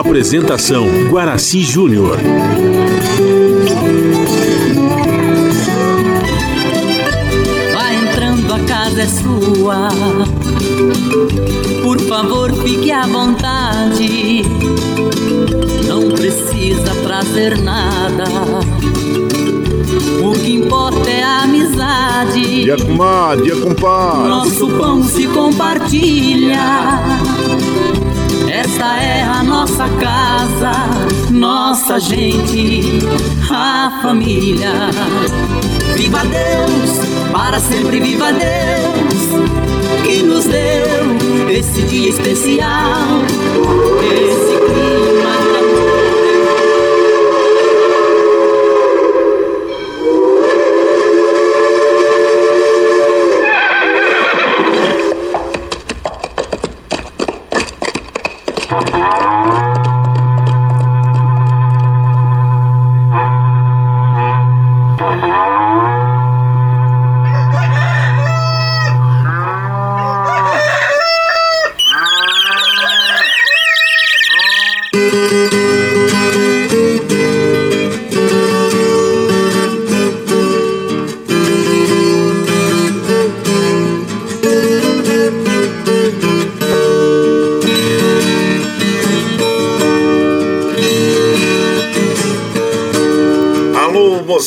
Apresentação 0.00 0.86
Guaraci 1.10 1.60
Júnior. 1.60 2.16
Vai 7.74 7.96
entrando, 7.96 8.54
a 8.54 8.60
casa 8.60 9.02
é 9.02 9.06
sua. 9.06 9.88
Por 11.82 12.00
favor, 12.00 12.50
fique 12.62 12.90
à 12.90 13.06
vontade. 13.06 14.42
Não 15.86 16.08
precisa 16.12 16.94
trazer 17.02 17.58
nada. 17.58 18.24
O 20.24 20.32
que 20.32 20.54
importa 20.54 21.10
é 21.10 21.22
a 21.22 21.42
amizade. 21.42 22.62
Dia 22.62 22.78
comadre, 22.78 23.44
dia 23.44 23.56
compadre. 23.56 24.28
Nosso 24.28 24.66
pão 24.66 25.04
se 25.04 25.26
compartilha. 25.26 26.58
Esta 28.80 28.96
é 28.96 29.22
a 29.22 29.42
nossa 29.42 29.86
casa, 30.00 30.72
nossa 31.30 32.00
gente, 32.00 32.80
a 33.50 34.00
família. 34.00 34.72
Viva 35.96 36.20
Deus, 36.20 37.30
para 37.30 37.60
sempre 37.60 38.00
viva 38.00 38.32
Deus, 38.32 40.02
que 40.02 40.22
nos 40.22 40.46
deu 40.46 41.50
esse 41.50 41.82
dia 41.82 42.08
especial, 42.08 43.20
esse 44.02 44.49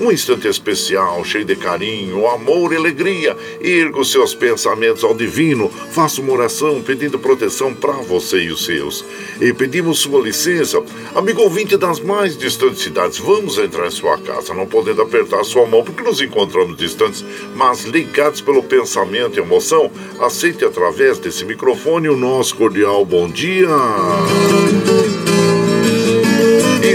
um 0.00 0.10
instante 0.10 0.48
especial, 0.48 1.22
cheio 1.24 1.44
de 1.44 1.54
carinho, 1.54 2.26
amor 2.26 2.72
e 2.72 2.76
alegria. 2.76 3.36
Erga 3.60 4.00
os 4.00 4.10
seus 4.10 4.34
pensamentos 4.34 5.04
ao 5.04 5.14
divino, 5.14 5.68
faça 5.68 6.22
uma 6.22 6.32
oração 6.32 6.80
pedindo 6.80 7.18
proteção 7.18 7.74
para 7.74 7.92
você 7.92 8.44
e 8.44 8.50
os 8.50 8.64
seus. 8.64 9.04
E 9.40 9.52
pedimos 9.52 9.98
sua 9.98 10.22
licença, 10.22 10.82
amigo 11.14 11.42
ouvinte 11.42 11.76
das 11.76 12.00
mais 12.00 12.36
distantes 12.36 12.82
cidades, 12.82 13.18
vamos 13.18 13.58
entrar 13.58 13.86
em 13.86 13.90
sua 13.90 14.16
casa, 14.18 14.54
não 14.54 14.66
podendo 14.66 15.02
apertar 15.02 15.44
sua 15.44 15.66
mão 15.66 15.84
porque 15.84 16.02
nos 16.02 16.22
encontramos 16.22 16.78
distantes, 16.78 17.24
mas 17.54 17.84
ligados 17.84 18.40
pelo 18.40 18.62
pensamento 18.62 19.38
e 19.38 19.42
emoção, 19.42 19.90
aceite 20.18 20.64
através 20.64 21.18
desse 21.18 21.44
microfone 21.44 22.08
o 22.08 22.16
nosso 22.16 22.56
cordial 22.56 23.04
bom 23.04 23.28
dia. 23.28 23.68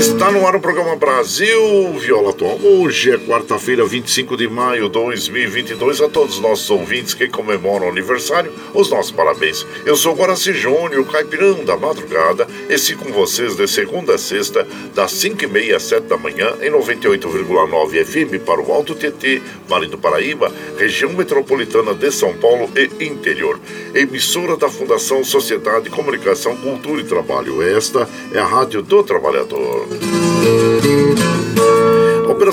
Está 0.05 0.31
no 0.31 0.45
ar 0.45 0.55
o 0.55 0.61
programa 0.61 0.95
Brasil 0.95 1.91
Viola 1.99 2.29
Atual. 2.29 2.59
Hoje 2.61 3.09
é 3.09 3.17
quarta-feira, 3.17 3.83
25 3.83 4.37
de 4.37 4.47
maio 4.47 4.83
de 4.83 4.91
2022. 4.91 5.99
A 5.99 6.07
todos 6.07 6.35
os 6.35 6.41
nossos 6.41 6.69
ouvintes 6.69 7.15
que 7.15 7.27
comemoram 7.27 7.87
o 7.87 7.89
aniversário, 7.89 8.53
os 8.75 8.91
nossos 8.91 9.11
parabéns. 9.11 9.65
Eu 9.83 9.95
sou 9.95 10.15
Guaraci 10.15 10.53
Júnior, 10.53 11.03
caipirão 11.11 11.65
da 11.65 11.75
madrugada, 11.75 12.47
e 12.69 12.95
com 12.95 13.11
vocês 13.11 13.55
de 13.55 13.67
segunda 13.67 14.13
a 14.13 14.17
sexta, 14.19 14.65
das 14.93 15.11
5h30 15.11 15.75
às 15.75 15.83
7 15.83 16.03
da 16.03 16.17
manhã, 16.17 16.53
em 16.61 16.69
98,9 16.69 18.05
FM 18.05 18.45
para 18.45 18.61
o 18.61 18.71
Alto 18.71 18.93
TT, 18.93 19.41
Vale 19.67 19.87
do 19.87 19.97
Paraíba, 19.97 20.51
região 20.77 21.11
metropolitana 21.13 21.95
de 21.95 22.11
São 22.11 22.31
Paulo 22.37 22.69
e 22.75 23.03
interior. 23.03 23.59
Emissora 23.95 24.55
da 24.55 24.69
Fundação 24.69 25.23
Sociedade, 25.23 25.89
Comunicação, 25.89 26.55
Cultura 26.57 27.01
e 27.01 27.05
Trabalho. 27.05 27.63
Esta 27.63 28.07
é 28.31 28.37
a 28.37 28.45
Rádio 28.45 28.83
do 28.83 29.01
Trabalhador. 29.01 29.94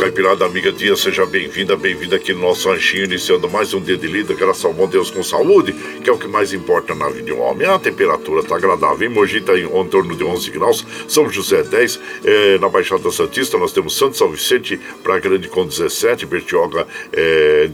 Caipirada 0.00 0.44
Amiga 0.44 0.72
Dia, 0.72 0.96
seja 0.96 1.24
bem-vinda, 1.24 1.76
bem-vinda 1.76 2.16
aqui 2.16 2.32
no 2.32 2.40
nosso 2.40 2.68
ranchinho, 2.68 3.04
iniciando 3.04 3.48
mais 3.48 3.72
um 3.72 3.80
dia 3.80 3.96
de 3.96 4.06
lida, 4.06 4.34
graças 4.34 4.64
ao 4.64 4.72
bom 4.72 4.86
Deus 4.86 5.10
com 5.10 5.22
saúde, 5.22 5.72
que 5.72 6.10
é 6.10 6.12
o 6.12 6.18
que 6.18 6.26
mais 6.26 6.52
importa 6.52 6.94
na 6.94 7.08
vida 7.08 7.22
de 7.22 7.32
um 7.32 7.40
homem. 7.40 7.66
A 7.66 7.78
temperatura 7.78 8.40
está 8.40 8.56
agradável, 8.56 9.08
em 9.08 9.12
Mogi 9.12 9.38
está 9.38 9.56
em, 9.58 9.64
em, 9.64 9.88
torno 9.88 10.14
de 10.16 10.24
11 10.24 10.50
graus, 10.50 10.86
São 11.08 11.28
José 11.30 11.62
10, 11.62 12.00
eh, 12.24 12.58
na 12.58 12.68
Baixada 12.68 13.10
Santista 13.10 13.56
nós 13.56 13.72
temos 13.72 13.96
Santo 13.96 14.16
São 14.16 14.30
Vicente, 14.30 14.78
Praia 15.02 15.20
Grande 15.20 15.48
com 15.48 15.66
17, 15.66 16.26
Bertioga 16.26 16.86
eh, 17.12 17.70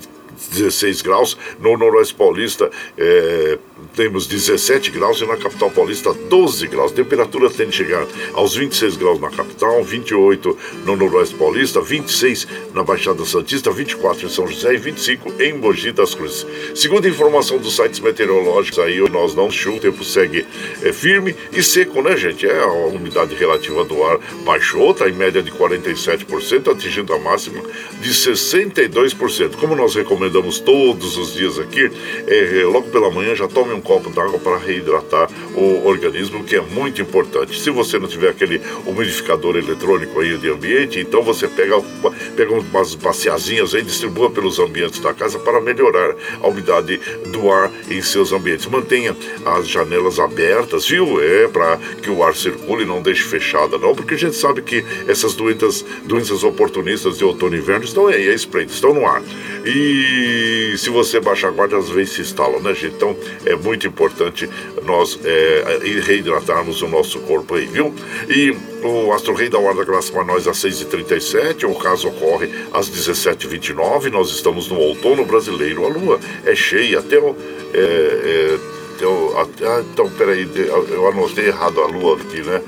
16 0.52 1.02
graus, 1.02 1.36
no 1.58 1.76
Noroeste 1.76 2.14
Paulista 2.14 2.70
eh, 2.96 3.58
temos 3.94 4.26
17 4.26 4.90
graus 4.90 5.20
e 5.20 5.26
na 5.26 5.36
capital 5.36 5.70
paulista 5.70 6.12
12 6.12 6.66
graus. 6.66 6.92
Temperatura 6.92 7.50
tende 7.50 7.70
a 7.70 7.72
chegar 7.72 8.06
aos 8.34 8.54
26 8.54 8.96
graus 8.96 9.20
na 9.20 9.30
capital, 9.30 9.82
28 9.82 10.58
no 10.84 10.96
noroeste 10.96 11.34
paulista, 11.34 11.80
26 11.80 12.46
na 12.74 12.82
Baixada 12.82 13.24
Santista, 13.24 13.70
24 13.70 14.26
em 14.26 14.28
São 14.28 14.46
José 14.46 14.74
e 14.74 14.76
25 14.76 15.42
em 15.42 15.54
Mogi 15.54 15.92
das 15.92 16.14
Cruzes. 16.14 16.46
Segundo 16.74 17.06
a 17.06 17.08
informação 17.08 17.58
dos 17.58 17.76
sites 17.76 18.00
meteorológicos 18.00 18.78
aí, 18.78 18.98
nós 19.10 19.34
não 19.34 19.50
chuva, 19.50 19.76
o 19.76 19.80
tempo 19.80 20.04
segue 20.04 20.46
é, 20.82 20.92
firme 20.92 21.34
e 21.52 21.62
seco, 21.62 22.02
né, 22.02 22.16
gente? 22.16 22.46
É 22.46 22.60
a 22.60 22.72
umidade 22.72 23.34
relativa 23.34 23.84
do 23.84 24.02
ar 24.04 24.18
baixou, 24.44 24.90
está 24.90 25.08
em 25.08 25.12
média 25.12 25.42
de 25.42 25.50
47%, 25.50 26.72
atingindo 26.72 27.12
a 27.12 27.18
máxima 27.18 27.62
de 28.00 28.10
62%. 28.10 29.56
Como 29.56 29.74
nós 29.74 29.94
recomendamos 29.94 30.58
todos 30.58 31.16
os 31.16 31.34
dias 31.34 31.58
aqui, 31.58 31.90
é, 32.26 32.64
logo 32.64 32.90
pela 32.90 33.10
manhã 33.10 33.34
já 33.34 33.48
tome 33.48 33.69
um 33.74 33.80
copo 33.80 34.10
d'água 34.10 34.38
para 34.38 34.58
reidratar 34.58 35.28
o 35.54 35.86
organismo, 35.86 36.44
que 36.44 36.56
é 36.56 36.60
muito 36.60 37.00
importante. 37.00 37.60
Se 37.60 37.70
você 37.70 37.98
não 37.98 38.08
tiver 38.08 38.30
aquele 38.30 38.60
umidificador 38.86 39.56
eletrônico 39.56 40.20
aí 40.20 40.36
de 40.38 40.50
ambiente, 40.50 41.00
então 41.00 41.22
você 41.22 41.48
pega, 41.48 41.80
pega 42.36 42.52
umas 42.52 42.94
baciazinhas 42.94 43.74
aí, 43.74 43.82
distribua 43.82 44.30
pelos 44.30 44.58
ambientes 44.58 45.00
da 45.00 45.12
casa 45.12 45.38
para 45.38 45.60
melhorar 45.60 46.14
a 46.40 46.46
umidade 46.46 47.00
do 47.26 47.50
ar 47.50 47.70
em 47.90 48.00
seus 48.02 48.32
ambientes. 48.32 48.66
Mantenha 48.66 49.16
as 49.44 49.68
janelas 49.68 50.18
abertas, 50.18 50.86
viu? 50.86 51.20
É 51.20 51.48
para 51.48 51.78
que 52.02 52.10
o 52.10 52.22
ar 52.22 52.34
circule, 52.34 52.84
não 52.84 53.02
deixe 53.02 53.22
fechada, 53.22 53.78
não, 53.78 53.94
porque 53.94 54.14
a 54.14 54.18
gente 54.18 54.36
sabe 54.36 54.62
que 54.62 54.84
essas 55.08 55.34
doenças, 55.34 55.84
doenças 56.04 56.42
oportunistas 56.42 57.18
de 57.18 57.24
outono 57.24 57.56
e 57.56 57.58
inverno 57.58 57.84
estão 57.84 58.06
aí, 58.06 58.28
é 58.28 58.34
espreito, 58.34 58.72
estão 58.72 58.94
no 58.94 59.06
ar. 59.06 59.22
E 59.64 60.74
se 60.76 60.90
você 60.90 61.20
baixar 61.20 61.48
a 61.48 61.50
guarda, 61.50 61.76
às 61.76 61.88
vezes 61.90 62.14
se 62.14 62.22
instalam, 62.22 62.60
né, 62.60 62.74
gente? 62.74 62.94
Então 62.94 63.16
é 63.44 63.54
muito 63.60 63.86
importante 63.86 64.48
nós 64.84 65.18
é, 65.24 65.78
reidratarmos 66.04 66.82
o 66.82 66.88
nosso 66.88 67.20
corpo 67.20 67.54
aí, 67.54 67.66
viu? 67.66 67.94
E 68.28 68.56
o 68.82 69.12
Astro 69.12 69.34
Rei 69.34 69.48
da 69.48 69.58
Hora 69.58 69.84
Graça 69.84 70.12
para 70.12 70.24
nós 70.24 70.46
às 70.48 70.58
6h37, 70.58 71.64
o 71.64 71.74
caso 71.74 72.08
ocorre 72.08 72.50
às 72.72 72.90
17h29, 72.90 74.10
nós 74.10 74.30
estamos 74.30 74.68
no 74.68 74.78
outono 74.78 75.24
brasileiro, 75.24 75.84
a 75.84 75.88
lua 75.88 76.20
é 76.44 76.54
cheia 76.54 76.98
até 76.98 77.18
o. 77.18 77.36
É, 77.72 77.78
é, 77.78 78.80
eu, 79.00 79.34
ah, 79.38 79.82
então, 79.92 80.10
peraí, 80.10 80.46
eu 80.54 81.08
anotei 81.08 81.46
errado 81.46 81.80
a 81.80 81.86
lua 81.86 82.16
aqui, 82.16 82.42
né? 82.42 82.60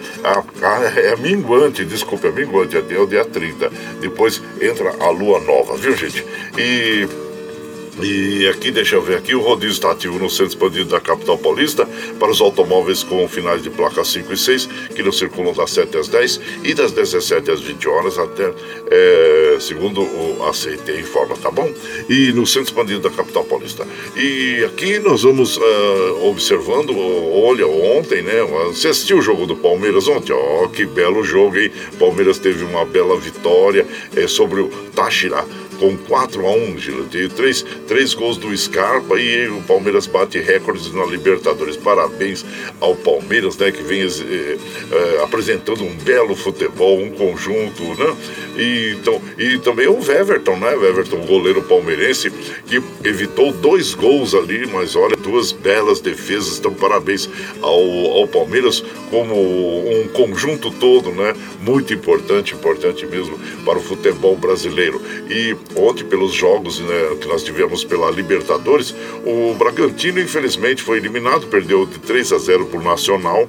É 0.96 1.14
minguante, 1.16 1.84
desculpa, 1.84 2.28
é 2.28 2.30
minguante, 2.30 2.74
é 2.76 2.98
o 2.98 3.06
dia 3.06 3.24
30. 3.24 3.70
Depois 4.00 4.42
entra 4.60 4.94
a 4.98 5.10
lua 5.10 5.40
nova, 5.40 5.76
viu, 5.76 5.94
gente? 5.94 6.24
E 6.56 7.06
e 8.00 8.48
aqui, 8.48 8.70
deixa 8.70 8.96
eu 8.96 9.02
ver 9.02 9.18
aqui, 9.18 9.34
o 9.34 9.40
rodízio 9.40 9.72
está 9.72 9.90
ativo 9.90 10.18
no 10.18 10.30
centro 10.30 10.46
expandido 10.46 10.86
da 10.86 11.00
capital 11.00 11.36
paulista 11.36 11.86
para 12.18 12.30
os 12.30 12.40
automóveis 12.40 13.02
com 13.02 13.28
finais 13.28 13.62
de 13.62 13.68
placa 13.68 14.02
5 14.02 14.32
e 14.32 14.36
6, 14.36 14.66
que 14.94 15.02
não 15.02 15.12
circulam 15.12 15.52
das 15.52 15.70
7 15.72 15.98
às 15.98 16.08
10 16.08 16.40
e 16.64 16.74
das 16.74 16.92
17 16.92 17.50
às 17.50 17.60
20 17.60 17.88
horas 17.88 18.18
até, 18.18 18.50
é, 18.90 19.56
segundo 19.60 20.00
o 20.00 20.44
ACT 20.48 20.90
informa, 20.98 21.36
tá 21.36 21.50
bom? 21.50 21.70
E 22.08 22.32
no 22.32 22.46
centro 22.46 22.70
expandido 22.70 23.00
da 23.00 23.10
capital 23.10 23.44
paulista. 23.44 23.86
E 24.16 24.64
aqui 24.64 24.98
nós 24.98 25.22
vamos 25.22 25.58
uh, 25.58 26.28
observando, 26.28 26.96
olha, 26.96 27.66
ontem, 27.66 28.22
né? 28.22 28.42
Você 28.68 28.88
assistiu 28.88 29.18
o 29.18 29.22
jogo 29.22 29.46
do 29.46 29.56
Palmeiras 29.56 30.08
ontem? 30.08 30.32
Ó, 30.32 30.64
oh, 30.64 30.68
que 30.68 30.86
belo 30.86 31.22
jogo, 31.22 31.58
hein? 31.58 31.70
Palmeiras 31.98 32.38
teve 32.38 32.64
uma 32.64 32.84
bela 32.84 33.18
vitória 33.18 33.86
é, 34.16 34.26
sobre 34.26 34.60
o 34.62 34.68
Táchira 34.94 35.44
com 35.82 35.96
4 35.96 36.46
a 36.46 36.50
1 36.52 36.78
Gila. 36.78 37.06
Tem 37.10 37.28
três, 37.28 37.66
três 37.88 38.14
gols 38.14 38.36
do 38.36 38.56
Scarpa 38.56 39.18
e 39.18 39.48
o 39.48 39.60
Palmeiras 39.62 40.06
bate 40.06 40.38
recordes 40.38 40.92
na 40.92 41.04
Libertadores. 41.04 41.76
Parabéns 41.76 42.44
ao 42.80 42.94
Palmeiras, 42.94 43.56
né, 43.56 43.72
que 43.72 43.82
vem 43.82 44.02
eh, 44.02 44.06
eh, 44.92 45.20
apresentando 45.24 45.82
um 45.82 45.92
belo 45.96 46.36
futebol, 46.36 47.00
um 47.00 47.10
conjunto, 47.10 47.82
né? 47.98 48.16
E, 48.56 48.96
então, 49.00 49.20
e 49.36 49.58
também 49.58 49.88
o 49.88 49.98
Everton, 49.98 50.56
né? 50.56 50.72
O 50.76 50.84
Everton, 50.84 51.26
goleiro 51.26 51.62
palmeirense, 51.62 52.30
que 52.30 52.80
evitou 53.02 53.52
dois 53.52 53.92
gols 53.92 54.36
ali, 54.36 54.66
mas 54.66 54.94
olha, 54.94 55.16
duas 55.16 55.50
belas 55.50 56.00
defesas. 56.00 56.58
Então, 56.58 56.72
parabéns 56.74 57.28
ao, 57.60 58.18
ao 58.18 58.28
Palmeiras 58.28 58.84
como 59.10 59.34
um 59.34 60.06
conjunto 60.08 60.70
todo, 60.70 61.10
né? 61.10 61.34
Muito 61.60 61.92
importante, 61.92 62.54
importante 62.54 63.04
mesmo 63.04 63.36
para 63.64 63.78
o 63.78 63.82
futebol 63.82 64.36
brasileiro. 64.36 65.02
E 65.28 65.56
ontem, 65.76 66.04
pelos 66.04 66.32
jogos 66.32 66.80
né, 66.80 67.16
que 67.20 67.28
nós 67.28 67.42
tivemos 67.42 67.84
pela 67.84 68.10
Libertadores, 68.10 68.94
o 69.24 69.54
Bragantino, 69.54 70.20
infelizmente, 70.20 70.82
foi 70.82 70.98
eliminado, 70.98 71.46
perdeu 71.46 71.86
de 71.86 71.98
3 71.98 72.32
a 72.32 72.38
0 72.38 72.66
para 72.66 72.78
o 72.78 72.82
Nacional. 72.82 73.48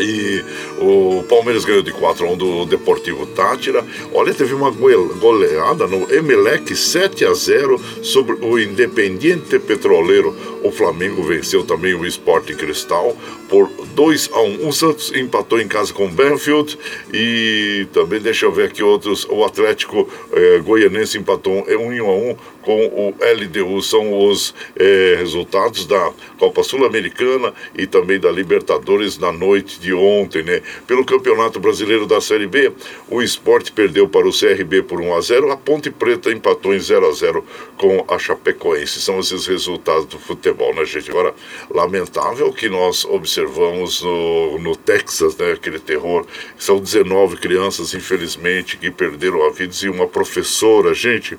E 0.00 0.42
o 0.78 1.22
Palmeiras 1.28 1.64
ganhou 1.64 1.82
de 1.82 1.92
4 1.92 2.26
a 2.26 2.30
1 2.30 2.36
do 2.36 2.66
Deportivo 2.66 3.26
Tátira. 3.26 3.84
Olha, 4.12 4.34
teve 4.34 4.54
uma 4.54 4.70
goleada 4.70 5.86
no 5.86 6.12
Emelec 6.12 6.74
7 6.74 7.24
a 7.24 7.32
0 7.32 7.80
sobre 8.02 8.34
o 8.44 8.58
Independiente 8.58 9.58
Petroleiro. 9.58 10.34
O 10.62 10.70
Flamengo 10.70 11.22
venceu 11.22 11.62
também 11.64 11.94
o 11.94 12.06
Esporte 12.06 12.54
Cristal 12.54 13.16
por 13.48 13.68
2 13.94 14.30
a 14.32 14.40
1 14.40 14.68
O 14.68 14.72
Santos 14.72 15.12
empatou 15.14 15.60
em 15.60 15.68
casa 15.68 15.92
com 15.92 16.06
o 16.06 16.10
Benfield 16.10 16.78
e 17.12 17.86
também, 17.92 18.20
deixa 18.20 18.46
eu 18.46 18.52
ver 18.52 18.66
aqui 18.66 18.82
outros, 18.82 19.26
o 19.30 19.44
Atlético 19.44 20.08
eh, 20.32 20.60
Goianense 20.64 21.18
empatou 21.18 21.64
1 21.68 22.04
a 22.04 22.12
1 22.12 22.36
com 22.64 22.86
o 22.86 23.14
LDU. 23.20 23.80
São 23.82 24.26
os 24.28 24.54
eh, 24.76 25.16
resultados 25.18 25.86
da 25.86 26.12
Copa 26.38 26.62
Sul-Americana 26.62 27.52
e 27.76 27.86
também 27.86 28.18
da 28.18 28.30
Libertadores 28.30 29.18
na 29.18 29.30
noite 29.30 29.78
de 29.78 29.92
ontem, 29.92 30.42
né? 30.42 30.62
Pelo 30.86 31.04
Campeonato 31.04 31.60
Brasileiro 31.60 32.06
da 32.06 32.20
Série 32.20 32.46
B, 32.46 32.72
o 33.08 33.22
esporte 33.22 33.70
perdeu 33.70 34.08
para 34.08 34.26
o 34.26 34.32
CRB 34.32 34.82
por 34.82 35.00
1 35.00 35.14
a 35.14 35.20
0 35.20 35.52
a 35.52 35.56
Ponte 35.56 35.90
Preta 35.90 36.32
empatou 36.32 36.74
em 36.74 36.80
0 36.80 37.06
a 37.06 37.12
0 37.12 37.44
com 37.76 38.04
a 38.08 38.18
Chapecoense. 38.18 39.00
São 39.00 39.20
esses 39.20 39.46
resultados 39.46 40.06
do 40.06 40.18
futebol, 40.18 40.74
né, 40.74 40.84
gente? 40.84 41.10
Agora, 41.10 41.34
lamentável 41.70 42.52
que 42.52 42.68
nós 42.68 43.04
observamos 43.04 44.02
no, 44.02 44.58
no 44.58 44.74
Texas, 44.74 45.36
né? 45.36 45.52
Aquele 45.52 45.78
terror. 45.78 46.26
São 46.58 46.80
19 46.80 47.36
crianças, 47.36 47.94
infelizmente, 47.94 48.76
que 48.76 48.90
perderam 48.90 49.46
a 49.46 49.50
vida 49.50 49.74
e 49.82 49.88
uma 49.88 50.06
professora, 50.06 50.94
gente 50.94 51.38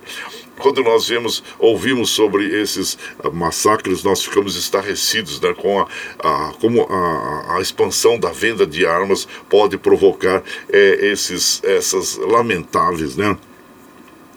quando 0.57 0.83
nós 0.83 1.07
vemos, 1.07 1.43
ouvimos 1.59 2.09
sobre 2.09 2.45
esses 2.61 2.97
uh, 3.23 3.31
massacres, 3.31 4.03
nós 4.03 4.23
ficamos 4.23 4.55
estarrecidos 4.55 5.39
né, 5.39 5.53
com 5.53 5.79
a, 5.79 5.87
a 6.19 6.53
como 6.59 6.83
a, 6.83 7.57
a, 7.57 7.61
expansão 7.61 8.19
da 8.19 8.31
venda 8.31 8.65
de 8.65 8.85
armas 8.85 9.27
pode 9.49 9.77
provocar 9.77 10.43
é, 10.71 11.07
esses, 11.07 11.61
essas 11.63 12.17
lamentáveis, 12.17 13.15
né? 13.15 13.37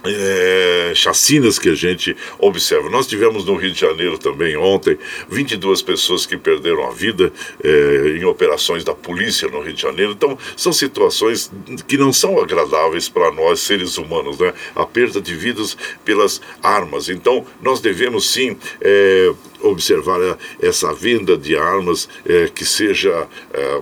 É, 0.05 0.93
chacinas 0.95 1.59
que 1.59 1.69
a 1.69 1.75
gente 1.75 2.17
observa. 2.39 2.89
Nós 2.89 3.07
tivemos 3.07 3.45
no 3.45 3.57
Rio 3.57 3.73
de 3.73 3.81
Janeiro 3.81 4.19
também 4.19 4.57
ontem 4.57 4.99
22 5.29 5.83
pessoas 5.83 6.25
que 6.25 6.37
perderam 6.37 6.87
a 6.87 6.91
vida 6.91 7.33
é, 7.63 8.17
em 8.19 8.25
operações 8.25 8.85
da 8.85 8.95
polícia 8.95 9.49
no 9.49 9.61
Rio 9.61 9.73
de 9.73 9.83
Janeiro. 9.83 10.13
Então, 10.13 10.39
são 10.57 10.73
situações 10.73 11.51
que 11.87 11.97
não 11.97 12.13
são 12.13 12.39
agradáveis 12.41 13.09
para 13.09 13.31
nós, 13.33 13.61
seres 13.61 13.99
humanos, 13.99 14.39
né? 14.39 14.53
A 14.75 14.87
perda 14.87 15.21
de 15.21 15.35
vidas 15.35 15.77
pelas 16.05 16.41
armas. 16.63 17.09
Então, 17.09 17.45
nós 17.61 17.81
devemos 17.81 18.31
sim 18.31 18.57
é, 18.81 19.33
observar 19.61 20.39
essa 20.61 20.93
venda 20.93 21.37
de 21.37 21.57
armas 21.57 22.09
é, 22.27 22.49
que 22.49 22.65
seja 22.65 23.27
é, 23.53 23.81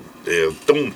tão 0.67 0.93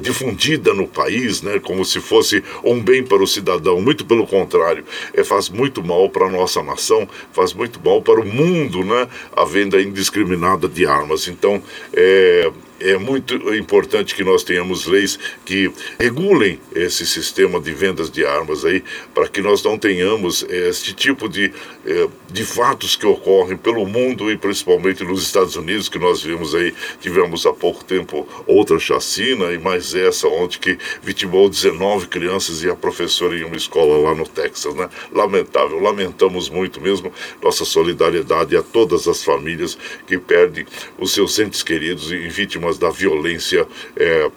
difundida 0.00 0.74
no 0.74 0.88
país, 0.88 1.40
né, 1.40 1.60
como 1.60 1.84
se 1.84 2.00
fosse 2.00 2.42
um 2.64 2.82
bem 2.82 3.04
para 3.04 3.22
o 3.22 3.26
cidadão. 3.26 3.80
Muito 3.80 4.04
pelo 4.04 4.26
contrário, 4.26 4.84
é, 5.14 5.22
faz 5.22 5.48
muito 5.48 5.84
mal 5.84 6.10
para 6.10 6.26
a 6.26 6.30
nossa 6.30 6.62
nação, 6.62 7.08
faz 7.32 7.52
muito 7.52 7.80
mal 7.84 8.02
para 8.02 8.20
o 8.20 8.26
mundo 8.26 8.84
né, 8.84 9.06
a 9.34 9.44
venda 9.44 9.80
indiscriminada 9.80 10.68
de 10.68 10.84
armas. 10.86 11.28
Então, 11.28 11.62
é, 11.92 12.50
é 12.80 12.96
muito 12.98 13.34
importante 13.54 14.14
que 14.14 14.22
nós 14.22 14.42
tenhamos 14.42 14.86
leis 14.86 15.18
que 15.44 15.70
regulem 15.98 16.60
esse 16.74 17.06
sistema 17.06 17.60
de 17.60 17.72
vendas 17.72 18.10
de 18.10 18.24
armas 18.24 18.64
aí, 18.64 18.82
para 19.14 19.28
que 19.28 19.40
nós 19.40 19.62
não 19.62 19.78
tenhamos 19.78 20.44
este 20.48 20.94
tipo 20.94 21.28
de, 21.28 21.52
eh, 21.86 22.08
de 22.30 22.44
fatos 22.44 22.96
que 22.96 23.06
ocorrem 23.06 23.56
pelo 23.56 23.86
mundo 23.86 24.30
e 24.30 24.36
principalmente 24.36 25.04
nos 25.04 25.22
Estados 25.22 25.56
Unidos, 25.56 25.88
que 25.88 25.98
nós 25.98 26.22
vimos 26.22 26.54
aí, 26.54 26.74
tivemos 27.00 27.46
há 27.46 27.52
pouco 27.52 27.84
tempo 27.84 28.28
outra 28.46 28.78
chacina 28.78 29.52
e 29.52 29.58
mais 29.58 29.94
essa, 29.94 30.28
onde 30.28 30.58
que 30.58 30.78
vitimou 31.02 31.48
19 31.48 32.08
crianças 32.08 32.62
e 32.62 32.68
a 32.68 32.76
professora 32.76 33.36
em 33.36 33.44
uma 33.44 33.56
escola 33.56 33.96
lá 33.98 34.14
no 34.14 34.26
Texas, 34.26 34.74
né? 34.74 34.88
Lamentável, 35.12 35.78
lamentamos 35.80 36.50
muito 36.50 36.80
mesmo 36.80 37.12
nossa 37.42 37.64
solidariedade 37.64 38.56
a 38.56 38.62
todas 38.62 39.08
as 39.08 39.24
famílias 39.24 39.78
que 40.06 40.18
perdem 40.18 40.66
os 40.98 41.12
seus 41.12 41.38
entes 41.38 41.62
queridos 41.62 42.12
em 42.12 42.28
vítimas 42.28 42.65
vítimas 42.66 42.78
da 42.78 42.90
violência. 42.90 43.66
É, 43.96 44.30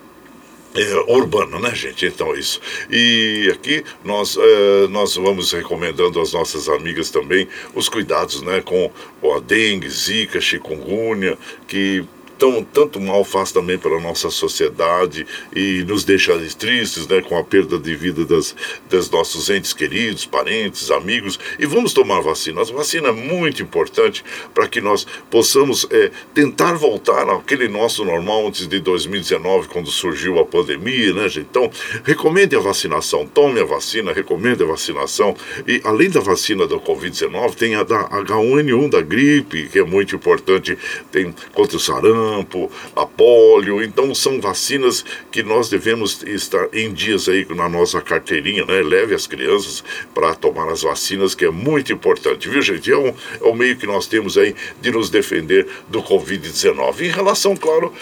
é, 0.75 1.11
urbana, 1.11 1.59
né, 1.59 1.73
gente? 1.73 2.05
Então 2.05 2.35
é 2.35 2.39
isso. 2.39 2.61
E 2.91 3.49
aqui 3.51 3.83
nós, 4.03 4.37
é, 4.37 4.87
nós 4.87 5.15
vamos 5.15 5.51
recomendando 5.51 6.21
às 6.21 6.33
nossas 6.33 6.69
amigas 6.69 7.09
também 7.09 7.47
os 7.73 7.89
cuidados 7.89 8.43
né, 8.43 8.61
com, 8.61 8.91
com 9.19 9.33
a 9.33 9.39
dengue, 9.39 9.89
zika, 9.89 10.39
chikungunya, 10.39 11.37
que 11.67 12.05
tão, 12.39 12.63
tanto 12.63 12.99
mal 12.99 13.23
faz 13.25 13.51
também 13.51 13.77
para 13.77 13.99
nossa 13.99 14.29
sociedade 14.29 15.27
e 15.53 15.83
nos 15.83 16.05
deixa 16.05 16.39
tristes 16.57 17.05
né, 17.05 17.21
com 17.21 17.37
a 17.37 17.43
perda 17.43 17.77
de 17.77 17.95
vida 17.95 18.23
das, 18.25 18.55
das 18.89 19.09
nossos 19.09 19.49
entes 19.49 19.73
queridos, 19.73 20.25
parentes, 20.25 20.89
amigos. 20.89 21.37
E 21.59 21.65
vamos 21.65 21.93
tomar 21.93 22.21
vacina. 22.21 22.61
A 22.61 22.63
vacina 22.63 23.09
é 23.09 23.11
muito 23.11 23.61
importante 23.61 24.23
para 24.53 24.67
que 24.67 24.79
nós 24.79 25.05
possamos 25.29 25.85
é, 25.91 26.11
tentar 26.33 26.73
voltar 26.73 27.29
àquele 27.29 27.67
nosso 27.67 28.05
normal 28.05 28.47
antes 28.47 28.67
de 28.67 28.79
2019, 28.79 29.67
quando 29.67 29.91
surgiu 29.91 30.39
a 30.39 30.45
pandemia, 30.45 31.13
né, 31.13 31.27
gente? 31.27 31.47
Então, 31.49 31.69
recomende 32.03 32.55
a 32.55 32.59
vacinação, 32.59 33.25
tome 33.25 33.59
a 33.59 33.65
vacina, 33.65 34.13
recomende 34.13 34.63
a 34.63 34.67
vacinação. 34.67 35.35
E 35.67 35.81
além 35.83 36.09
da 36.09 36.21
vacina 36.21 36.65
da 36.67 36.77
Covid-19, 36.77 37.55
tem 37.55 37.75
a 37.75 37.83
da 37.83 38.07
H1N1, 38.09 38.89
da 38.89 39.01
gripe, 39.01 39.67
que 39.67 39.79
é 39.79 39.83
muito 39.83 40.15
importante, 40.15 40.77
tem 41.11 41.33
contra 41.53 41.75
o 41.75 41.79
sarampo, 41.79 42.28
a 42.95 43.05
polio. 43.05 43.83
Então, 43.83 44.13
são 44.13 44.39
vacinas 44.39 45.03
que 45.31 45.43
nós 45.43 45.69
devemos 45.69 46.23
estar 46.23 46.67
em 46.73 46.93
dias 46.93 47.27
aí 47.27 47.45
na 47.49 47.67
nossa 47.67 48.01
carteirinha, 48.01 48.65
né? 48.65 48.81
Leve 48.81 49.15
as 49.15 49.27
crianças 49.27 49.83
para 50.13 50.33
tomar 50.35 50.69
as 50.69 50.81
vacinas, 50.81 51.35
que 51.35 51.45
é 51.45 51.51
muito 51.51 51.91
importante, 51.91 52.49
viu, 52.49 52.61
gente? 52.61 52.91
É, 52.91 52.97
um, 52.97 53.07
é 53.07 53.43
o 53.43 53.53
meio 53.53 53.75
que 53.77 53.85
nós 53.85 54.07
temos 54.07 54.37
aí 54.37 54.55
de 54.81 54.91
nos 54.91 55.09
defender 55.09 55.67
do 55.87 56.01
Covid-19. 56.01 57.01
Em 57.01 57.09
relação, 57.09 57.55
claro, 57.55 57.93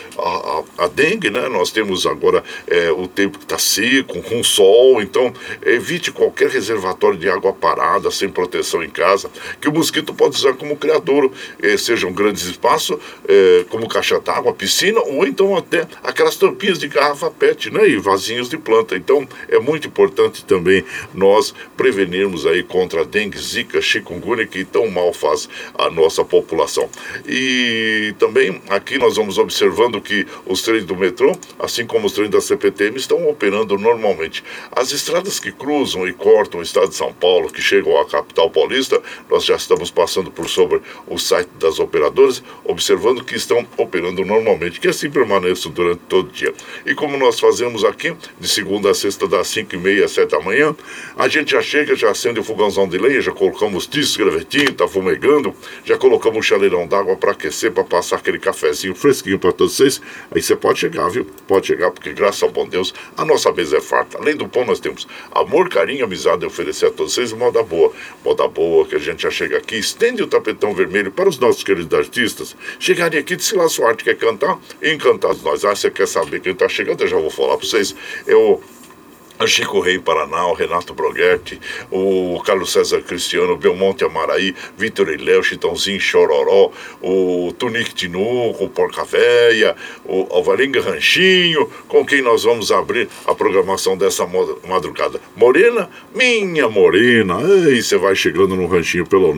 à, 0.77 0.87
dengue, 0.87 1.29
né? 1.29 1.47
Nós 1.49 1.71
temos 1.71 2.05
agora 2.05 2.43
é, 2.67 2.91
o 2.91 3.07
tempo 3.07 3.37
que 3.37 3.45
está 3.45 3.57
seco, 3.57 4.21
com 4.21 4.43
sol, 4.43 5.01
então 5.01 5.33
evite 5.65 6.11
qualquer 6.11 6.49
reservatório 6.49 7.17
de 7.17 7.29
água 7.29 7.53
parada, 7.53 8.09
sem 8.11 8.29
proteção 8.29 8.83
em 8.83 8.89
casa, 8.89 9.29
que 9.59 9.67
o 9.67 9.73
mosquito 9.73 10.13
pode 10.13 10.35
usar 10.35 10.53
como 10.53 10.75
criador, 10.75 11.31
eh, 11.61 11.77
sejam 11.77 12.11
grandes 12.11 12.43
espaços, 12.43 12.97
eh, 13.27 13.65
como 13.69 13.87
caixa 14.17 14.19
d'água, 14.19 14.53
piscina, 14.53 14.99
ou 15.01 15.25
então 15.25 15.55
até 15.55 15.87
aquelas 16.03 16.35
tampinhas 16.35 16.79
de 16.79 16.87
garrafa 16.87 17.29
PET, 17.29 17.71
né? 17.71 17.87
E 17.87 17.97
vasinhos 17.97 18.49
de 18.49 18.57
planta. 18.57 18.95
Então 18.95 19.27
é 19.47 19.59
muito 19.59 19.87
importante 19.87 20.43
também 20.43 20.83
nós 21.13 21.53
prevenirmos 21.75 22.45
aí 22.45 22.63
contra 22.63 23.01
a 23.01 23.03
dengue, 23.03 23.37
zika, 23.37 23.81
chikungunya, 23.81 24.45
que 24.45 24.63
tão 24.65 24.89
mal 24.89 25.13
faz 25.13 25.47
a 25.77 25.89
nossa 25.89 26.23
população. 26.23 26.89
E 27.27 28.13
também 28.19 28.61
aqui 28.69 28.97
nós 28.97 29.15
vamos 29.15 29.37
observando 29.37 30.01
que 30.01 30.25
os 30.45 30.61
trens 30.61 30.85
do 30.85 30.95
metrô, 30.95 31.37
assim 31.59 31.85
como 31.85 32.07
os 32.07 32.13
trens 32.13 32.29
da 32.29 32.41
CPTM, 32.41 32.97
estão 32.97 33.27
operando 33.29 33.77
normalmente. 33.77 34.43
As 34.71 34.91
estradas 34.91 35.39
que 35.39 35.51
cruzam 35.51 36.07
e 36.07 36.13
cortam 36.13 36.59
o 36.59 36.63
estado 36.63 36.89
de 36.89 36.95
São 36.95 37.13
Paulo, 37.13 37.51
que 37.51 37.61
chegam 37.61 37.99
à 37.99 38.05
capital 38.05 38.49
paulista, 38.49 39.01
nós 39.29 39.45
já 39.45 39.55
estamos 39.55 39.91
passando 39.91 40.31
por 40.31 40.49
sobre 40.49 40.81
o 41.07 41.17
site 41.17 41.49
das 41.59 41.79
operadoras, 41.79 42.43
observando 42.63 43.23
que 43.23 43.35
estão 43.35 43.65
operando 43.77 44.06
normalmente, 44.11 44.79
que 44.79 44.87
assim 44.87 45.09
permaneçam 45.09 45.71
durante 45.71 45.99
todo 46.07 46.29
o 46.29 46.31
dia. 46.31 46.53
E 46.85 46.93
como 46.93 47.17
nós 47.17 47.39
fazemos 47.39 47.83
aqui, 47.83 48.15
de 48.39 48.47
segunda 48.47 48.91
a 48.91 48.93
sexta, 48.93 49.27
das 49.27 49.47
5 49.47 49.75
e 49.75 49.77
meia 49.77 50.05
às 50.05 50.11
7 50.11 50.31
da 50.31 50.39
manhã, 50.39 50.75
a 51.15 51.27
gente 51.27 51.51
já 51.51 51.61
chega, 51.61 51.95
já 51.95 52.11
acende 52.11 52.39
o 52.39 52.43
fogãozão 52.43 52.87
de 52.87 52.97
lenha, 52.97 53.21
já 53.21 53.31
colocamos 53.31 53.87
tiço, 53.87 54.17
gravetinho, 54.19 54.73
tá 54.73 54.87
fumegando, 54.87 55.53
já 55.83 55.97
colocamos 55.97 56.37
um 56.37 56.41
chaleirão 56.41 56.87
d'água 56.87 57.15
para 57.15 57.31
aquecer, 57.31 57.71
para 57.71 57.83
passar 57.83 58.17
aquele 58.17 58.39
cafezinho 58.39 58.95
fresquinho 58.95 59.39
para 59.39 59.51
todos 59.51 59.75
vocês. 59.75 60.01
Aí 60.31 60.41
você 60.41 60.55
pode 60.55 60.79
chegar, 60.79 61.09
viu? 61.09 61.25
Pode 61.47 61.67
chegar, 61.67 61.91
porque 61.91 62.13
graças 62.13 62.43
ao 62.43 62.49
bom 62.49 62.67
Deus, 62.67 62.93
a 63.15 63.25
nossa 63.25 63.51
mesa 63.51 63.77
é 63.77 63.81
farta. 63.81 64.17
Além 64.17 64.35
do 64.35 64.47
pão, 64.47 64.65
nós 64.65 64.79
temos 64.79 65.07
amor, 65.31 65.69
carinho, 65.69 66.05
amizade 66.05 66.43
e 66.43 66.47
oferecer 66.47 66.87
a 66.87 66.91
todos 66.91 67.13
vocês 67.13 67.33
moda 67.33 67.63
boa. 67.63 67.91
Moda 68.23 68.47
boa, 68.47 68.85
que 68.85 68.95
a 68.95 68.99
gente 68.99 69.23
já 69.23 69.31
chega 69.31 69.57
aqui, 69.57 69.77
estende 69.77 70.21
o 70.21 70.27
tapetão 70.27 70.73
vermelho 70.73 71.11
para 71.11 71.29
os 71.29 71.39
nossos 71.39 71.63
queridos 71.63 71.97
artistas 71.97 72.55
chegarem 72.79 73.19
aqui, 73.19 73.37
se 73.39 73.55
lá 73.55 73.67
quer 74.03 74.15
cantar, 74.15 74.59
encantados 74.81 75.41
nós. 75.43 75.63
Ah, 75.65 75.75
você 75.75 75.89
quer 75.89 76.07
saber 76.07 76.39
quem 76.39 76.53
está 76.53 76.67
chegando? 76.67 77.01
Eu 77.01 77.07
já 77.07 77.17
vou 77.17 77.29
falar 77.29 77.57
para 77.57 77.67
vocês. 77.67 77.95
Eu 78.25 78.61
Chico 79.45 79.79
Rei 79.79 79.99
Paraná, 79.99 80.51
Renato 80.57 80.93
Broghetti, 80.93 81.59
o 81.91 82.41
Carlos 82.45 82.71
César 82.71 83.01
Cristiano, 83.01 83.53
o 83.53 83.57
Belmonte 83.57 84.03
Amaraí, 84.03 84.55
Vitor 84.77 85.09
Iléu, 85.09 85.43
Chitãozinho 85.43 85.99
Chororó, 85.99 86.71
o 87.01 87.53
Tunique 87.57 87.93
Tinu, 87.93 88.51
o 88.51 88.69
Porca 88.69 89.03
Véia, 89.03 89.75
o 90.05 90.27
Alvarenga 90.31 90.81
Ranchinho, 90.81 91.69
com 91.87 92.05
quem 92.05 92.21
nós 92.21 92.43
vamos 92.43 92.71
abrir 92.71 93.09
a 93.25 93.35
programação 93.35 93.97
dessa 93.97 94.25
madrugada. 94.67 95.19
Morena, 95.35 95.89
minha 96.15 96.69
morena, 96.69 97.39
ei, 97.67 97.81
você 97.81 97.97
vai 97.97 98.15
chegando 98.15 98.55
no 98.55 98.67
ranchinho 98.67 99.05
pelo 99.05 99.33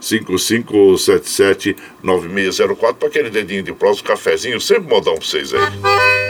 955779604 0.00 2.94
para 2.94 3.08
aquele 3.08 3.30
dedinho 3.30 3.62
de 3.62 3.72
próximo, 3.72 4.08
cafezinho, 4.08 4.60
sempre 4.60 4.88
modão 4.88 5.14
para 5.14 5.24
vocês 5.24 5.52
aí. 5.52 6.25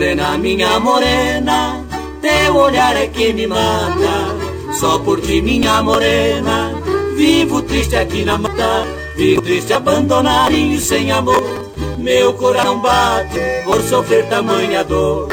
Morena, 0.00 0.38
minha 0.38 0.80
morena, 0.80 1.84
teu 2.22 2.56
olhar 2.56 2.96
é 2.96 3.06
que 3.08 3.34
me 3.34 3.46
mata. 3.46 4.34
Só 4.72 4.98
por 4.98 5.20
ti, 5.20 5.42
minha 5.42 5.82
morena, 5.82 6.72
vivo 7.18 7.60
triste 7.60 7.96
aqui 7.96 8.24
na 8.24 8.38
mata. 8.38 8.86
Vivo 9.14 9.42
triste, 9.42 9.74
abandonado 9.74 10.54
e 10.54 10.80
sem 10.80 11.12
amor. 11.12 11.44
Meu 11.98 12.32
coração 12.32 12.80
bate 12.80 13.38
por 13.62 13.82
sofrer 13.82 14.26
tamanha 14.30 14.82
dor. 14.84 15.28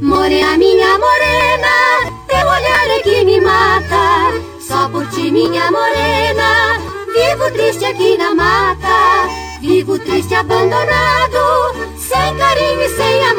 Morena, 0.00 0.58
minha 0.58 0.98
morena, 0.98 2.12
teu 2.26 2.44
olhar 2.44 2.90
é 2.90 3.02
que 3.04 3.24
me 3.24 3.40
mata. 3.40 4.32
Só 4.66 4.88
por 4.88 5.06
ti, 5.10 5.30
minha 5.30 5.70
morena, 5.70 6.76
vivo 7.06 7.52
triste 7.52 7.84
aqui 7.84 8.18
na 8.18 8.34
mata. 8.34 9.28
Vivo 9.60 9.96
triste, 10.00 10.34
abandonado, 10.34 11.72
sem 11.96 12.36
carinho 12.36 12.82
e 12.82 12.88
sem 12.96 13.24
amor. 13.26 13.31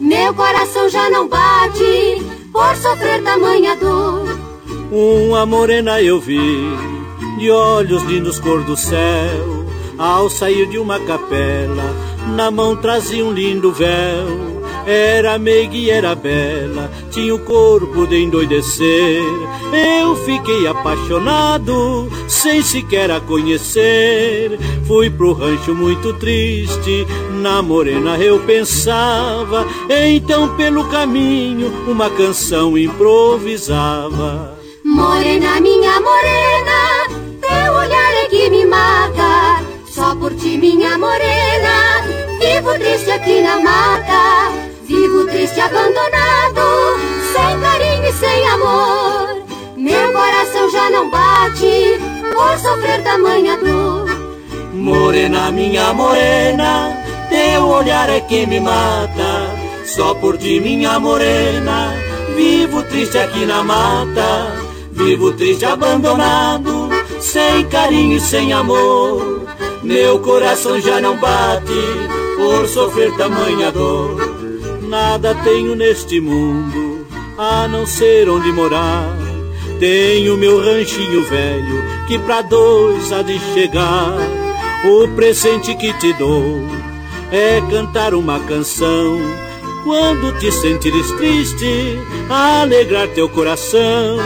Meu 0.00 0.34
coração 0.34 0.88
já 0.88 1.10
não 1.10 1.28
bate 1.28 2.22
por 2.52 2.74
sofrer 2.76 3.22
tamanha 3.22 3.76
dor. 3.76 4.38
Uma 4.90 5.46
morena 5.46 6.00
eu 6.02 6.18
vi, 6.18 6.40
de 7.38 7.50
olhos 7.50 8.02
lindos 8.02 8.40
cor 8.40 8.64
do 8.64 8.76
céu, 8.76 9.64
ao 9.98 10.28
sair 10.28 10.66
de 10.68 10.78
uma 10.78 10.98
capela, 11.00 11.94
na 12.34 12.50
mão 12.50 12.74
trazia 12.76 13.24
um 13.24 13.32
lindo 13.32 13.70
véu. 13.70 14.49
Era 14.86 15.38
meiga 15.38 15.76
e 15.76 15.90
era 15.90 16.14
bela, 16.14 16.90
tinha 17.10 17.34
o 17.34 17.38
corpo 17.38 18.06
de 18.06 18.22
endoidecer. 18.22 19.22
Eu 19.72 20.16
fiquei 20.16 20.66
apaixonado, 20.66 22.10
sem 22.28 22.62
sequer 22.62 23.10
a 23.10 23.20
conhecer. 23.20 24.58
Fui 24.86 25.08
pro 25.10 25.32
rancho 25.32 25.74
muito 25.74 26.12
triste, 26.14 27.06
na 27.40 27.62
morena 27.62 28.18
eu 28.18 28.40
pensava. 28.40 29.66
Então, 29.88 30.56
pelo 30.56 30.84
caminho, 30.88 31.72
uma 31.86 32.10
canção 32.10 32.76
improvisava. 32.76 34.58
Morena, 34.84 35.60
minha 35.60 36.00
morena, 36.00 37.06
teu 37.40 37.72
olhar 37.74 38.24
é 38.24 38.26
que 38.28 38.50
me 38.50 38.66
mata. 38.66 39.62
Só 39.86 40.14
por 40.16 40.34
ti, 40.34 40.56
minha 40.56 40.98
morena, 40.98 42.02
vivo 42.40 42.72
triste 42.78 43.10
aqui 43.10 43.40
na 43.42 43.60
mata. 43.60 44.69
Vivo 44.90 45.24
triste, 45.26 45.60
abandonado, 45.60 46.98
sem 47.32 47.60
carinho 47.60 48.08
e 48.08 48.12
sem 48.12 48.48
amor. 48.48 49.44
Meu 49.76 50.12
coração 50.12 50.68
já 50.68 50.90
não 50.90 51.08
bate 51.08 52.00
por 52.34 52.58
sofrer 52.58 53.00
tamanha 53.04 53.56
dor. 53.56 54.10
Morena, 54.74 55.52
minha 55.52 55.92
morena, 55.92 57.00
teu 57.28 57.68
olhar 57.68 58.10
é 58.10 58.18
que 58.18 58.44
me 58.48 58.58
mata. 58.58 59.54
Só 59.84 60.12
por 60.14 60.36
ti, 60.36 60.58
minha 60.58 60.98
morena, 60.98 61.94
vivo 62.34 62.82
triste 62.82 63.16
aqui 63.16 63.46
na 63.46 63.62
mata. 63.62 64.56
Vivo 64.90 65.32
triste, 65.34 65.66
abandonado, 65.66 66.90
sem 67.20 67.64
carinho 67.68 68.16
e 68.16 68.20
sem 68.20 68.52
amor. 68.52 69.46
Meu 69.84 70.18
coração 70.18 70.80
já 70.80 71.00
não 71.00 71.16
bate 71.16 71.80
por 72.36 72.66
sofrer 72.66 73.16
tamanha 73.16 73.70
dor 73.70 74.29
nada 74.90 75.36
tenho 75.36 75.76
neste 75.76 76.20
mundo 76.20 77.06
a 77.38 77.68
não 77.68 77.86
ser 77.86 78.28
onde 78.28 78.50
morar. 78.52 79.16
Tenho 79.78 80.36
meu 80.36 80.58
ranchinho 80.58 81.24
velho 81.24 81.82
que 82.08 82.18
pra 82.18 82.42
dois 82.42 83.12
há 83.12 83.22
de 83.22 83.38
chegar. 83.54 84.16
O 84.84 85.06
presente 85.14 85.74
que 85.76 85.92
te 85.94 86.12
dou 86.14 86.60
é 87.30 87.62
cantar 87.70 88.14
uma 88.14 88.40
canção. 88.40 89.20
Quando 89.84 90.36
te 90.40 90.50
sentires 90.50 91.10
triste, 91.12 91.96
alegrar 92.28 93.06
teu 93.08 93.28
coração. 93.28 94.18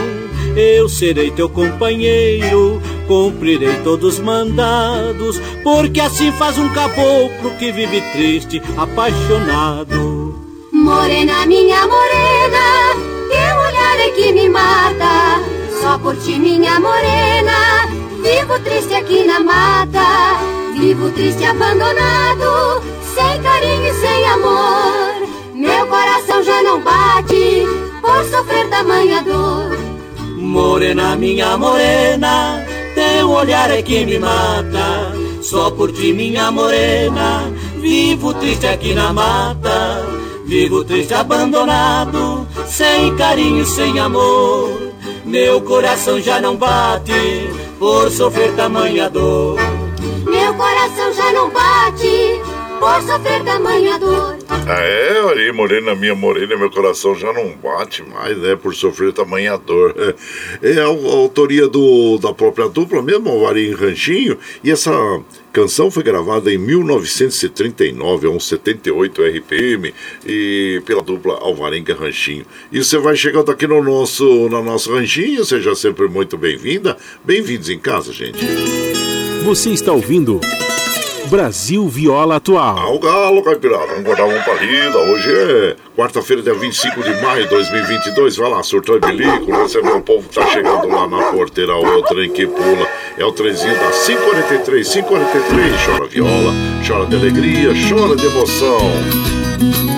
Eu 0.56 0.88
serei 0.88 1.30
teu 1.30 1.48
companheiro, 1.48 2.80
cumprirei 3.06 3.74
todos 3.82 4.14
os 4.14 4.20
mandados, 4.20 5.40
porque 5.62 6.00
assim 6.00 6.32
faz 6.32 6.56
um 6.58 6.68
caboclo 6.70 7.50
que 7.58 7.70
vive 7.70 8.00
triste, 8.12 8.62
apaixonado. 8.76 10.23
Morena, 10.84 11.46
minha 11.46 11.86
morena, 11.86 12.64
eu 13.30 13.54
Só 15.80 15.98
por 15.98 16.14
ti, 16.16 16.38
minha 16.38 16.78
morena, 16.78 17.88
vivo 18.22 18.58
triste 18.62 18.92
aqui 18.92 19.24
na 19.24 19.40
mata. 19.40 20.38
Vivo 20.78 21.10
triste, 21.12 21.42
abandonado, 21.42 22.82
sem 23.14 23.42
carinho 23.42 23.86
e 23.86 23.94
sem 23.94 24.26
amor. 24.26 25.26
Meu 25.54 25.86
coração 25.86 26.42
já 26.42 26.62
não 26.62 26.78
bate 26.82 27.66
por 28.02 28.22
sofrer 28.26 28.68
tamanha 28.68 29.22
dor. 29.22 29.78
Morena, 30.36 31.16
minha 31.16 31.56
morena, 31.56 32.62
teu 32.94 33.30
olhar 33.30 33.70
é 33.70 33.80
que 33.80 34.04
me 34.04 34.18
mata. 34.18 35.14
Só 35.40 35.70
por 35.70 35.92
ti, 35.92 36.12
minha 36.12 36.50
morena, 36.50 37.50
vivo 37.80 38.34
triste 38.34 38.66
aqui 38.66 38.92
na 38.92 39.14
mata. 39.14 40.23
Vivo 40.46 40.84
triste, 40.84 41.14
abandonado, 41.14 42.46
sem 42.66 43.16
carinho, 43.16 43.64
sem 43.64 43.98
amor. 43.98 44.92
Meu 45.24 45.60
coração 45.62 46.20
já 46.20 46.40
não 46.40 46.54
bate 46.56 47.50
por 47.78 48.10
sofrer 48.10 48.54
tamanha 48.54 49.08
dor. 49.08 49.58
Meu 50.24 50.54
coração 50.54 51.12
já 51.14 51.32
não 51.32 51.50
bate 51.50 52.42
por 52.78 53.02
sofrer 53.02 53.42
tamanha 53.42 53.98
dor. 53.98 54.33
Ah, 54.66 54.80
é, 54.80 55.20
olha 55.20 55.42
aí, 55.42 55.52
morena, 55.52 55.94
minha 55.94 56.14
morena, 56.14 56.56
meu 56.56 56.70
coração 56.70 57.14
já 57.14 57.30
não 57.34 57.50
bate 57.50 58.02
mais, 58.02 58.38
né, 58.38 58.56
por 58.56 58.74
sofrer 58.74 59.12
tamanha 59.12 59.58
dor. 59.58 59.94
É, 60.62 60.70
é 60.70 60.80
a, 60.80 60.84
a, 60.84 60.88
autoria 60.88 61.68
do, 61.68 62.16
da 62.18 62.32
própria 62.32 62.68
dupla 62.68 63.02
mesmo, 63.02 63.28
Alvarinho 63.28 63.76
Ranchinho, 63.76 64.38
e 64.62 64.70
essa 64.70 64.90
canção 65.52 65.90
foi 65.90 66.02
gravada 66.02 66.52
em 66.52 66.56
1939, 66.56 68.26
é 68.26 68.30
um 68.30 68.40
78 68.40 69.22
RPM, 69.22 69.92
e 70.24 70.82
pela 70.86 71.02
dupla 71.02 71.34
Alvarenga 71.34 71.94
Ranchinho. 71.94 72.46
E 72.72 72.82
você 72.82 72.96
vai 72.96 73.16
chegando 73.16 73.50
aqui 73.50 73.66
no 73.66 73.82
nosso, 73.82 74.24
no 74.48 74.62
nosso 74.62 74.94
ranchinho, 74.94 75.44
seja 75.44 75.74
sempre 75.74 76.08
muito 76.08 76.38
bem-vinda. 76.38 76.96
Bem-vindos 77.22 77.68
em 77.68 77.78
casa, 77.78 78.12
gente. 78.12 78.38
Você 79.44 79.70
está 79.70 79.92
ouvindo 79.92 80.40
Brasil 81.28 81.88
Viola 81.88 82.36
Atual. 82.36 82.78
Ao 82.78 82.98
galo, 82.98 83.42
caipirada. 83.42 83.86
Vamos 83.86 84.04
guardar 84.04 84.26
uma 84.26 84.42
palida. 84.42 84.98
Hoje 84.98 85.30
é 85.32 85.76
quarta-feira, 85.96 86.42
dia 86.42 86.54
25 86.54 87.02
de 87.02 87.22
maio 87.22 87.44
de 87.44 87.50
2022. 87.50 88.36
Vai 88.36 88.50
lá, 88.50 88.62
surtou 88.62 89.00
bilico. 89.00 89.46
Você 89.46 89.80
vê 89.80 89.90
o 89.90 90.00
povo 90.00 90.28
que 90.28 90.34
tá 90.34 90.46
chegando 90.46 90.88
lá 90.88 91.06
na 91.06 91.32
porteira, 91.32 91.74
outra 91.74 92.24
em 92.24 92.30
que 92.30 92.46
pula. 92.46 92.86
É 93.16 93.24
o 93.24 93.32
trezinho 93.32 93.74
da 93.74 93.90
543, 93.90 94.88
543. 94.88 95.86
Chora 95.86 96.06
viola, 96.06 96.52
chora 96.86 97.06
de 97.06 97.16
alegria, 97.16 97.70
chora 97.88 98.16
de 98.16 98.26
emoção. 98.26 99.93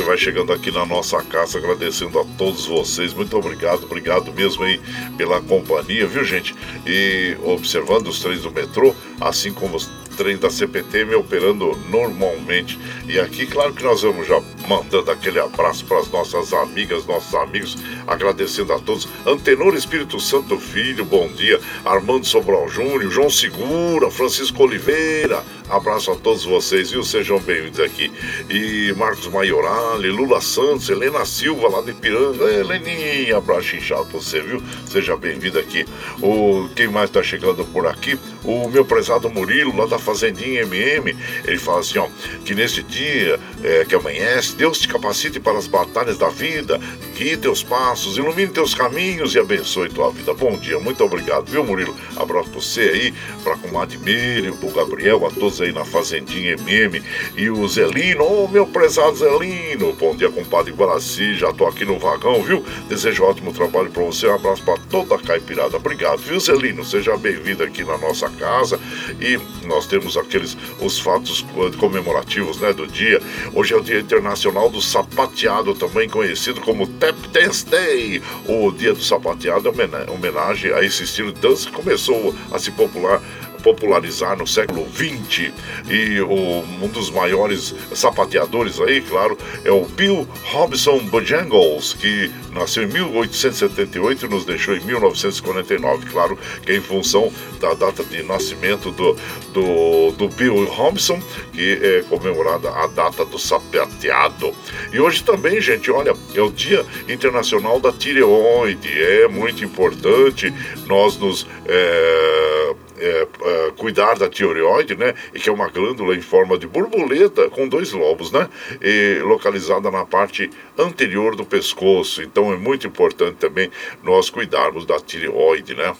Você 0.00 0.06
vai 0.06 0.16
chegando 0.16 0.50
aqui 0.50 0.70
na 0.70 0.86
nossa 0.86 1.22
casa, 1.22 1.58
agradecendo 1.58 2.18
a 2.18 2.24
todos 2.38 2.64
vocês. 2.64 3.12
Muito 3.12 3.36
obrigado, 3.36 3.84
obrigado 3.84 4.32
mesmo 4.32 4.64
aí 4.64 4.80
pela 5.18 5.42
companhia, 5.42 6.06
viu 6.06 6.24
gente? 6.24 6.54
E 6.86 7.36
observando 7.44 8.06
os 8.06 8.18
trens 8.18 8.40
do 8.40 8.50
metrô, 8.50 8.94
assim 9.20 9.52
como 9.52 9.76
os 9.76 9.90
trens 10.20 10.38
da 10.38 10.50
CPTM 10.50 11.14
operando 11.14 11.74
normalmente. 11.88 12.78
E 13.08 13.18
aqui, 13.18 13.46
claro 13.46 13.72
que 13.72 13.82
nós 13.82 14.02
vamos 14.02 14.26
já 14.26 14.38
mandando 14.68 15.10
aquele 15.10 15.40
abraço 15.40 15.82
para 15.86 15.98
as 15.98 16.10
nossas 16.10 16.52
amigas, 16.52 17.06
nossos 17.06 17.34
amigos, 17.34 17.78
agradecendo 18.06 18.74
a 18.74 18.78
todos. 18.78 19.08
Antenor 19.26 19.74
Espírito 19.74 20.20
Santo 20.20 20.58
Filho, 20.58 21.06
bom 21.06 21.26
dia. 21.28 21.58
Armando 21.86 22.26
Sobral 22.26 22.68
Júnior, 22.68 23.10
João 23.10 23.30
Segura, 23.30 24.10
Francisco 24.10 24.62
Oliveira, 24.62 25.42
abraço 25.70 26.10
a 26.10 26.16
todos 26.16 26.44
vocês, 26.44 26.90
viu? 26.90 27.02
Sejam 27.02 27.40
bem-vindos 27.40 27.80
aqui. 27.80 28.12
E 28.50 28.92
Marcos 28.98 29.26
Maiorali, 29.28 30.10
Lula 30.10 30.42
Santos, 30.42 30.90
Helena 30.90 31.24
Silva 31.24 31.66
lá 31.68 31.80
de 31.80 31.94
Piranga. 31.94 32.44
Heleninha, 32.44 33.38
abraço 33.38 33.74
inchado 33.74 34.04
você, 34.12 34.42
viu? 34.42 34.62
Seja 34.86 35.16
bem-vindo 35.16 35.58
aqui. 35.58 35.86
O, 36.20 36.68
quem 36.76 36.88
mais 36.88 37.08
está 37.08 37.22
chegando 37.22 37.64
por 37.64 37.86
aqui? 37.86 38.18
O 38.44 38.68
meu 38.68 38.84
prezado 38.84 39.30
Murilo, 39.30 39.76
lá 39.76 39.86
da 39.86 39.98
Fazendinha 40.10 40.62
MM. 40.62 41.16
Ele 41.44 41.58
fala 41.58 41.80
assim, 41.80 41.98
ó, 41.98 42.08
que 42.44 42.54
neste 42.54 42.82
dia 42.82 43.38
é, 43.62 43.84
que 43.84 43.94
amanhece, 43.94 44.56
Deus 44.56 44.78
te 44.80 44.88
capacite 44.88 45.38
para 45.38 45.56
as 45.56 45.68
batalhas 45.68 46.18
da 46.18 46.28
vida, 46.28 46.80
guie 47.16 47.36
teus 47.36 47.62
passos, 47.62 48.16
ilumine 48.16 48.48
teus 48.48 48.74
caminhos 48.74 49.34
e 49.34 49.38
abençoe 49.38 49.88
tua 49.88 50.10
vida. 50.10 50.34
Bom 50.34 50.56
dia, 50.56 50.78
muito 50.80 51.04
obrigado, 51.04 51.46
viu, 51.46 51.64
Murilo? 51.64 51.94
Abraço 52.16 52.50
pra 52.50 52.60
você 52.60 52.80
aí, 52.80 53.14
pra 53.44 53.56
comadre 53.56 53.98
Miriam, 53.98 54.56
pro 54.56 54.70
Gabriel, 54.70 55.24
a 55.26 55.30
todos 55.30 55.60
aí 55.60 55.72
na 55.72 55.84
Fazendinha 55.84 56.52
MM 56.54 57.02
e 57.36 57.48
o 57.48 57.68
Zelino, 57.68 58.24
ô 58.24 58.44
oh, 58.44 58.48
meu 58.48 58.66
prezado 58.66 59.16
Zelino, 59.16 59.92
bom 59.92 60.16
dia, 60.16 60.30
compadre 60.30 60.72
Guaraci, 60.72 61.34
já 61.34 61.52
tô 61.52 61.66
aqui 61.66 61.84
no 61.84 61.98
vagão, 61.98 62.42
viu? 62.42 62.64
Desejo 62.88 63.24
ótimo 63.24 63.52
trabalho 63.52 63.90
pra 63.90 64.02
você, 64.02 64.26
um 64.26 64.34
abraço 64.34 64.62
pra 64.64 64.76
toda 64.90 65.14
a 65.14 65.18
caipirada. 65.18 65.76
Obrigado, 65.76 66.18
viu, 66.18 66.40
Zelino? 66.40 66.84
Seja 66.84 67.16
bem-vindo 67.16 67.62
aqui 67.62 67.84
na 67.84 67.96
nossa 67.98 68.28
casa 68.30 68.80
e 69.20 69.38
nós 69.66 69.86
temos 69.86 69.99
aqueles 70.16 70.56
os 70.80 70.98
fatos 70.98 71.44
comemorativos, 71.78 72.58
né, 72.60 72.72
do 72.72 72.86
dia. 72.86 73.20
Hoje 73.54 73.74
é 73.74 73.76
o 73.76 73.80
Dia 73.80 74.00
Internacional 74.00 74.70
do 74.70 74.80
Sapateado, 74.80 75.74
também 75.74 76.08
conhecido 76.08 76.60
como 76.60 76.86
Tap 76.86 77.16
Dance 77.32 77.66
Day. 77.66 78.22
O 78.46 78.70
Dia 78.70 78.92
do 78.92 79.02
Sapateado 79.02 79.68
é 79.68 80.10
homenagem 80.10 80.72
a 80.72 80.82
esse 80.82 81.04
estilo 81.04 81.32
de 81.32 81.40
dança 81.40 81.68
que 81.68 81.76
começou 81.76 82.34
a 82.52 82.58
se 82.58 82.70
popular 82.70 83.20
popularizar 83.62 84.36
no 84.36 84.46
século 84.46 84.86
XX. 84.90 85.52
E 85.88 86.20
o, 86.20 86.64
um 86.82 86.88
dos 86.88 87.10
maiores 87.10 87.74
sapateadores 87.94 88.80
aí, 88.80 89.00
claro, 89.00 89.36
é 89.64 89.70
o 89.70 89.84
Bill 89.84 90.26
Robson 90.44 90.98
Bojangles, 91.00 91.94
que 91.94 92.30
nasceu 92.52 92.84
em 92.84 92.86
1878 92.86 94.26
e 94.26 94.28
nos 94.28 94.44
deixou 94.44 94.76
em 94.76 94.80
1949. 94.80 96.06
Claro 96.06 96.38
que 96.62 96.72
é 96.72 96.76
em 96.76 96.80
função 96.80 97.32
da 97.60 97.74
data 97.74 98.02
de 98.04 98.22
nascimento 98.22 98.90
do, 98.90 99.16
do, 99.52 100.12
do 100.12 100.28
Bill 100.28 100.64
Robson, 100.66 101.20
que 101.52 101.78
é 101.82 102.04
comemorada 102.08 102.70
a 102.70 102.86
data 102.86 103.24
do 103.24 103.38
sapateado. 103.38 104.52
E 104.92 105.00
hoje 105.00 105.22
também, 105.22 105.60
gente, 105.60 105.90
olha, 105.90 106.14
é 106.34 106.40
o 106.40 106.50
Dia 106.50 106.84
Internacional 107.08 107.80
da 107.80 107.92
Tireoide. 107.92 108.88
É 109.00 109.28
muito 109.28 109.64
importante 109.64 110.52
nós 110.86 111.16
nos. 111.16 111.46
É, 111.66 112.74
é, 113.00 113.26
é, 113.42 113.70
cuidar 113.76 114.18
da 114.18 114.28
tireoide, 114.28 114.94
né? 114.94 115.14
E 115.34 115.40
que 115.40 115.48
é 115.48 115.52
uma 115.52 115.68
glândula 115.68 116.14
em 116.14 116.20
forma 116.20 116.58
de 116.58 116.66
borboleta 116.66 117.48
com 117.48 117.66
dois 117.68 117.92
lobos, 117.92 118.30
né? 118.30 118.48
E 118.80 119.20
localizada 119.22 119.90
na 119.90 120.04
parte 120.04 120.50
anterior 120.78 121.34
do 121.34 121.44
pescoço. 121.44 122.22
Então 122.22 122.52
é 122.52 122.56
muito 122.56 122.86
importante 122.86 123.36
também 123.36 123.70
nós 124.02 124.30
cuidarmos 124.30 124.84
da 124.84 125.00
tireoide, 125.00 125.74
né? 125.74 125.94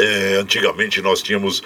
É, 0.00 0.36
antigamente 0.36 1.02
nós 1.02 1.22
tínhamos, 1.22 1.62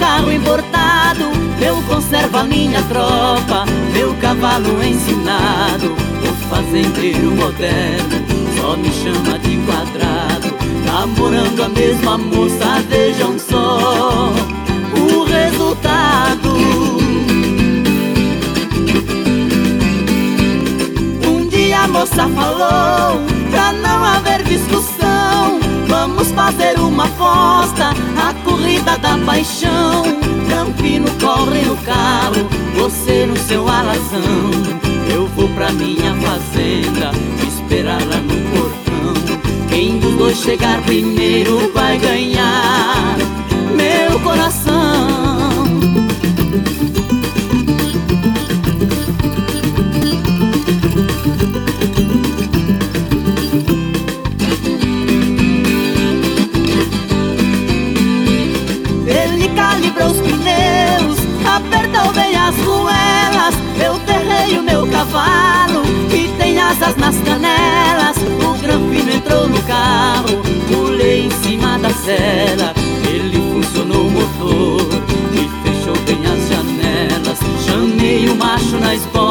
carro 0.00 0.32
importado 0.32 1.30
Eu 1.60 1.80
conservo 1.82 2.38
a 2.38 2.44
minha 2.44 2.82
tropa 2.84 3.66
Meu 3.92 4.14
cavalo 4.14 4.82
ensinado 4.82 5.94
O 5.94 6.48
fazendeiro 6.48 7.30
moderno 7.32 8.26
Só 8.56 8.76
me 8.76 8.90
chama 8.90 9.38
de 9.38 9.58
quadrado 9.58 10.50
tá 10.50 10.92
Namorando 10.92 11.62
a 11.62 11.68
mesma 11.68 12.18
moça 12.18 12.82
Vejam 12.88 13.38
só 13.38 14.32
O 14.96 15.24
resultado. 15.24 16.50
Um 21.28 21.46
dia 21.48 21.82
a 21.82 21.88
moça 21.88 22.28
falou 22.28 23.20
Pra 23.50 23.72
não 23.72 24.04
haver 24.04 24.42
discussão 24.44 25.60
Vamos 25.86 26.30
fazer 26.32 26.78
uma 26.78 27.04
aposta 27.04 27.94
da 28.78 29.18
paixão. 29.26 30.04
Campino 30.48 31.06
corre 31.20 31.62
no 31.62 31.76
carro, 31.78 32.48
você 32.74 33.26
no 33.26 33.36
seu 33.36 33.66
alazão. 33.68 34.50
Eu 35.12 35.26
vou 35.28 35.48
pra 35.50 35.72
minha 35.72 36.14
fazenda, 36.16 37.10
esperar 37.46 38.00
lá 38.06 38.16
no 38.18 38.34
portão. 38.50 39.68
Quem 39.68 39.98
dos 39.98 40.14
dois 40.16 40.38
chegar 40.38 40.80
primeiro 40.82 41.72
vai 41.72 41.98
ganhar 41.98 43.16
meu 43.76 44.20
coração. 44.20 45.09
As 62.34 62.56
ruelas. 62.56 63.54
Eu 63.82 63.98
terrei 64.00 64.58
o 64.58 64.62
meu 64.62 64.86
cavalo, 64.86 65.82
que 66.10 66.28
tem 66.38 66.58
asas 66.60 66.96
nas 66.96 67.16
canelas. 67.18 68.16
O 68.44 68.54
granfino 68.60 69.12
entrou 69.12 69.48
no 69.48 69.62
carro, 69.62 70.42
pulei 70.68 71.26
em 71.26 71.30
cima 71.42 71.78
da 71.78 71.90
cela. 71.90 72.74
Ele 73.08 73.38
funcionou 73.52 74.06
o 74.06 74.10
motor 74.10 74.88
e 75.32 75.48
fechou 75.62 75.96
bem 76.04 76.20
as 76.26 76.48
janelas. 76.48 77.38
Chamei 77.64 78.28
o 78.28 78.36
macho 78.36 78.78
na 78.78 78.94
espora, 78.94 79.29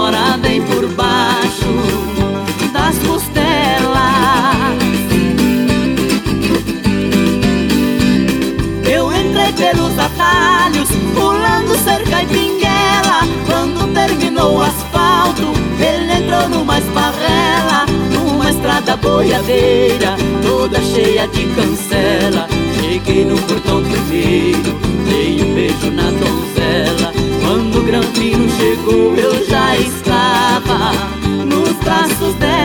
terminou 14.08 14.58
o 14.58 14.62
asfalto, 14.62 15.54
ele 15.80 16.12
entrou 16.14 16.48
numa 16.50 16.80
esparrela, 16.80 17.86
numa 18.14 18.50
estrada 18.50 18.96
boiadeira, 18.98 20.16
toda 20.42 20.82
cheia 20.82 21.28
de 21.28 21.46
cancela. 21.48 22.48
Cheguei 22.80 23.26
no 23.26 23.38
portão 23.42 23.84
primeiro, 23.84 24.80
dei 25.10 25.44
um 25.44 25.54
beijo 25.54 25.92
na 25.92 26.12
donzela. 26.12 27.14
Quando 27.42 27.80
o 27.80 27.84
Granfino 27.84 28.50
chegou, 28.58 29.16
eu 29.16 29.46
já 29.46 29.76
estava 29.78 30.94
nos 31.46 31.74
braços 31.84 32.36
dela. 32.36 32.59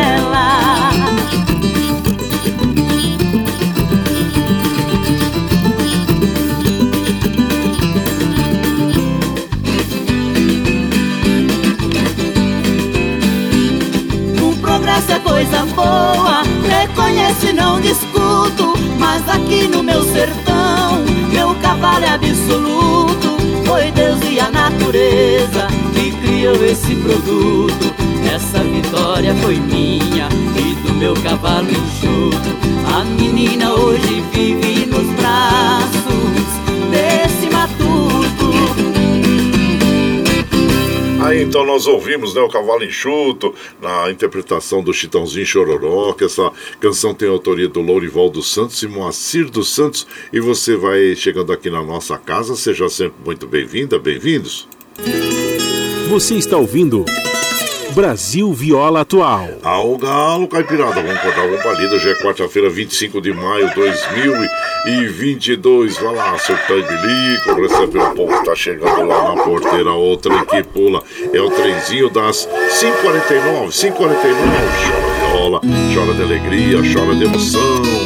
Coisa 15.44 15.66
boa, 15.74 16.42
reconheço 16.66 17.46
e 17.46 17.52
não 17.52 17.80
discuto. 17.80 18.74
Mas 18.98 19.28
aqui 19.28 19.68
no 19.68 19.82
meu 19.82 20.02
sertão, 20.02 21.04
meu 21.30 21.54
cavalo 21.56 22.04
é 22.04 22.08
absoluto. 22.08 23.36
Foi 23.66 23.90
Deus 23.90 24.20
e 24.30 24.40
a 24.40 24.50
natureza 24.50 25.68
que 25.94 26.12
criou 26.12 26.64
esse 26.64 26.94
produto. 26.96 27.94
Essa 28.32 28.62
vitória 28.64 29.34
foi 29.36 29.56
minha 29.56 30.28
e 30.56 30.74
do 30.86 30.94
meu 30.94 31.14
cavalo 31.14 31.68
enxuto. 31.70 32.56
A 32.94 33.04
menina 33.04 33.72
hoje 33.72 34.24
vive 34.32 34.86
nos 34.86 35.06
braços 35.14 36.03
Aí 41.24 41.42
então 41.42 41.64
nós 41.64 41.86
ouvimos 41.86 42.34
né, 42.34 42.42
o 42.42 42.50
Cavalo 42.50 42.84
Enxuto 42.84 43.54
na 43.80 44.10
interpretação 44.10 44.82
do 44.82 44.92
Chitãozinho 44.92 45.46
Chororó, 45.46 46.12
que 46.12 46.24
essa 46.24 46.52
canção 46.78 47.14
tem 47.14 47.26
autoria 47.26 47.66
do 47.66 47.80
Lourival 47.80 48.28
dos 48.28 48.52
Santos 48.52 48.82
e 48.82 48.86
Moacir 48.86 49.48
dos 49.48 49.74
Santos. 49.74 50.06
E 50.30 50.38
você 50.38 50.76
vai 50.76 51.16
chegando 51.16 51.50
aqui 51.50 51.70
na 51.70 51.82
nossa 51.82 52.18
casa, 52.18 52.54
seja 52.54 52.90
sempre 52.90 53.16
muito 53.24 53.46
bem-vinda, 53.46 53.98
bem-vindos. 53.98 54.68
Você 56.10 56.34
está 56.34 56.58
ouvindo 56.58 57.06
Brasil 57.94 58.52
Viola 58.52 59.02
Atual. 59.02 59.48
Ao 59.62 59.96
galo, 59.96 60.48
caipirada, 60.48 61.00
vamos 61.00 61.20
cortar 61.20 61.46
uma 61.46 61.62
palida. 61.62 61.96
Já 61.96 62.10
é 62.10 62.14
quarta-feira, 62.16 62.68
25 62.68 63.20
de 63.20 63.32
maio 63.32 63.68
de 63.68 63.74
2022. 63.76 65.96
Vai 65.98 66.12
lá, 66.14 66.36
seu 66.38 66.56
bilico, 66.56 67.54
recebe 67.54 67.98
o 67.98 68.10
povo 68.14 68.36
que 68.36 68.44
tá 68.44 68.56
chegando 68.56 69.06
lá 69.06 69.34
na 69.34 69.44
porteira. 69.44 69.92
Outra 69.92 70.44
que 70.44 70.64
pula 70.64 71.04
é 71.32 71.40
o 71.40 71.48
trenzinho 71.50 72.10
das 72.10 72.48
5h49. 72.48 73.68
5h49. 73.68 73.94
Chora 73.94 74.14
viola, 75.30 75.60
chora 75.94 76.14
de 76.14 76.22
alegria, 76.22 76.78
chora 76.92 77.14
de 77.14 77.24
emoção. 77.24 78.03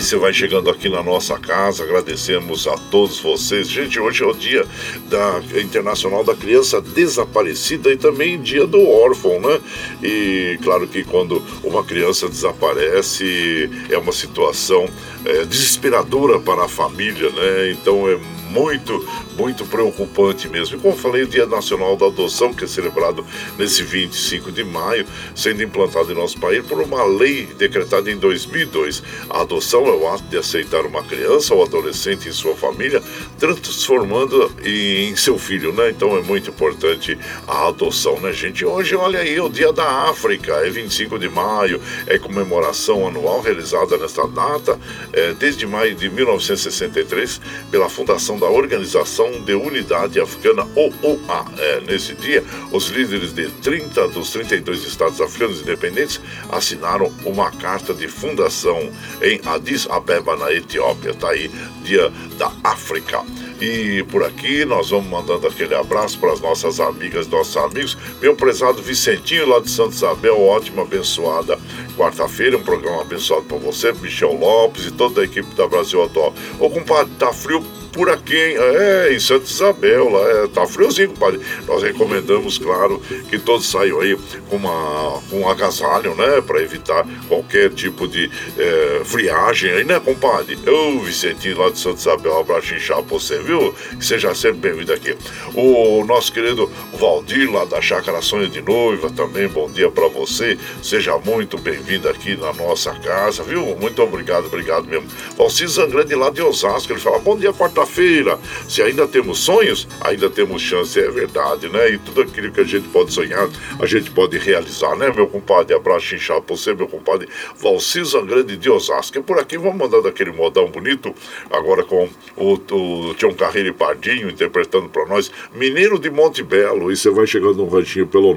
Você 0.00 0.16
vai 0.16 0.32
chegando 0.32 0.70
aqui 0.70 0.88
na 0.88 1.02
nossa 1.02 1.36
casa, 1.38 1.82
agradecemos 1.82 2.68
a 2.68 2.76
todos 2.90 3.18
vocês. 3.20 3.68
Gente, 3.68 3.98
hoje 3.98 4.22
é 4.22 4.26
o 4.26 4.32
dia 4.32 4.64
da 5.08 5.42
Internacional 5.60 6.22
da 6.22 6.36
Criança 6.36 6.80
Desaparecida 6.80 7.92
e 7.92 7.96
também 7.96 8.40
dia 8.40 8.66
do 8.66 8.80
órfão, 8.88 9.40
né? 9.40 9.60
E 10.02 10.56
claro 10.62 10.86
que 10.86 11.02
quando 11.02 11.42
uma 11.64 11.84
criança 11.84 12.28
desaparece 12.28 13.68
é 13.90 13.98
uma 13.98 14.12
situação 14.12 14.88
é, 15.24 15.44
desesperadora 15.44 16.38
para 16.38 16.64
a 16.64 16.68
família, 16.68 17.28
né? 17.30 17.72
Então 17.72 18.08
é 18.08 18.18
muito, 18.50 19.06
muito 19.36 19.64
preocupante 19.66 20.48
mesmo. 20.48 20.76
E 20.76 20.80
como 20.80 20.96
falei, 20.96 21.22
o 21.22 21.28
Dia 21.28 21.46
Nacional 21.46 21.96
da 21.96 22.06
Adoção, 22.06 22.52
que 22.52 22.64
é 22.64 22.66
celebrado 22.66 23.24
nesse 23.58 23.82
25 23.82 24.50
de 24.50 24.64
maio, 24.64 25.06
sendo 25.34 25.62
implantado 25.62 26.12
em 26.12 26.14
nosso 26.14 26.38
país 26.38 26.64
por 26.66 26.80
uma 26.80 27.04
lei 27.04 27.46
decretada 27.46 28.10
em 28.10 28.16
2002. 28.16 29.02
A 29.28 29.42
adoção 29.42 29.86
é 29.86 29.92
o 29.92 30.08
ato 30.08 30.24
de 30.24 30.36
aceitar 30.36 30.84
uma 30.84 31.02
criança 31.02 31.54
ou 31.54 31.62
adolescente 31.62 32.28
em 32.28 32.32
sua 32.32 32.54
família, 32.54 33.02
transformando 33.38 34.50
em 34.64 35.14
seu 35.16 35.38
filho, 35.38 35.72
né? 35.72 35.90
Então 35.90 36.16
é 36.16 36.22
muito 36.22 36.50
importante 36.50 37.18
a 37.46 37.68
adoção, 37.68 38.18
né, 38.20 38.32
gente? 38.32 38.64
Hoje, 38.64 38.94
olha 38.96 39.20
aí, 39.20 39.40
o 39.40 39.48
Dia 39.48 39.72
da 39.72 40.08
África, 40.08 40.54
é 40.56 40.70
25 40.70 41.18
de 41.18 41.28
maio, 41.28 41.80
é 42.06 42.18
comemoração 42.18 43.06
anual 43.06 43.40
realizada 43.40 43.96
nesta 43.96 44.26
data, 44.26 44.78
é, 45.12 45.32
desde 45.34 45.66
maio 45.66 45.94
de 45.94 46.08
1963, 46.08 47.40
pela 47.70 47.88
Fundação 47.88 48.37
da 48.38 48.46
Organização 48.46 49.42
de 49.42 49.54
Unidade 49.54 50.20
Africana, 50.20 50.66
OUA. 50.74 51.44
É, 51.58 51.80
nesse 51.80 52.14
dia, 52.14 52.44
os 52.72 52.88
líderes 52.88 53.32
de 53.32 53.48
30 53.48 54.08
dos 54.08 54.30
32 54.30 54.84
estados 54.84 55.20
africanos 55.20 55.60
independentes 55.60 56.20
assinaram 56.50 57.12
uma 57.24 57.50
carta 57.50 57.92
de 57.92 58.08
fundação 58.08 58.90
em 59.22 59.40
Addis 59.44 59.86
Abeba, 59.90 60.36
na 60.36 60.52
Etiópia. 60.52 61.10
Está 61.10 61.30
aí, 61.30 61.50
Dia 61.82 62.12
da 62.36 62.52
África. 62.64 63.22
E 63.60 64.04
por 64.04 64.22
aqui 64.22 64.64
nós 64.64 64.90
vamos 64.90 65.08
mandando 65.08 65.46
aquele 65.46 65.74
abraço 65.74 66.18
para 66.18 66.32
as 66.32 66.40
nossas 66.40 66.78
amigas, 66.78 67.26
nossos 67.26 67.56
amigos. 67.56 67.96
Meu 68.20 68.36
prezado 68.36 68.80
Vicentinho 68.80 69.48
lá 69.48 69.58
de 69.58 69.70
Santa 69.70 69.94
Isabel, 69.94 70.40
ótima, 70.40 70.82
abençoada 70.82 71.58
quarta-feira, 71.98 72.56
um 72.56 72.62
programa 72.62 73.02
abençoado 73.02 73.42
para 73.46 73.58
você, 73.58 73.92
Michel 73.94 74.32
Lopes 74.38 74.86
e 74.86 74.92
toda 74.92 75.20
a 75.20 75.24
equipe 75.24 75.52
da 75.56 75.66
Brasil 75.66 76.00
Atual. 76.04 76.32
Ô 76.60 76.70
compadre, 76.70 77.12
tá 77.18 77.32
frio 77.32 77.60
por 77.92 78.08
aqui, 78.10 78.36
hein? 78.36 78.56
É, 78.58 79.12
em 79.12 79.20
Santa 79.20 79.44
Isabel, 79.44 80.08
lá 80.08 80.28
é, 80.28 80.48
tá 80.48 80.66
friozinho, 80.66 81.10
compadre. 81.10 81.40
Nós 81.66 81.82
recomendamos, 81.82 82.58
claro, 82.58 83.00
que 83.28 83.38
todos 83.38 83.70
saiam 83.70 84.00
aí 84.00 84.16
com, 84.48 84.56
uma, 84.56 85.20
com 85.28 85.40
um 85.40 85.48
agasalho, 85.48 86.14
né? 86.14 86.40
Para 86.40 86.62
evitar 86.62 87.06
qualquer 87.28 87.70
tipo 87.70 88.06
de 88.06 88.30
é, 88.56 89.02
friagem 89.04 89.70
aí, 89.70 89.84
né, 89.84 90.00
compadre? 90.00 90.58
Eu, 90.64 91.00
Vicentinho, 91.00 91.58
lá 91.58 91.70
de 91.70 91.78
Santa 91.78 91.98
Isabel, 91.98 92.34
um 92.34 92.40
abraço 92.40 92.74
inchado 92.74 93.02
pra 93.04 93.18
você, 93.18 93.38
viu? 93.38 93.74
Seja 94.00 94.34
sempre 94.34 94.70
bem-vindo 94.70 94.92
aqui. 94.92 95.16
O 95.54 96.04
nosso 96.04 96.32
querido 96.32 96.70
Valdir, 96.98 97.50
lá 97.52 97.64
da 97.64 97.80
Chácara 97.80 98.20
Sonho 98.22 98.48
de 98.48 98.60
Noiva, 98.60 99.10
também 99.10 99.48
bom 99.48 99.70
dia 99.70 99.90
para 99.90 100.08
você. 100.08 100.58
Seja 100.82 101.18
muito 101.18 101.58
bem-vindo 101.58 102.08
aqui 102.08 102.36
na 102.36 102.52
nossa 102.52 102.92
casa, 102.94 103.42
viu? 103.42 103.76
Muito 103.76 104.02
obrigado, 104.02 104.46
obrigado 104.46 104.86
mesmo. 104.86 105.08
Valcir 105.36 105.68
Zangrande, 105.68 106.14
lá 106.14 106.30
de 106.30 106.42
Osasco, 106.42 106.92
ele 106.92 107.00
fala, 107.00 107.18
bom 107.18 107.36
dia, 107.36 107.52
quarta-feira. 107.78 108.38
Se 108.68 108.82
ainda 108.82 109.06
temos 109.06 109.38
sonhos, 109.38 109.86
ainda 110.00 110.28
temos 110.28 110.60
chance, 110.62 110.98
é 110.98 111.08
verdade, 111.10 111.68
né? 111.68 111.90
E 111.90 111.98
tudo 111.98 112.22
aquilo 112.22 112.50
que 112.50 112.60
a 112.60 112.64
gente 112.64 112.88
pode 112.88 113.12
sonhar, 113.12 113.48
a 113.80 113.86
gente 113.86 114.10
pode 114.10 114.36
realizar, 114.38 114.96
né, 114.96 115.12
meu 115.14 115.28
compadre? 115.28 115.74
Abraço 115.74 116.14
inchado 116.14 116.42
pra 116.42 116.56
você, 116.56 116.74
meu 116.74 116.88
compadre 116.88 117.28
Valcir 117.56 118.04
Zangrande 118.04 118.56
de 118.56 118.70
Osasco. 118.70 119.18
E 119.18 119.22
por 119.22 119.38
aqui 119.38 119.56
vamos 119.56 119.76
mandando 119.76 120.08
aquele 120.08 120.32
modão 120.32 120.66
bonito, 120.68 121.14
agora 121.50 121.84
com 121.84 122.08
o, 122.36 122.54
o 122.54 123.14
Tião 123.14 123.32
Carreiro 123.32 123.68
e 123.68 123.72
Pardinho 123.72 124.28
interpretando 124.30 124.88
para 124.88 125.06
nós, 125.06 125.30
Mineiro 125.54 125.96
de 125.98 126.10
Monte 126.10 126.42
Belo. 126.42 126.90
E 126.90 126.96
você 126.96 127.10
vai 127.10 127.26
chegando 127.26 127.58
no 127.58 127.68
ranchinho 127.68 128.06
pelo 128.06 128.34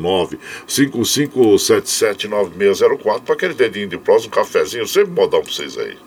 955779604 0.67 3.21
para 3.21 3.33
aquele 3.33 3.53
dedinho 3.53 3.87
de 3.87 3.97
prós, 3.97 4.25
um 4.25 4.29
cafezinho, 4.29 4.85
sempre 4.87 5.11
modão 5.11 5.41
pra 5.41 5.51
vocês 5.51 5.77
aí. 5.77 5.97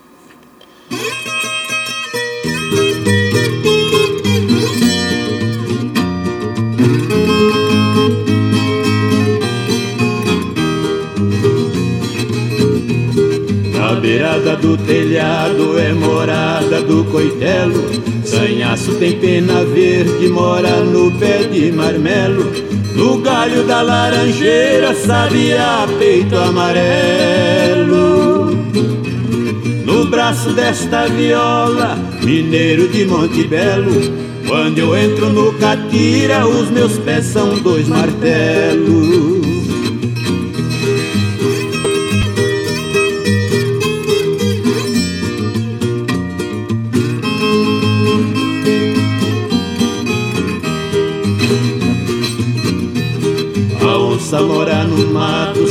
Beirada 14.05 14.55
do 16.81 17.03
coitelo. 17.05 17.83
Sanhaço 18.23 18.93
tem 18.95 19.19
pena 19.19 19.65
verde, 19.65 20.27
mora 20.27 20.81
no 20.81 21.11
pé 21.17 21.45
de 21.45 21.71
marmelo. 21.71 22.51
No 22.95 23.17
galho 23.17 23.63
da 23.63 23.81
laranjeira, 23.81 24.93
sabia 24.93 25.87
peito 25.97 26.37
amarelo. 26.37 26.95
No 29.85 30.05
braço 30.05 30.53
desta 30.53 31.07
viola, 31.07 31.97
mineiro 32.23 32.87
de 32.87 33.05
Monte 33.05 33.43
Belo. 33.45 34.25
Quando 34.47 34.77
eu 34.77 34.95
entro 34.95 35.29
no 35.29 35.51
catira, 35.53 36.47
os 36.47 36.69
meus 36.69 36.99
pés 36.99 37.25
são 37.25 37.57
dois 37.57 37.87
martelos. 37.87 39.54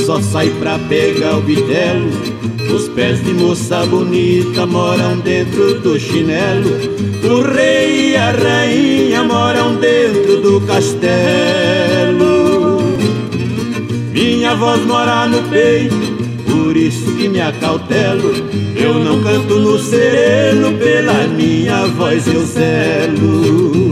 Só 0.04 0.20
sai 0.20 0.50
pra 0.60 0.78
pegar 0.78 1.38
o 1.38 1.40
bitelo. 1.40 2.10
Os 2.74 2.88
pés 2.88 3.24
de 3.24 3.32
moça 3.32 3.86
bonita 3.86 4.66
moram 4.66 5.18
dentro 5.20 5.80
do 5.80 5.98
chinelo. 5.98 6.70
O 7.24 7.40
rei 7.40 8.10
e 8.10 8.16
a 8.16 8.30
rainha 8.30 9.22
moram 9.24 9.76
dentro 9.76 10.42
do 10.42 10.60
castelo. 10.62 11.14
Minha 14.12 14.54
voz 14.54 14.84
mora 14.84 15.26
no 15.26 15.42
peito, 15.48 15.96
por 16.50 16.76
isso 16.76 17.10
que 17.16 17.28
me 17.28 17.40
acautelo. 17.40 18.30
Eu 18.76 18.94
não 18.94 19.22
canto 19.22 19.58
no 19.58 19.78
sereno, 19.78 20.72
pela 20.78 21.26
minha 21.28 21.86
voz 21.86 22.26
eu 22.26 22.44
zelo. 22.44 23.83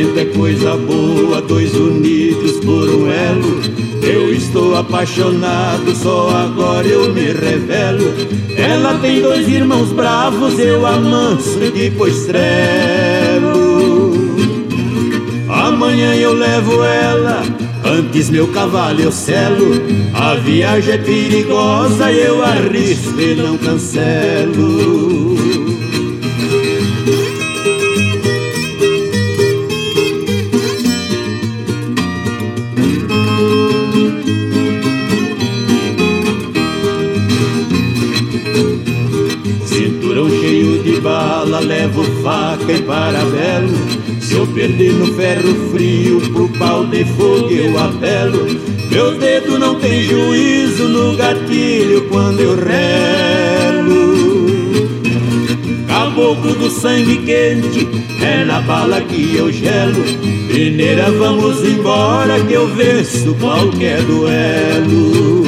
É 0.00 0.24
coisa 0.26 0.76
boa, 0.76 1.42
dois 1.42 1.74
unidos 1.74 2.52
por 2.64 2.88
um 2.88 3.10
elo. 3.10 3.60
Eu 4.00 4.32
estou 4.32 4.76
apaixonado, 4.76 5.92
só 5.92 6.30
agora 6.30 6.86
eu 6.86 7.12
me 7.12 7.32
revelo. 7.32 8.14
Ela 8.56 8.94
tem 8.98 9.20
dois 9.20 9.48
irmãos 9.48 9.88
bravos, 9.88 10.56
eu 10.56 10.86
amanso 10.86 11.58
e 11.60 11.70
depois 11.72 12.26
trelo. 12.26 14.12
Amanhã 15.48 16.14
eu 16.14 16.32
levo 16.32 16.84
ela, 16.84 17.42
antes 17.84 18.30
meu 18.30 18.46
cavalo 18.48 19.00
eu 19.00 19.10
selo. 19.10 19.82
A 20.14 20.34
viagem 20.36 20.94
é 20.94 20.98
perigosa, 20.98 22.12
eu 22.12 22.44
arrisco 22.44 23.20
e 23.20 23.34
não 23.34 23.58
cancelo. 23.58 25.37
E 42.72 42.82
parabelo. 42.82 43.74
Se 44.20 44.34
eu 44.34 44.46
perder 44.46 44.92
no 44.92 45.14
ferro 45.14 45.70
frio, 45.70 46.20
pro 46.32 46.48
pau 46.58 46.84
de 46.86 47.04
fogo 47.04 47.50
eu 47.50 47.78
apelo. 47.78 48.46
Meu 48.90 49.18
dedo 49.18 49.58
não 49.58 49.74
tem 49.76 50.02
juízo 50.02 50.88
no 50.88 51.16
gatilho 51.16 52.08
quando 52.08 52.40
eu 52.40 52.56
relo. 52.56 54.08
Caboclo 55.86 56.54
do 56.54 56.70
sangue 56.70 57.18
quente, 57.18 57.88
é 58.22 58.44
na 58.44 58.60
bala 58.60 59.00
que 59.00 59.36
eu 59.36 59.50
gelo. 59.52 60.04
Mineira, 60.52 61.10
vamos 61.12 61.62
embora 61.64 62.40
que 62.44 62.52
eu 62.54 62.66
venço 62.68 63.34
qualquer 63.34 64.02
duelo. 64.02 65.44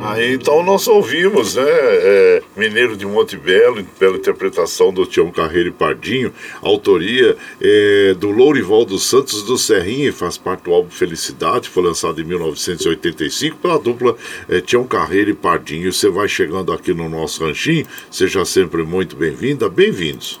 Aí 0.00 0.34
então 0.34 0.62
nós 0.64 0.86
ouvimos, 0.88 1.54
né? 1.54 1.62
é, 1.66 2.37
Mineiro 2.68 2.96
de 2.96 3.06
Monte 3.06 3.36
Belo, 3.36 3.82
pela 3.98 4.16
interpretação 4.16 4.92
do 4.92 5.06
Tião 5.06 5.30
Carreiro 5.30 5.70
e 5.70 5.72
Pardinho, 5.72 6.32
autoria 6.60 7.34
é, 7.60 8.14
do 8.14 8.30
Lourival 8.30 8.84
dos 8.84 9.04
Santos 9.04 9.42
do 9.42 9.56
Serrinha, 9.56 10.10
e 10.10 10.12
faz 10.12 10.36
parte 10.36 10.64
do 10.64 10.72
álbum 10.72 10.90
Felicidade, 10.90 11.68
foi 11.68 11.82
lançado 11.82 12.20
em 12.20 12.24
1985 12.24 13.56
pela 13.56 13.78
dupla 13.78 14.16
é, 14.48 14.60
Tião 14.60 14.84
Carreiro 14.84 15.30
e 15.30 15.34
Pardinho. 15.34 15.90
Você 15.90 16.10
vai 16.10 16.28
chegando 16.28 16.72
aqui 16.72 16.92
no 16.92 17.08
nosso 17.08 17.42
ranchinho, 17.42 17.86
seja 18.10 18.44
sempre 18.44 18.82
muito 18.82 19.16
bem-vinda, 19.16 19.68
bem-vindos. 19.68 20.38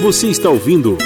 Você 0.00 0.28
está 0.28 0.48
ouvindo 0.48 0.96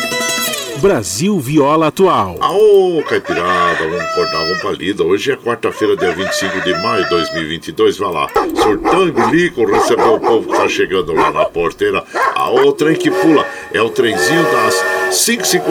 Brasil 0.81 1.39
Viola 1.41 1.89
Atual. 1.89 2.37
Aô, 2.41 3.03
Caipirada, 3.09 3.85
vamos 3.85 4.01
acordar, 4.01 4.39
vamos 4.39 4.59
pra 4.61 4.71
lida. 4.71 5.03
Hoje 5.03 5.33
é 5.33 5.37
quarta-feira, 5.37 5.97
dia 5.97 6.13
25 6.13 6.61
de 6.63 6.73
maio 6.75 7.03
de 7.05 7.11
2022. 7.11 7.99
Vai 7.99 8.13
lá, 8.13 8.29
surtando 8.55 9.13
bilico, 9.13 9.65
recebeu 9.65 10.15
o 10.15 10.21
povo 10.21 10.49
que 10.49 10.57
tá 10.57 10.69
chegando 10.69 11.13
lá 11.13 11.33
na 11.33 11.45
porteira. 11.47 12.05
Aô, 12.37 12.73
trem 12.73 12.95
que 12.95 13.11
pula, 13.11 13.45
é 13.73 13.83
o 13.83 13.91
trenzinho 13.91 14.43
das 14.45 14.75
5h55, 15.11 15.63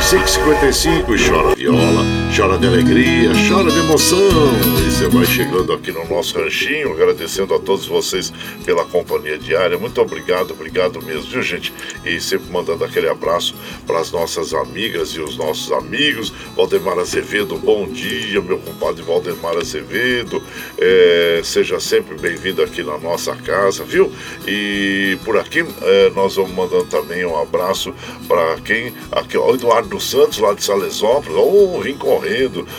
5h55. 0.00 1.14
E 1.14 1.28
chora 1.28 1.54
viola, 1.54 2.02
chora 2.36 2.56
de 2.58 2.66
alegria, 2.66 3.30
chora 3.48 3.70
de 3.70 3.78
emoção. 3.78 4.20
E 4.86 4.90
você 4.90 5.08
vai 5.08 5.24
chegando 5.24 5.72
aqui 5.72 5.90
no 5.90 6.06
nosso 6.08 6.38
ranchinho, 6.38 6.92
agradecendo 6.92 7.54
a 7.54 7.58
todos 7.58 7.86
vocês 7.86 8.32
pela 8.64 8.84
companhia 8.84 9.36
diária. 9.36 9.76
Muito 9.76 10.00
obrigado, 10.00 10.52
obrigado 10.52 11.02
mesmo, 11.02 11.22
viu, 11.22 11.42
gente? 11.42 11.72
E 12.04 12.20
sempre 12.20 12.50
mandando 12.52 12.84
aquele 12.84 13.08
abraço 13.08 13.54
para 13.86 13.98
as 13.98 14.12
nossas 14.12 14.54
amigas 14.54 15.10
e 15.10 15.20
os 15.20 15.36
nossos 15.36 15.72
amigos. 15.72 16.32
Valdemar 16.54 16.98
Azevedo, 16.98 17.56
bom 17.56 17.86
dia, 17.88 18.40
meu 18.40 18.58
compadre 18.58 19.02
Valdemar 19.02 19.56
Azevedo. 19.56 20.42
É, 20.78 21.40
seja 21.42 21.80
sempre 21.80 22.16
bem-vindo 22.16 22.62
aqui 22.62 22.82
na 22.82 22.98
nossa 22.98 23.34
casa, 23.36 23.82
viu? 23.82 24.12
E 24.46 25.18
por 25.24 25.36
aqui 25.36 25.64
é, 25.82 26.10
nós 26.14 26.36
vamos 26.36 26.52
mandando 26.52 26.84
também 26.84 27.24
um 27.24 27.40
abraço 27.40 27.92
para 28.28 28.56
quem? 28.60 28.92
Aqui, 29.10 29.36
ó, 29.36 29.52
Eduardo 29.52 30.00
Santos, 30.00 30.38
lá 30.38 30.54
de 30.54 30.62
Salesópolis. 30.62 31.36
Oh, 31.36 31.80
vim 31.80 31.96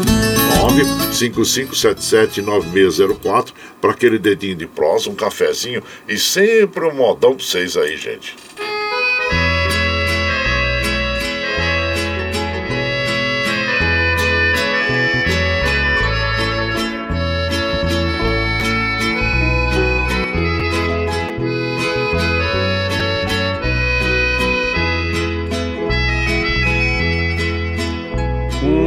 955779604 0.77 3.53
para 3.81 3.93
aquele 3.93 4.19
dedinho 4.19 4.57
de 4.57 4.67
prosa, 4.67 5.09
um 5.11 5.15
cafezinho 5.15 5.83
e 6.09 6.19
sempre 6.19 6.87
um 6.87 6.95
modão 6.95 7.35
para 7.35 7.45
vocês 7.45 7.77
aí, 7.77 7.97
gente. 7.97 8.37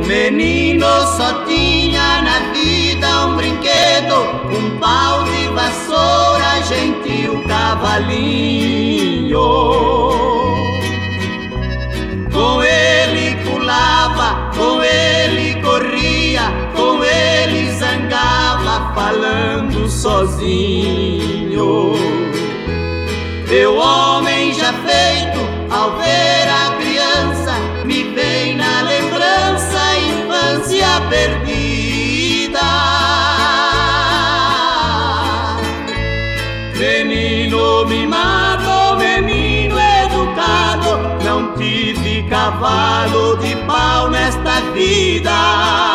Menino 0.10 0.88
só 1.16 1.46
tinha 1.46 2.24
na 2.24 2.40
vida 2.52 3.28
um 3.28 3.36
brinquedo, 3.36 4.16
um 4.50 4.76
pau 4.80 5.24
de 5.26 5.48
vassoura, 5.50 6.64
gentil 6.64 7.44
cavalinho. 7.48 9.38
Com 12.34 12.64
ele 12.64 13.36
pulava, 13.44 14.50
com 14.58 14.82
ele 14.82 15.62
corria, 15.62 16.52
com 16.76 17.04
ele 17.04 17.72
zangava, 17.74 18.92
falando 18.96 19.88
sozinho. 19.88 21.30
Meu 23.48 23.78
homem 23.78 24.19
cavalo 42.70 43.36
de 43.38 43.56
pau 43.66 44.10
nesta 44.10 44.62
vida. 44.74 45.89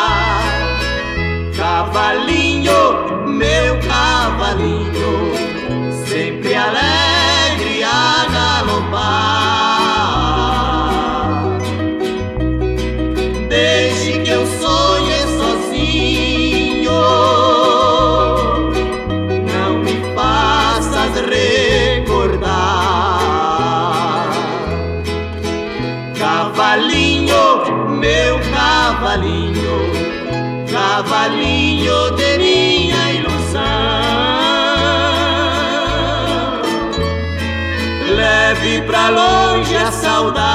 Saudade, 40.15 40.54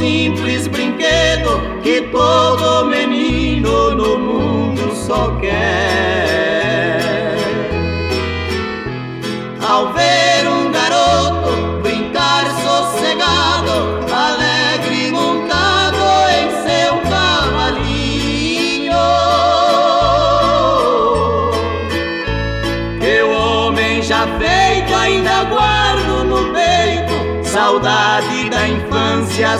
simples 0.00 0.66
brinquedo 0.66 1.60
que 1.82 2.00
todo 2.10 2.86
menino 2.86 3.94
no 3.94 4.18
mundo 4.18 4.39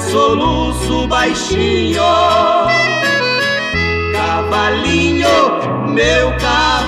soluço 0.09 1.07
baixinho. 1.07 2.03
Cavalinho, 4.13 5.29
meu 5.89 6.33
cavalinho, 6.37 6.80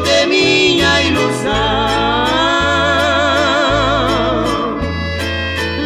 de 0.00 0.26
minha 0.26 1.02
ilusão. 1.02 1.50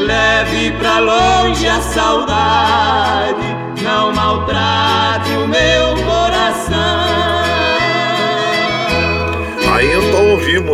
Leve 0.07 0.73
pra 0.73 0.99
longe 0.99 1.69
a 1.69 1.81
saudade, 1.81 2.70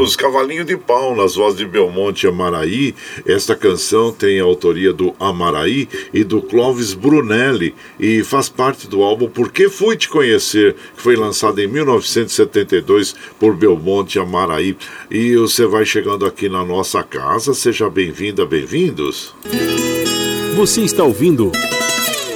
ouvimos 0.06 0.14
Cavalinho 0.14 0.64
de 0.64 0.76
Pau 0.76 1.16
nas 1.16 1.34
vozes 1.34 1.58
de 1.58 1.64
Belmonte 1.64 2.28
Amaraí. 2.28 2.94
Esta 3.26 3.56
canção 3.56 4.12
tem 4.12 4.38
a 4.38 4.44
autoria 4.44 4.92
do 4.92 5.14
Amaraí 5.18 5.88
e 6.14 6.22
do 6.22 6.40
Clóvis 6.40 6.94
Brunelli 6.94 7.74
e 7.98 8.22
faz 8.22 8.48
parte 8.48 8.86
do 8.86 9.02
álbum 9.02 9.28
Por 9.28 9.50
que 9.50 9.68
Fui 9.68 9.96
Te 9.96 10.08
Conhecer, 10.08 10.74
que 10.94 11.02
foi 11.02 11.16
lançado 11.16 11.60
em 11.60 11.66
1972 11.66 13.16
por 13.40 13.56
Belmonte 13.56 14.18
Amaraí. 14.18 14.76
E 15.10 15.34
você 15.34 15.66
vai 15.66 15.84
chegando 15.84 16.24
aqui 16.24 16.48
na 16.48 16.64
nossa 16.64 17.02
casa, 17.02 17.52
seja 17.52 17.90
bem-vinda, 17.90 18.46
bem-vindos. 18.46 19.34
Você 20.54 20.82
está 20.82 21.02
ouvindo 21.02 21.50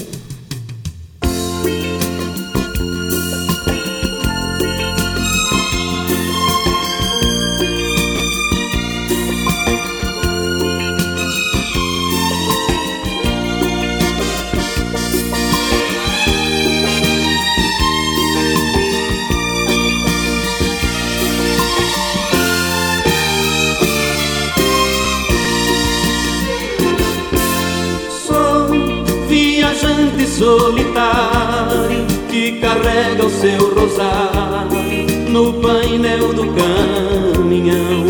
Solitário 30.41 32.07
que 32.27 32.53
carrega 32.53 33.23
o 33.23 33.29
seu 33.29 33.75
rosário 33.75 35.29
no 35.29 35.53
painel 35.61 36.33
do 36.33 36.47
caminhão. 36.55 38.07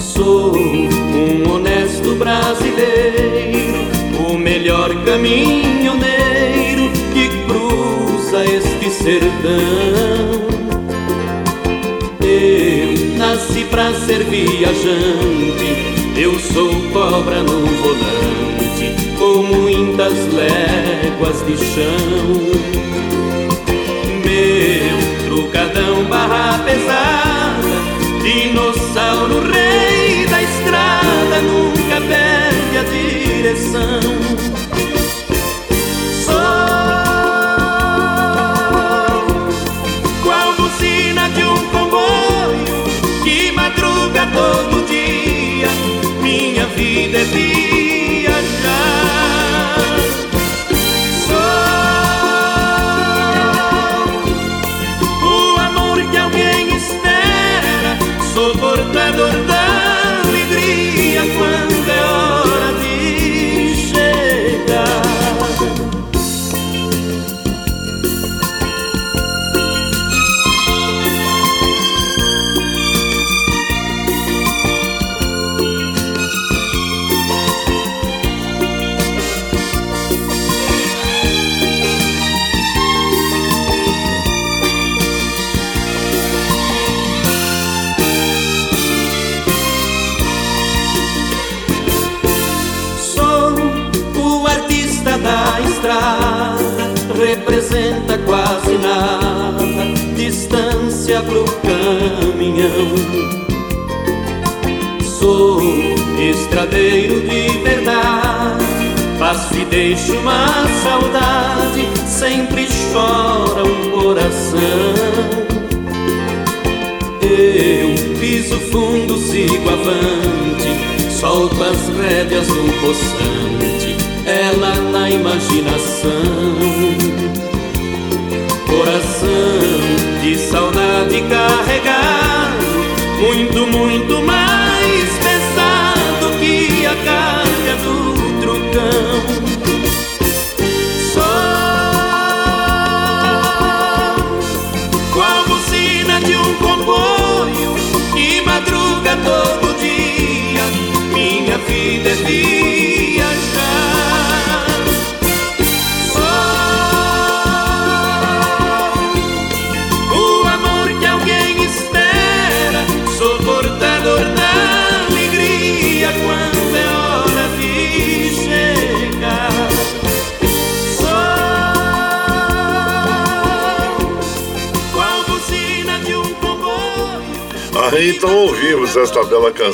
Sou 0.00 0.52
um 0.56 1.48
honesto 1.48 2.16
brasileiro, 2.16 3.86
o 4.28 4.36
melhor 4.36 4.90
caminhoneiro 5.04 6.90
que 7.14 7.28
cruza 7.46 8.44
este 8.44 8.90
sertão. 8.90 9.46
Eu 12.20 13.16
nasci 13.16 13.62
pra 13.70 13.94
ser 13.94 14.24
viajante, 14.24 16.16
eu 16.16 16.36
sou 16.40 16.68
cobra 16.92 17.44
no 17.44 17.64
volante 17.64 19.05
muitas 19.42 20.14
léguas 20.32 21.44
de 21.46 21.56
chão. 21.56 22.36
Meu 24.24 25.26
trucadão 25.26 26.04
barra 26.04 26.58
pesada, 26.64 27.76
dinossauro 28.22 29.40
rei 29.50 30.26
da 30.26 30.42
estrada, 30.42 31.40
nunca 31.42 32.00
perde 32.00 32.78
a 32.78 32.82
direção. 32.82 34.16
Todo 44.36 44.86
dia. 44.86 45.68
Minha 46.20 46.66
vida 46.66 47.18
é 47.18 47.24
viajar. 47.24 47.85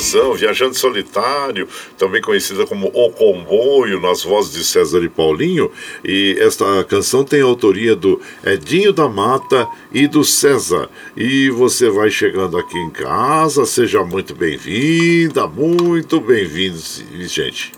Canção, 0.03 0.33
Viajante 0.33 0.77
Solitário, 0.77 1.65
também 1.97 2.21
conhecida 2.21 2.67
como 2.67 2.91
O 2.93 3.09
Comboio, 3.11 4.01
nas 4.01 4.21
vozes 4.21 4.51
de 4.51 4.63
César 4.65 5.01
e 5.01 5.07
Paulinho. 5.07 5.71
E 6.03 6.35
esta 6.41 6.83
canção 6.83 7.23
tem 7.23 7.41
autoria 7.41 7.95
do 7.95 8.19
Edinho 8.45 8.91
da 8.91 9.07
Mata 9.07 9.65
e 9.93 10.05
do 10.05 10.25
César. 10.25 10.89
E 11.15 11.49
você 11.49 11.89
vai 11.89 12.09
chegando 12.09 12.57
aqui 12.57 12.77
em 12.77 12.89
casa, 12.89 13.65
seja 13.65 14.03
muito 14.03 14.35
bem-vinda, 14.35 15.47
muito 15.47 16.19
bem-vindo, 16.19 16.77
gente. 17.25 17.71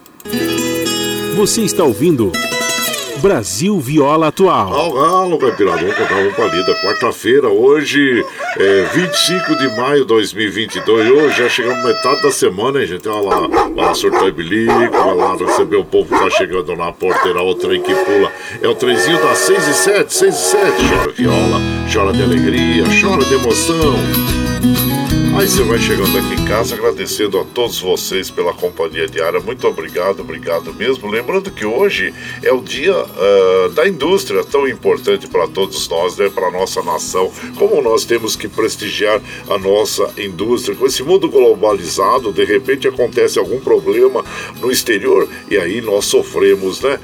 Você 1.36 1.62
está 1.62 1.84
ouvindo 1.84 2.32
Brasil 3.26 3.80
Viola 3.80 4.28
Atual. 4.28 4.72
Ao 4.72 4.94
galo, 4.94 5.40
Caipirada, 5.40 5.82
vamos 5.82 5.96
cantar 5.96 6.22
uma 6.22 6.32
palida. 6.32 6.76
Quarta-feira, 6.76 7.50
hoje, 7.50 8.24
é 8.58 8.84
25 8.94 9.56
de 9.58 9.68
maio 9.76 10.02
de 10.02 10.08
2022. 10.08 11.12
Hoje 11.12 11.38
já 11.38 11.50
chegamos 11.50 11.84
metade 11.84 12.22
da 12.22 12.32
semana, 12.32 12.80
hein, 12.80 12.88
gente? 12.88 13.08
Olha 13.08 13.28
lá, 13.28 13.48
vai 13.48 13.86
lá 13.88 13.94
surtar 13.94 14.32
bilico, 14.32 14.92
vai 14.92 15.16
lá 15.16 15.36
receber 15.36 15.78
o 15.78 15.86
povo 15.86 16.14
que 16.14 16.24
tá 16.24 16.30
chegando 16.30 16.76
na 16.76 16.92
porteira, 16.92 17.42
o 17.42 17.56
trem 17.56 17.82
que 17.82 17.94
pula. 17.94 18.32
É 18.62 18.68
o 18.68 18.76
trenzinho 18.76 19.22
das 19.22 19.38
6 19.40 19.68
e 19.68 19.74
7, 19.74 20.14
6 20.14 20.36
e 20.36 20.38
7. 20.38 20.64
Chora 20.88 21.12
viola, 21.12 21.62
chora 21.92 22.14
de 22.14 22.24
alegria, 22.24 22.84
chora 23.02 23.26
de 23.26 23.34
emoção. 23.34 23.96
Aí 25.38 25.50
você 25.50 25.64
vai 25.64 25.78
chegando 25.78 26.18
aqui 26.18 26.42
em 26.42 26.46
casa 26.46 26.76
agradecendo 26.76 27.38
a 27.38 27.44
todos 27.44 27.78
vocês 27.82 28.32
pela 28.32 28.54
companhia 28.54 29.06
diária. 29.06 29.38
Muito 29.42 29.68
obrigado, 29.68 30.22
obrigado 30.22 30.74
mesmo. 30.74 31.10
Lembrando 31.10 31.52
que 31.52 31.66
hoje 31.66 32.14
é 32.42 32.54
o 32.54 32.62
dia 32.62 32.96
uh, 32.96 33.70
da 33.72 33.86
indústria, 33.86 34.46
tão 34.46 34.66
importante 34.66 35.28
para 35.28 35.46
todos 35.46 35.90
nós, 35.90 36.16
né, 36.16 36.30
para 36.30 36.48
a 36.48 36.52
nossa 36.52 36.82
nação. 36.82 37.30
Como 37.58 37.82
nós 37.82 38.06
temos 38.06 38.38
que 38.38 38.48
prestigiar 38.48 39.22
a 39.50 39.58
nossa 39.58 40.10
indústria. 40.18 40.74
Com 40.74 40.86
esse 40.86 41.04
mundo 41.04 41.30
globalizado, 41.30 42.32
de 42.32 42.46
repente 42.46 42.88
acontece 42.88 43.38
algum 43.38 43.60
problema 43.60 44.24
no 44.62 44.72
exterior 44.72 45.28
e 45.52 45.58
aí 45.58 45.82
nós 45.82 46.06
sofremos 46.06 46.80
né, 46.80 46.98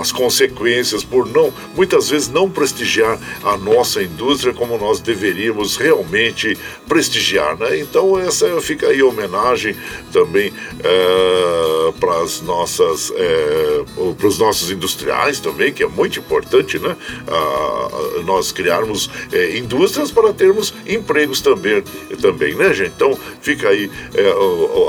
as 0.00 0.10
consequências 0.10 1.04
por 1.04 1.26
não, 1.26 1.52
muitas 1.74 2.08
vezes, 2.08 2.30
não 2.30 2.48
prestigiar 2.48 3.18
a 3.44 3.54
nossa 3.58 4.02
indústria 4.02 4.54
como 4.54 4.78
nós 4.78 4.98
deveríamos 4.98 5.76
realmente 5.76 6.56
prestigiar. 6.88 7.54
Né? 7.58 7.65
Né? 7.66 7.78
Então 7.80 8.18
essa 8.18 8.60
fica 8.60 8.88
aí 8.88 9.02
homenagem 9.02 9.76
também 10.12 10.52
é, 10.82 11.92
para 11.98 12.20
as 12.20 12.40
nossas 12.40 13.12
é, 13.14 13.84
para 14.16 14.26
os 14.26 14.38
nossos 14.38 14.70
industriais 14.70 15.40
também, 15.40 15.72
que 15.72 15.82
é 15.82 15.88
muito 15.88 16.18
importante, 16.18 16.78
né? 16.78 16.96
nós 18.24 18.52
criarmos 18.52 19.10
é, 19.32 19.56
indústrias 19.56 20.10
para 20.10 20.32
termos 20.32 20.72
empregos 20.86 21.40
também, 21.40 21.82
também, 22.20 22.54
né, 22.54 22.72
gente? 22.72 22.92
Então 22.96 23.18
fica 23.40 23.68
aí 23.68 23.90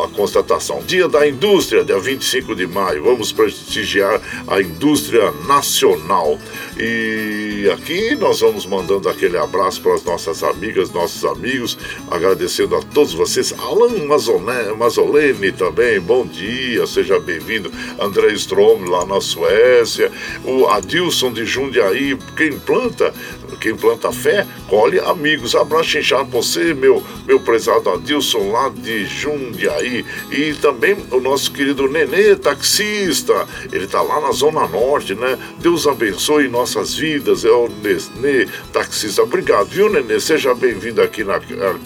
a 0.04 0.16
constatação. 0.16 0.82
Dia 0.86 1.08
da 1.08 1.28
Indústria, 1.28 1.84
dia 1.84 2.00
25 2.00 2.56
de 2.56 2.68
maio, 2.68 3.04
vamos 3.04 3.32
prestigiar 3.32 4.22
a 4.48 4.62
indústria 4.62 5.32
nacional. 5.48 6.40
E 6.78 7.70
aqui 7.74 8.16
nós 8.16 8.40
vamos 8.40 8.66
mandando 8.66 9.10
aquele 9.10 9.38
abraço 9.38 9.82
para 9.82 9.96
as 9.96 10.04
nossas 10.04 10.44
amigas, 10.44 10.92
nossos 10.92 11.24
amigos, 11.26 11.78
agradecendo 12.10 12.67
a 12.76 12.82
todos 12.82 13.14
vocês. 13.14 13.54
Alan 13.58 14.06
Mazolene, 14.06 14.76
Mazolene 14.76 15.52
também, 15.52 16.00
bom 16.00 16.26
dia, 16.26 16.86
seja 16.86 17.20
bem-vindo. 17.20 17.72
André 18.00 18.34
Strom 18.34 18.90
lá 18.90 19.06
na 19.06 19.22
Suécia. 19.22 20.12
O 20.44 20.68
Adilson 20.68 21.32
de 21.32 21.46
Jundiaí, 21.46 22.18
quem 22.36 22.58
planta, 22.60 23.14
quem 23.62 23.76
planta 23.76 24.12
fé, 24.12 24.46
colhe 24.68 25.00
amigos. 25.00 25.56
Abraço 25.56 25.98
inchado 25.98 26.30
você, 26.30 26.74
meu, 26.74 27.04
meu 27.26 27.40
prezado 27.40 27.90
Adilson 27.90 28.52
lá 28.52 28.70
de 28.70 29.06
Jundiaí. 29.06 30.06
E 30.32 30.54
também 30.56 30.98
o 31.12 31.20
nosso 31.20 31.52
querido 31.52 31.88
Nenê, 31.88 32.36
taxista. 32.36 33.48
Ele 33.72 33.88
tá 33.88 34.02
lá 34.02 34.20
na 34.22 34.32
Zona 34.32 34.68
Norte, 34.68 35.16
né? 35.16 35.38
Deus 35.60 35.88
abençoe 35.88 36.48
nossas 36.48 36.96
vidas. 36.96 37.46
É 37.46 37.52
o 37.52 37.70
Nenê, 37.70 38.48
taxista. 38.74 39.24
Obrigado, 39.24 39.68
viu, 39.68 39.90
Nenê? 39.90 40.20
Seja 40.20 40.54
bem-vindo 40.54 41.02
aqui 41.02 41.24
na 41.24 41.40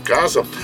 casa. 0.03 0.45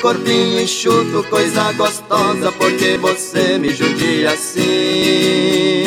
Corpinho 0.00 0.60
enxuto, 0.60 1.22
coisa 1.28 1.72
gostosa, 1.72 2.50
porque 2.52 2.96
você 2.96 3.58
me 3.58 3.74
judia 3.74 4.30
assim. 4.32 5.84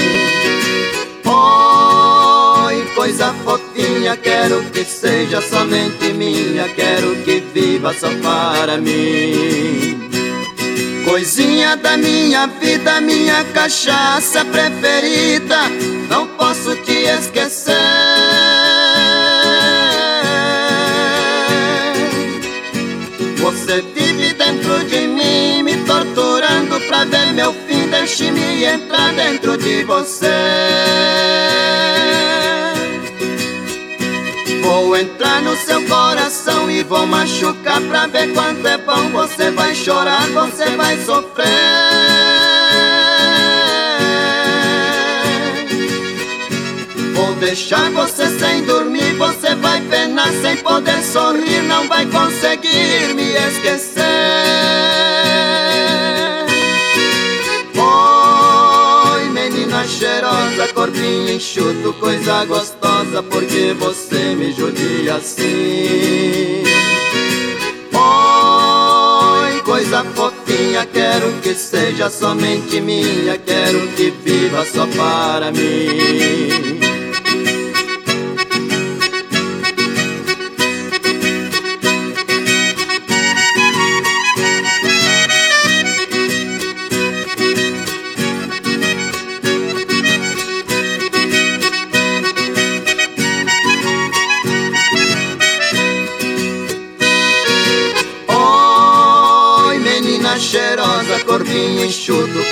Oi, 1.25 2.85
coisa 2.95 3.33
fofinha, 3.43 4.15
quero 4.17 4.63
que 4.71 4.85
seja 4.85 5.41
somente 5.41 6.13
minha, 6.13 6.69
quero 6.69 7.15
que 7.23 7.43
viva 7.53 7.93
só 7.93 8.09
para 8.21 8.77
mim. 8.77 10.09
Coisinha 11.03 11.75
da 11.75 11.97
minha 11.97 12.47
vida, 12.47 13.01
minha 13.01 13.43
cachaça 13.45 14.45
preferida, 14.45 15.69
não 16.09 16.27
posso 16.27 16.75
te 16.77 17.05
esquecer. 17.05 18.32
Ver 27.05 27.33
meu 27.33 27.53
fim, 27.67 27.87
deixe-me 27.89 28.63
entrar 28.65 29.13
dentro 29.13 29.57
de 29.57 29.83
você. 29.83 30.27
Vou 34.61 34.95
entrar 34.97 35.41
no 35.41 35.55
seu 35.57 35.81
coração 35.83 36.69
e 36.71 36.83
vou 36.83 37.05
machucar 37.05 37.81
pra 37.81 38.07
ver 38.07 38.33
quanto 38.33 38.65
é 38.67 38.77
bom. 38.77 39.09
Você 39.09 39.51
vai 39.51 39.75
chorar, 39.75 40.27
você 40.29 40.65
vai 40.77 40.97
sofrer. 41.03 41.47
Vou 47.13 47.33
deixar 47.35 47.91
você 47.91 48.27
sem 48.39 48.63
dormir, 48.65 49.13
você 49.15 49.55
vai 49.55 49.81
penar 49.81 50.31
sem 50.41 50.57
poder 50.57 51.01
sorrir, 51.03 51.61
não 51.63 51.87
vai 51.87 52.05
conseguir 52.05 53.13
me 53.13 53.33
esquecer. 53.33 54.52
Cheirosa, 59.87 60.67
corpinho 60.73 61.29
enxuto, 61.29 61.93
coisa 61.93 62.45
gostosa, 62.45 63.23
porque 63.23 63.73
você 63.77 64.35
me 64.35 64.51
judia 64.51 65.15
assim. 65.15 66.63
Oi, 67.93 69.61
coisa 69.61 70.03
fofinha, 70.03 70.85
quero 70.85 71.31
que 71.41 71.53
seja 71.53 72.09
somente 72.09 72.79
minha, 72.81 73.37
quero 73.37 73.87
que 73.89 74.11
viva 74.11 74.65
só 74.65 74.85
para 74.87 75.51
mim. 75.51 76.82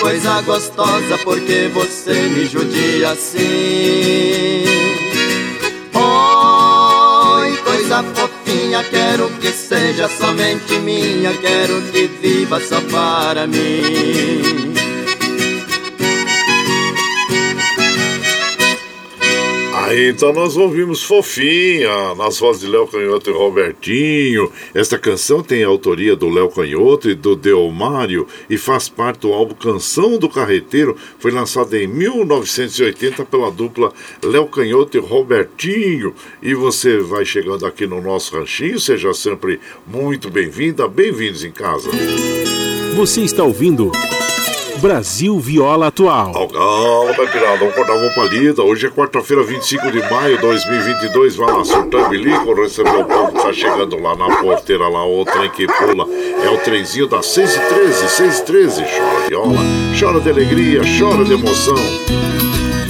Coisa 0.01 0.41
gostosa, 0.41 1.17
porque 1.23 1.69
você 1.73 2.13
me 2.13 2.45
judia 2.45 3.11
assim. 3.11 4.65
Oi, 5.93 7.57
coisa 7.57 8.03
fofinha, 8.15 8.83
quero 8.83 9.29
que 9.39 9.51
seja 9.51 10.09
somente 10.09 10.79
minha, 10.79 11.31
quero 11.37 11.81
que 11.91 12.07
viva 12.07 12.59
só 12.59 12.81
para 12.81 13.45
mim. 13.45 14.70
Aí 19.91 20.07
então 20.07 20.31
nós 20.31 20.55
ouvimos 20.55 21.03
Fofinha, 21.03 22.15
nas 22.15 22.39
vozes 22.39 22.61
de 22.61 22.67
Léo 22.69 22.87
Canhoto 22.87 23.29
e 23.29 23.33
Robertinho. 23.33 24.49
Esta 24.73 24.97
canção 24.97 25.43
tem 25.43 25.65
a 25.65 25.67
autoria 25.67 26.15
do 26.15 26.29
Léo 26.29 26.47
Canhoto 26.49 27.09
e 27.09 27.13
do 27.13 27.35
Delmário 27.35 28.25
e 28.49 28.57
faz 28.57 28.87
parte 28.87 29.19
do 29.19 29.33
álbum 29.33 29.53
Canção 29.53 30.17
do 30.17 30.29
Carreteiro. 30.29 30.95
Foi 31.19 31.29
lançado 31.29 31.75
em 31.75 31.87
1980 31.87 33.25
pela 33.25 33.51
dupla 33.51 33.91
Léo 34.23 34.47
Canhoto 34.47 34.95
e 34.95 35.01
Robertinho. 35.01 36.15
E 36.41 36.53
você 36.53 36.99
vai 36.99 37.25
chegando 37.25 37.65
aqui 37.65 37.85
no 37.85 38.01
nosso 38.01 38.33
ranchinho, 38.33 38.79
seja 38.79 39.13
sempre 39.13 39.59
muito 39.85 40.29
bem-vinda, 40.29 40.87
bem-vindos 40.87 41.43
em 41.43 41.51
casa. 41.51 41.89
Você 42.95 43.23
está 43.23 43.43
ouvindo. 43.43 43.91
Brasil 44.79 45.39
Viola 45.39 45.87
Atual. 45.87 46.33
Calma, 46.33 47.13
Caipirada, 47.13 47.57
vamos 47.57 47.75
cortar 47.75 47.93
uma 47.93 48.09
palida. 48.11 48.63
Hoje 48.63 48.87
é 48.87 48.89
quarta-feira, 48.89 49.43
25 49.43 49.91
de 49.91 49.99
maio 50.09 50.35
de 50.35 50.41
2022. 50.41 51.35
Vai 51.35 51.51
lá, 51.51 51.63
surtando 51.63 52.09
bilico, 52.09 52.53
receber 52.53 52.95
o 52.95 53.05
povo 53.05 53.31
que 53.31 53.41
tá 53.41 53.53
chegando 53.53 53.99
lá 54.01 54.15
na 54.15 54.37
porteira, 54.37 54.87
lá, 54.87 55.05
o 55.05 55.25
trem 55.25 55.49
que 55.49 55.67
pula. 55.67 56.05
É 56.43 56.49
o 56.49 56.57
trenzinho 56.57 57.07
das 57.07 57.25
6 57.27 57.57
h 57.57 57.67
13 57.67 58.09
6 58.09 58.35
h 58.39 58.45
13 58.45 58.81
Chora 58.81 59.27
viola, 59.27 59.59
chora 59.99 60.19
de 60.19 60.29
alegria, 60.29 60.81
chora 60.99 61.23
de 61.23 61.33
emoção. 61.33 61.75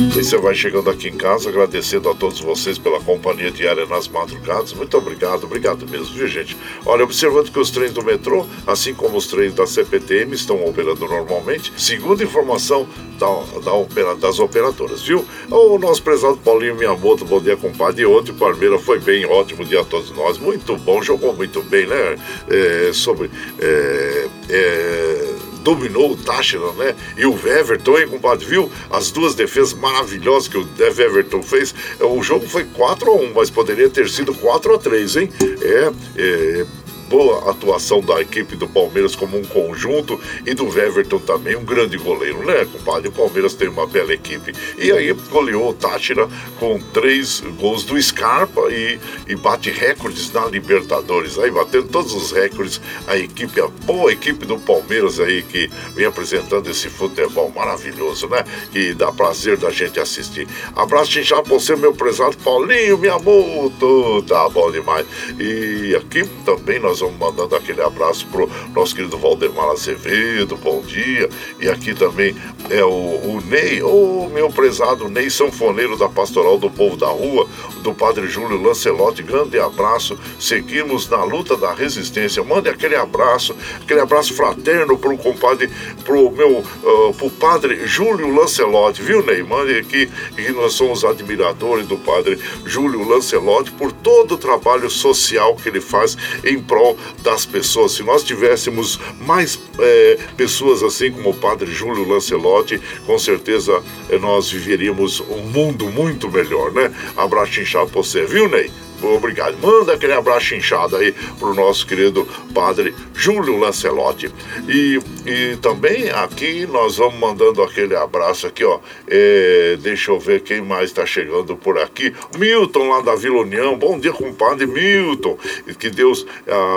E 0.02 0.24
você 0.24 0.36
vai 0.38 0.56
chegando 0.56 0.90
aqui 0.90 1.10
em 1.10 1.16
casa, 1.16 1.50
agradecendo 1.50 2.10
a 2.10 2.16
todos 2.16 2.40
vocês 2.40 2.78
pela 2.78 3.00
companhia 3.00 3.52
diária 3.52 3.86
nas 3.86 4.08
madrugadas. 4.08 4.74
Muito 4.74 4.98
obrigado, 4.98 5.44
obrigado 5.44 5.88
mesmo, 5.88 6.14
viu 6.16 6.28
gente? 6.28 6.58
Olha, 6.86 7.04
observando 7.04 7.52
que 7.52 7.60
os 7.60 7.70
trens 7.70 7.94
do 7.94 8.04
metrô, 8.04 8.46
assim 8.66 8.96
como 8.96 9.18
os 9.18 9.28
trens 9.28 9.54
da 9.54 9.68
CPTM, 9.68 10.34
estão 10.34 10.66
operando 10.66 11.08
normalmente, 11.08 11.72
segundo 11.78 12.24
informação 12.24 12.88
da, 13.20 13.28
da 13.62 14.14
das 14.16 14.40
operadoras, 14.40 15.04
viu? 15.04 15.24
O 15.50 15.78
nosso 15.78 16.02
prezado 16.02 16.38
Paulinho 16.38 16.76
Miyamoto, 16.76 17.24
bom 17.24 17.40
dia, 17.40 17.56
compadre. 17.56 18.06
Ontem 18.06 18.32
o 18.32 18.36
Parmeira 18.36 18.80
foi 18.80 19.00
bem, 19.00 19.26
ótimo 19.26 19.64
dia 19.64 19.82
a 19.82 19.86
todos 19.86 20.10
nós. 20.12 20.40
Muito 20.40 20.76
bom, 20.78 21.02
jogou 21.04 21.34
muito 21.34 21.62
bem, 21.62 21.86
né? 21.86 22.18
É, 22.50 22.92
sobre. 22.92 23.30
É, 23.60 24.28
é, 24.50 25.31
dominou 25.62 26.12
o 26.12 26.18
Táchira, 26.18 26.72
né? 26.74 26.96
E 27.18 27.26
o 27.26 27.34
Everton, 27.48 27.98
hein, 27.98 28.08
compadre? 28.08 28.46
Viu? 28.46 28.72
As 28.90 29.12
duas 29.12 29.36
defesas 29.36 29.74
maravilhosas 29.74 30.48
que 30.48 30.58
o 30.58 30.68
Everton 30.80 31.42
fez. 31.42 31.74
O 32.00 32.22
jogo 32.22 32.48
foi 32.48 32.66
4 32.66 33.12
a 33.12 33.16
1 33.16 33.34
mas 33.34 33.50
poderia 33.50 33.90
ter 33.90 34.10
sido 34.10 34.34
4 34.34 34.76
a 34.76 34.78
3 34.78 35.16
hein? 35.18 35.30
É, 35.62 35.92
é 36.18 36.66
boa 37.12 37.52
atuação 37.52 38.00
da 38.00 38.22
equipe 38.22 38.56
do 38.56 38.70
Palmeiras 38.70 39.18
como 39.18 39.38
um 39.38 39.44
conjunto 39.44 40.18
e 40.46 40.54
do 40.54 40.66
Everton 40.80 41.20
também, 41.20 41.58
um 41.58 41.66
grande 41.66 41.98
goleiro, 41.98 42.42
né, 42.46 42.66
compadre? 42.72 43.10
O 43.10 43.12
Palmeiras 43.12 43.54
tem 43.54 43.68
uma 43.68 43.86
bela 43.86 44.14
equipe. 44.14 44.54
E 44.78 44.90
aí 44.94 45.12
goleou 45.30 45.72
o 45.72 45.74
Tátira 45.74 46.30
com 46.58 46.80
três 46.94 47.42
gols 47.60 47.84
do 47.84 48.02
Scarpa 48.02 48.62
e, 48.72 48.98
e 49.28 49.36
bate 49.36 49.70
recordes 49.70 50.32
na 50.32 50.46
Libertadores. 50.46 51.38
Aí 51.38 51.52
batendo 51.52 51.90
todos 51.90 52.14
os 52.14 52.32
recordes, 52.32 52.80
a 53.06 53.18
equipe, 53.18 53.60
a 53.60 53.68
boa 53.68 54.14
equipe 54.14 54.46
do 54.46 54.58
Palmeiras 54.58 55.20
aí 55.20 55.42
que 55.42 55.70
vem 55.94 56.06
apresentando 56.06 56.70
esse 56.70 56.90
futebol 56.90 57.52
maravilhoso, 57.54 58.30
né? 58.30 58.46
Que 58.72 58.94
dá 58.94 59.12
prazer 59.12 59.58
da 59.58 59.70
gente 59.70 60.00
assistir. 60.00 60.48
Abraço 60.78 61.20
inchado 61.20 61.44
pra 61.44 61.56
você, 61.56 61.76
meu 61.76 61.94
prezado 61.94 62.38
Paulinho, 62.38 62.98
minha 62.98 63.20
moto, 63.20 64.24
tá 64.26 64.48
bom 64.48 64.72
demais. 64.72 65.06
E 65.38 65.94
aqui 65.94 66.24
também 66.46 66.80
nós 66.80 67.01
vamos 67.02 67.20
mandando 67.20 67.56
aquele 67.56 67.82
abraço 67.82 68.28
pro 68.28 68.50
nosso 68.74 68.96
querido 68.96 69.18
Valdemar 69.18 69.70
Azevedo, 69.70 70.56
bom 70.56 70.82
dia. 70.82 71.30
E 71.60 71.68
aqui 71.68 71.94
também 71.94 72.36
é 72.70 72.84
o, 72.84 72.88
o 72.90 73.42
Ney, 73.46 73.82
o 73.82 74.30
meu 74.32 74.50
prezado 74.50 75.10
Ney 75.10 75.30
Sanfoneiro 75.30 75.98
da 75.98 76.08
Pastoral 76.08 76.58
do 76.58 76.70
Povo 76.70 76.96
da 76.96 77.08
Rua, 77.08 77.48
do 77.82 77.94
Padre 77.94 78.28
Júlio 78.28 78.62
Lancelotti, 78.62 79.24
grande 79.24 79.60
abraço. 79.60 80.18
Seguimos 80.40 81.10
na 81.10 81.24
luta 81.24 81.58
da 81.58 81.74
resistência. 81.74 82.44
Mande 82.44 82.70
aquele 82.70 82.96
abraço, 82.96 83.56
aquele 83.82 84.00
abraço 84.00 84.34
fraterno 84.34 84.98
pro 84.98 85.18
compadre, 85.18 85.70
pro 86.04 86.32
meu, 86.32 86.60
uh, 86.60 87.14
pro 87.18 87.30
Padre 87.32 87.88
Júlio 87.88 88.34
Lancelotti, 88.34 89.02
viu, 89.02 89.24
Ney? 89.26 89.44
Mande 89.44 89.78
aqui 89.78 90.10
que 90.36 90.52
nós 90.52 90.74
somos 90.74 91.04
admiradores 91.04 91.88
do 91.88 91.98
Padre 91.98 92.40
Júlio 92.66 93.08
Lancelotti 93.08 93.72
por 93.72 93.92
todo 93.92 94.36
o 94.36 94.38
trabalho 94.38 94.90
social 94.90 95.56
que 95.56 95.70
ele 95.70 95.82
faz 95.82 96.16
em 96.44 96.60
prol 96.60 96.91
das 97.22 97.46
pessoas. 97.46 97.94
Se 97.94 98.04
nós 98.04 98.24
tivéssemos 98.24 99.00
mais 99.20 99.60
é, 99.80 100.18
pessoas 100.38 100.84
assim 100.84 101.12
como 101.12 101.30
o 101.30 101.34
Padre 101.34 101.72
Júlio 101.72 102.08
Lancelotti, 102.08 102.82
com 103.06 103.18
certeza 103.18 103.82
é, 104.10 104.18
nós 104.18 104.50
viveríamos 104.50 105.20
um 105.22 105.44
mundo 105.44 105.86
muito 105.88 106.30
melhor, 106.30 106.72
né? 106.72 106.94
Abraço 107.16 107.60
inchado 107.60 107.90
pra 107.90 108.02
você, 108.02 108.26
viu, 108.26 108.48
Ney? 108.48 108.72
Obrigado. 109.02 109.58
Manda 109.62 109.94
aquele 109.94 110.14
abraço 110.14 110.54
inchado 110.54 110.96
aí 110.96 111.14
pro 111.40 111.54
nosso 111.54 111.86
querido 111.88 112.28
padre 112.54 112.94
Júlio 113.14 113.58
Lancelotti. 113.58 114.32
E, 114.68 115.00
e 115.26 115.58
também 115.58 116.10
aqui 116.10 116.66
nós 116.68 116.98
vamos 116.98 117.20
mandando 117.20 117.64
aquele 117.64 117.96
abraço 117.96 118.48
aqui, 118.48 118.64
ó. 118.64 118.80
É, 119.08 119.78
deixa 119.82 120.12
eu 120.12 120.20
ver 120.20 120.42
quem 120.42 120.62
mais 120.62 120.86
está 120.86 121.06
chegando 121.06 121.56
por 121.56 121.78
aqui. 121.80 122.14
Milton 122.38 122.90
lá 122.90 123.02
da 123.02 123.16
Vila 123.16 123.42
União. 123.42 123.78
Bom 123.78 124.00
dia, 124.00 124.12
compadre 124.12 124.68
Milton. 124.68 125.38
Que 125.80 125.90
Deus 125.90 126.26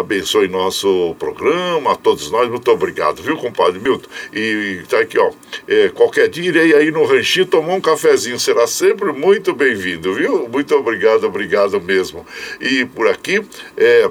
abençoe 0.00 0.48
nosso 0.48 1.14
programa, 1.18 1.92
a 1.92 1.96
todos 1.96 2.30
nós. 2.30 2.48
Muito 2.48 2.70
obrigado, 2.70 3.22
viu, 3.22 3.36
compadre 3.36 3.80
Milton? 3.80 4.08
E 4.32 4.82
tá 4.88 5.00
aqui, 5.00 5.18
ó. 5.18 5.30
É, 5.68 5.88
qualquer 5.88 6.28
dia 6.28 6.48
irei 6.48 6.74
aí 6.74 6.90
no 6.90 7.04
ranchinho 7.04 7.46
tomar 7.46 7.74
um 7.74 7.80
cafezinho. 7.80 8.38
Será 8.38 8.66
sempre 8.66 9.12
muito 9.12 9.54
bem-vindo, 9.54 10.14
viu? 10.14 10.48
Muito 10.48 10.74
obrigado, 10.74 11.24
obrigado 11.24 11.80
mesmo 11.80 12.13
mesmo. 12.14 12.26
E 12.60 12.84
por 12.84 13.08
aqui, 13.08 13.44
é, 13.76 14.10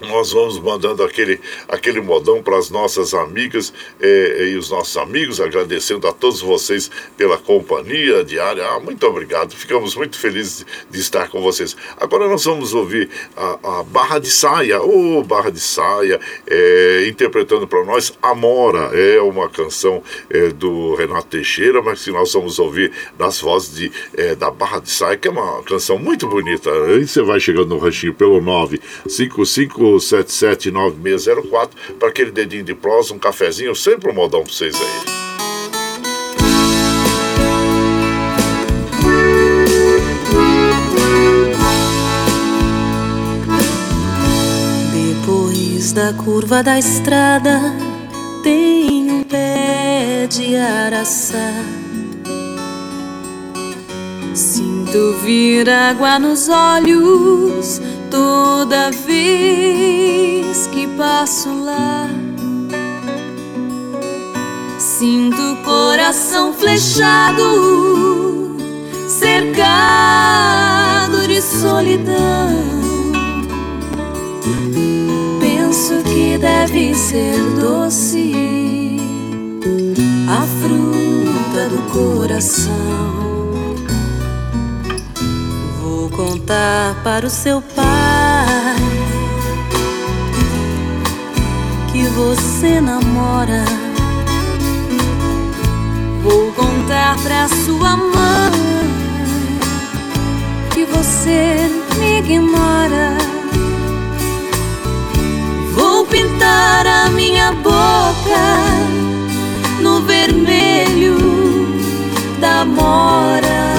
nós 0.00 0.32
vamos 0.32 0.58
mandando 0.58 1.02
aquele, 1.02 1.40
aquele 1.68 2.00
modão 2.00 2.42
para 2.42 2.58
as 2.58 2.68
nossas 2.68 3.14
amigas 3.14 3.72
eh, 4.00 4.48
e 4.52 4.56
os 4.56 4.70
nossos 4.70 4.96
amigos, 4.96 5.40
agradecendo 5.40 6.08
a 6.08 6.12
todos 6.12 6.40
vocês 6.40 6.90
pela 7.16 7.38
companhia 7.38 8.24
diária. 8.24 8.64
Ah, 8.66 8.80
muito 8.80 9.06
obrigado, 9.06 9.54
ficamos 9.54 9.94
muito 9.94 10.18
felizes 10.18 10.66
de, 10.90 10.98
estar 10.98 11.28
com 11.28 11.40
vocês. 11.40 11.76
Agora 11.96 12.28
nós 12.28 12.44
vamos 12.44 12.74
ouvir 12.74 13.08
a, 13.36 13.80
a 13.80 13.82
Barra 13.84 14.18
de 14.18 14.30
Saia, 14.30 14.82
ô 14.82 15.18
oh, 15.18 15.22
Barra 15.22 15.50
de 15.50 15.60
Saia, 15.60 16.18
eh, 16.46 17.06
interpretando 17.08 17.66
para 17.66 17.84
nós 17.84 18.12
Amora, 18.20 18.90
é 18.98 19.20
uma 19.20 19.48
canção 19.48 20.02
eh, 20.28 20.48
do 20.48 20.94
Renato 20.94 21.28
Teixeira, 21.28 21.80
mas 21.82 22.02
que 22.02 22.10
nós 22.10 22.32
vamos 22.32 22.58
ouvir 22.58 22.90
nas 23.18 23.40
vozes 23.40 23.74
de, 23.74 23.92
da 24.36 24.50
Barra 24.50 24.80
de 24.80 24.90
Saia, 24.90 25.16
que 25.16 25.28
é 25.28 25.30
uma 25.30 25.62
canção 25.62 25.98
muito 25.98 26.26
bonita. 26.26 26.70
Aí 26.88 27.06
você 27.06 27.22
vai 27.22 27.38
chegando 27.38 27.68
no 27.68 27.78
ranchinho 27.78 28.14
pelo 28.14 28.40
955 28.40 29.84
779604 30.00 31.70
para 31.98 32.08
aquele 32.08 32.30
dedinho 32.30 32.64
de 32.64 32.74
prosa, 32.74 33.14
um 33.14 33.18
cafezinho, 33.18 33.74
sempre 33.74 34.10
um 34.10 34.14
modão 34.14 34.42
para 34.42 34.52
vocês 34.52 34.74
aí. 34.74 35.14
Depois 44.92 45.92
da 45.92 46.12
curva 46.12 46.62
da 46.62 46.78
estrada 46.78 47.60
tem 48.42 49.10
um 49.10 49.22
pé 49.22 50.26
de 50.28 50.56
araçá. 50.56 51.52
Sinto 54.34 55.12
vir 55.22 55.68
água 55.68 56.18
nos 56.18 56.48
olhos 56.48 57.80
toda 58.14 58.92
vez 58.92 60.68
que 60.68 60.86
passo 60.96 61.48
lá. 61.64 62.08
Sinto 64.78 65.36
o 65.36 65.56
coração 65.64 66.52
flechado, 66.52 67.42
cercado 69.08 70.06
de 71.26 71.42
solidão. 71.42 72.54
Penso 75.40 75.94
que 76.04 76.38
deve 76.38 76.94
ser 76.94 77.36
doce 77.60 78.32
a 80.28 80.46
fruta 80.60 81.68
do 81.68 81.82
coração 81.90 83.53
contar 86.10 86.94
para 87.02 87.26
o 87.26 87.30
seu 87.30 87.60
pai 87.60 88.76
que 91.92 92.02
você 92.08 92.80
namora 92.80 93.64
contar 96.94 97.16
pra 97.22 97.48
sua 97.48 97.96
mãe 97.96 98.52
que 100.72 100.84
você 100.84 101.56
me 101.98 102.18
ignora. 102.18 103.16
Vou 105.74 106.06
pintar 106.06 106.86
a 106.86 107.08
minha 107.10 107.52
boca 107.52 108.44
no 109.80 110.02
vermelho 110.02 111.16
da 112.40 112.64
mora 112.64 113.73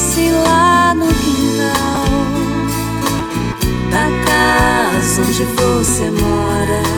nasce 0.00 0.30
lá 0.30 0.94
no 0.94 1.06
quintal 1.06 2.06
da 3.90 4.24
casa 4.24 5.22
onde 5.22 5.44
você 5.44 6.10
mora. 6.10 6.90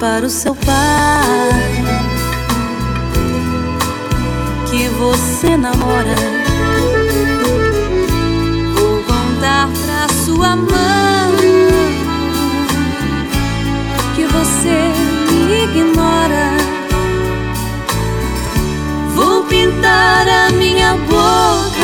Para 0.00 0.24
o 0.24 0.30
seu 0.30 0.54
pai 0.54 1.84
que 4.70 4.88
você 4.88 5.58
namora. 5.58 6.14
Vou 8.74 9.02
contar 9.02 9.68
pra 9.68 10.08
sua 10.24 10.56
mãe 10.56 11.36
que 14.16 14.24
você 14.24 14.90
me 15.46 15.64
ignora. 15.64 16.56
Vou 19.14 19.44
pintar 19.44 20.26
a 20.26 20.50
minha 20.52 20.96
boca 20.96 21.79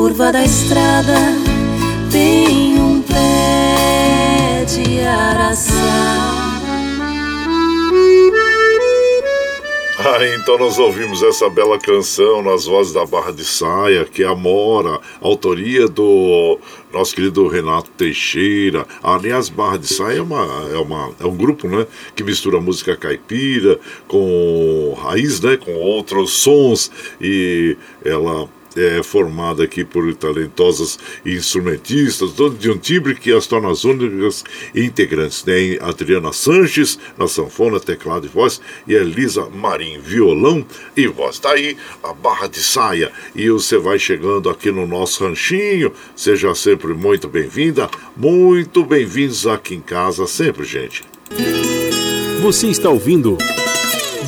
curva 0.00 0.30
da 0.30 0.44
estrada 0.44 1.16
tem 2.12 2.78
um 2.78 3.02
pé 3.02 4.64
de 4.64 5.00
araçá. 5.00 5.72
Ah, 9.98 10.24
então 10.36 10.56
nós 10.56 10.78
ouvimos 10.78 11.20
essa 11.24 11.50
bela 11.50 11.80
canção 11.80 12.44
nas 12.44 12.64
vozes 12.64 12.92
da 12.92 13.04
Barra 13.04 13.32
de 13.32 13.44
Saia, 13.44 14.04
que 14.04 14.22
é 14.22 14.26
a 14.28 14.36
Mora, 14.36 15.00
autoria 15.20 15.88
do 15.88 16.60
nosso 16.92 17.12
querido 17.12 17.48
Renato 17.48 17.90
Teixeira. 17.90 18.86
Aliás, 19.02 19.48
Barra 19.48 19.78
de 19.78 19.88
Saia 19.88 20.18
é, 20.18 20.22
uma, 20.22 20.46
é, 20.72 20.78
uma, 20.78 21.10
é 21.18 21.26
um 21.26 21.36
grupo 21.36 21.66
né, 21.66 21.84
que 22.14 22.22
mistura 22.22 22.60
música 22.60 22.96
caipira 22.96 23.80
com 24.06 24.96
raiz, 25.02 25.40
né, 25.40 25.56
com 25.56 25.74
outros 25.74 26.34
sons, 26.34 26.88
e 27.20 27.76
ela 28.04 28.48
é, 28.78 29.02
formada 29.02 29.64
aqui 29.64 29.84
por 29.84 30.14
talentosas 30.14 30.98
instrumentistas, 31.24 32.30
de 32.58 32.70
um 32.70 32.78
timbre 32.78 33.14
que 33.14 33.32
as 33.32 33.46
torna 33.46 33.70
as 33.70 33.84
únicas 33.84 34.44
integrantes. 34.74 35.42
Tem 35.42 35.78
Adriana 35.80 36.32
Sanches 36.32 36.98
na 37.16 37.26
sanfona, 37.26 37.80
teclado 37.80 38.26
e 38.26 38.28
voz, 38.28 38.60
e 38.86 38.94
Elisa 38.94 39.48
Marim, 39.48 39.98
violão 39.98 40.64
e 40.96 41.06
voz. 41.06 41.36
Está 41.36 41.52
aí 41.52 41.76
a 42.02 42.12
barra 42.12 42.46
de 42.46 42.62
saia. 42.62 43.10
E 43.34 43.50
você 43.50 43.78
vai 43.78 43.98
chegando 43.98 44.48
aqui 44.48 44.70
no 44.70 44.86
nosso 44.86 45.24
ranchinho. 45.24 45.92
Seja 46.14 46.54
sempre 46.54 46.94
muito 46.94 47.28
bem-vinda, 47.28 47.90
muito 48.16 48.84
bem-vindos 48.84 49.46
aqui 49.46 49.74
em 49.74 49.80
casa, 49.80 50.26
sempre, 50.26 50.64
gente. 50.64 51.02
Você 52.40 52.68
está 52.68 52.88
ouvindo. 52.88 53.36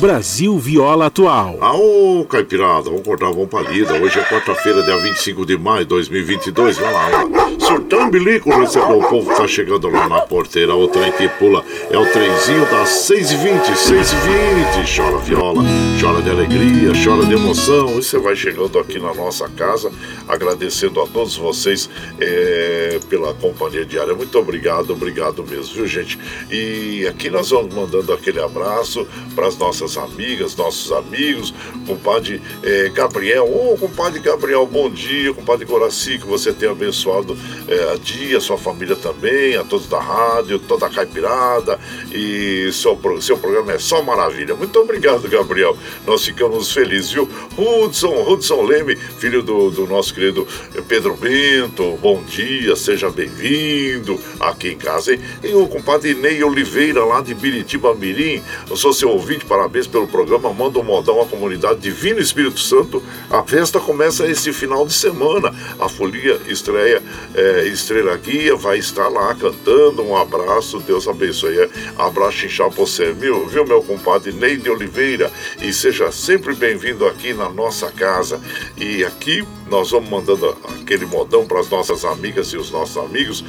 Brasil 0.01 0.57
Viola 0.57 1.05
Atual. 1.05 1.59
Aô, 1.61 2.25
Caipirada, 2.25 2.89
vamos 2.89 3.03
cortar, 3.03 3.29
vamos 3.29 3.47
pra 3.47 3.61
lida. 3.61 3.93
Hoje 3.93 4.17
é 4.17 4.23
quarta-feira, 4.23 4.81
dia 4.81 4.97
25 4.97 5.45
de 5.45 5.55
maio 5.59 5.81
de 5.81 5.89
2022. 5.89 6.79
Vai 6.79 6.91
lá, 6.91 7.07
lá. 7.07 7.50
Surtão 7.71 8.09
bilico 8.09 8.49
recebeu 8.49 8.99
o 8.99 9.09
povo 9.09 9.33
tá 9.33 9.47
chegando 9.47 9.87
lá 9.87 10.09
na 10.09 10.21
porteira. 10.21 10.75
O 10.75 10.89
trem 10.89 11.11
que 11.13 11.29
pula 11.29 11.63
é 11.89 11.97
o 11.97 12.05
trenzinho 12.05 12.65
das 12.69 12.89
6h20, 13.09 13.61
6h20. 13.71 14.95
Chora 14.95 15.17
viola, 15.19 15.63
chora 15.99 16.21
de 16.21 16.29
alegria, 16.29 16.91
chora 17.01 17.25
de 17.25 17.33
emoção. 17.33 17.97
E 17.97 18.03
você 18.03 18.19
vai 18.19 18.35
chegando 18.35 18.77
aqui 18.77 18.99
na 18.99 19.13
nossa 19.13 19.47
casa, 19.47 19.89
agradecendo 20.27 21.01
a 21.01 21.07
todos 21.07 21.37
vocês 21.37 21.89
é, 22.19 22.99
pela 23.09 23.33
companhia 23.35 23.85
diária. 23.85 24.13
Muito 24.13 24.37
obrigado, 24.37 24.91
obrigado 24.91 25.41
mesmo, 25.41 25.73
viu, 25.75 25.87
gente? 25.87 26.19
E 26.51 27.07
aqui 27.07 27.29
nós 27.29 27.51
vamos 27.51 27.73
mandando 27.73 28.11
aquele 28.11 28.41
abraço 28.41 29.07
para 29.33 29.47
as 29.47 29.57
nossas 29.57 29.71
nossas 29.71 29.97
amigas, 29.97 30.55
nossos 30.55 30.91
amigos, 30.91 31.53
compadre 31.87 32.41
é, 32.63 32.89
Gabriel, 32.89 33.45
ô 33.45 33.73
oh, 33.73 33.77
compadre 33.77 34.19
Gabriel, 34.19 34.65
bom 34.65 34.89
dia, 34.89 35.33
compadre 35.33 35.65
Coraci, 35.65 36.19
que 36.19 36.27
você 36.27 36.51
tenha 36.51 36.71
abençoado 36.71 37.37
é, 37.67 37.93
a 37.93 37.95
dia, 37.95 38.39
sua 38.39 38.57
família 38.57 38.95
também, 38.95 39.55
a 39.55 39.63
todos 39.63 39.87
da 39.87 39.99
rádio, 39.99 40.59
toda 40.59 40.85
a 40.85 40.89
caipirada, 40.89 41.79
e 42.11 42.69
seu, 42.71 42.99
seu 43.21 43.37
programa 43.37 43.73
é 43.73 43.79
só 43.79 44.01
maravilha. 44.01 44.55
Muito 44.55 44.79
obrigado, 44.79 45.27
Gabriel, 45.27 45.75
nós 46.05 46.23
ficamos 46.23 46.71
felizes, 46.71 47.11
viu? 47.11 47.27
Hudson, 47.57 48.23
Hudson 48.27 48.61
Leme, 48.63 48.95
filho 48.95 49.41
do, 49.41 49.71
do 49.71 49.87
nosso 49.87 50.13
querido 50.13 50.47
Pedro 50.87 51.15
Bento, 51.15 51.97
bom 52.01 52.23
dia, 52.23 52.75
seja 52.75 53.09
bem-vindo 53.09 54.19
aqui 54.39 54.69
em 54.69 54.77
casa? 54.77 55.17
E 55.43 55.53
o 55.53 55.67
compadre 55.67 56.13
Ney 56.13 56.43
Oliveira, 56.43 57.03
lá 57.03 57.21
de 57.21 57.33
Biritiba 57.33 57.93
Mirim, 57.95 58.41
eu 58.69 58.75
sou 58.75 58.93
seu 58.93 59.09
ouvinte, 59.09 59.45
parabéns 59.45 59.71
parabéns 59.71 59.87
pelo 59.87 60.07
programa. 60.07 60.53
Manda 60.53 60.79
um 60.79 60.83
modão 60.83 61.21
à 61.21 61.25
comunidade 61.25 61.79
Divino 61.79 62.19
Espírito 62.19 62.59
Santo. 62.59 63.01
A 63.29 63.41
festa 63.43 63.79
começa 63.79 64.27
esse 64.27 64.51
final 64.51 64.85
de 64.85 64.93
semana. 64.93 65.53
A 65.79 65.87
folia 65.87 66.39
estreia 66.47 67.01
é, 67.33 67.50
Estrela 67.67 68.15
Guia 68.17 68.55
vai 68.55 68.77
estar 68.77 69.07
lá 69.07 69.33
cantando. 69.35 70.03
Um 70.03 70.15
abraço, 70.15 70.79
Deus 70.79 71.07
abençoe. 71.07 71.59
É, 71.59 71.69
abraço 71.97 72.45
inchado 72.45 72.71
pra 72.71 72.85
você, 72.85 73.11
viu, 73.11 73.47
viu, 73.47 73.65
meu 73.65 73.83
compadre 73.83 74.31
Neide 74.31 74.69
Oliveira? 74.69 75.31
E 75.61 75.73
seja 75.73 76.11
sempre 76.11 76.55
bem-vindo 76.55 77.05
aqui 77.05 77.33
na 77.33 77.49
nossa 77.49 77.91
casa. 77.91 78.39
E 78.77 79.03
aqui 79.03 79.43
nós 79.71 79.89
vamos 79.89 80.09
mandando 80.09 80.53
aquele 80.81 81.05
modão 81.05 81.47
para 81.47 81.61
as 81.61 81.69
nossas 81.69 82.03
amigas 82.03 82.49
e 82.49 82.57
os 82.57 82.69
nossos 82.69 82.97
amigos. 82.97 83.41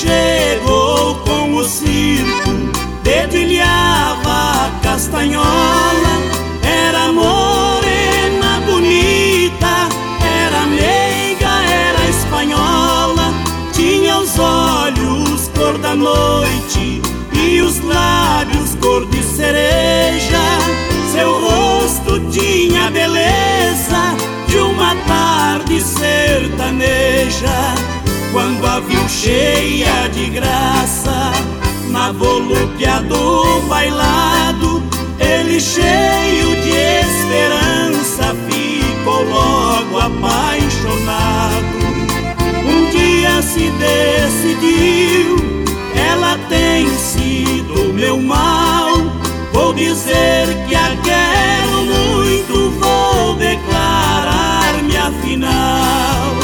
Chegou 0.00 1.16
com 1.26 1.56
o 1.56 1.64
circo, 1.64 2.50
dedilhava 3.02 4.28
a 4.28 4.70
castanhola. 4.82 6.14
Era 6.62 7.12
morena, 7.12 8.62
bonita, 8.64 9.88
era 10.24 10.64
meiga, 10.66 11.50
era 11.68 12.08
espanhola. 12.08 13.34
Tinha 13.74 14.18
os 14.18 14.38
olhos 14.38 15.50
cor 15.54 15.76
da 15.78 15.94
noite 15.94 17.02
e 17.34 17.60
os 17.60 17.78
lábios 17.84 18.74
cor 18.80 19.04
de 19.06 19.22
cereja. 19.22 20.40
Seu 21.12 21.40
rosto 21.40 22.20
tinha 22.30 22.90
beleza 22.90 24.16
de 24.48 24.56
uma 24.56 24.94
tarde 25.06 25.82
sertaneja. 25.82 27.89
Quando 28.32 28.64
a 28.64 28.78
viu 28.78 29.08
cheia 29.08 30.08
de 30.08 30.26
graça, 30.30 31.32
na 31.88 32.12
volúpia 32.12 33.00
do 33.00 33.60
bailado, 33.68 34.82
ele 35.18 35.60
cheio 35.60 36.54
de 36.62 36.70
esperança 36.70 38.36
ficou 38.48 39.24
logo 39.24 39.98
apaixonado. 39.98 41.80
Um 42.64 42.90
dia 42.90 43.42
se 43.42 43.68
decidiu, 43.72 45.36
ela 45.96 46.38
tem 46.48 46.88
sido 46.96 47.92
meu 47.92 48.16
mal. 48.20 48.94
Vou 49.52 49.74
dizer 49.74 50.46
que 50.68 50.74
a 50.76 50.96
quero 51.02 51.84
muito, 51.84 52.70
vou 52.78 53.34
declarar-me 53.34 54.96
afinal. 54.96 56.39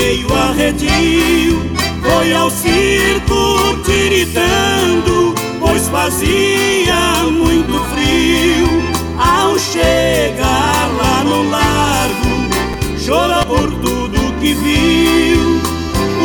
Meio 0.00 0.32
arredio. 0.32 1.70
Foi 2.02 2.32
ao 2.32 2.50
circo 2.50 3.78
tiritando, 3.84 5.34
pois 5.60 5.88
fazia 5.88 7.24
muito 7.30 7.78
frio. 7.92 8.68
Ao 9.18 9.58
chegar 9.58 10.88
lá 10.98 11.22
no 11.24 11.50
largo, 11.50 12.98
chorou 12.98 13.44
por 13.44 13.70
tudo 13.80 14.32
que 14.40 14.54
viu. 14.54 15.60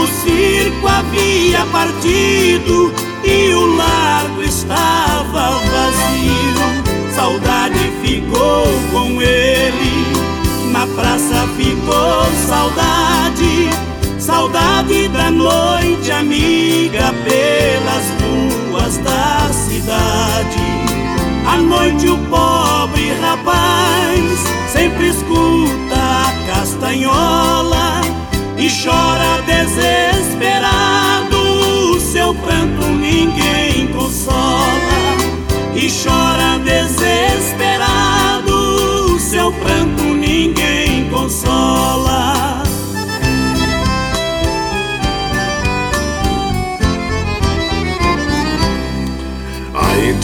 O 0.01 0.07
circo 0.23 0.88
havia 0.88 1.65
partido 1.65 2.93
e 3.23 3.53
o 3.53 3.76
largo 3.76 4.41
estava 4.41 5.51
vazio. 5.73 6.86
Saudade 7.13 7.91
ficou 8.01 8.67
com 8.91 9.21
ele, 9.21 10.05
na 10.71 10.86
praça 10.88 11.47
ficou 11.57 12.26
saudade, 12.47 13.54
saudade 14.26 15.07
da 15.09 15.30
noite 15.30 16.11
amiga 16.11 17.13
pelas 17.23 18.05
ruas 18.23 18.97
da 18.97 19.53
cidade. 19.53 20.57
À 21.47 21.57
noite 21.57 22.09
o 22.09 22.17
pobre 22.26 23.13
rapaz 23.21 24.39
sempre 24.73 25.09
escuta 25.09 25.95
a 25.95 26.34
castanhola 26.47 28.01
e 28.57 28.67
chora 28.67 29.43
desesperado, 29.43 31.38
o 31.91 31.99
seu 31.99 32.34
pranto 32.34 32.88
ninguém 32.88 33.86
consola 33.95 35.17
e 35.76 35.88
chora 35.88 36.57
desesperado. 36.63 38.09
Seu 39.19 39.51
pranto 39.51 40.03
ninguém 40.03 41.07
consola. 41.11 42.34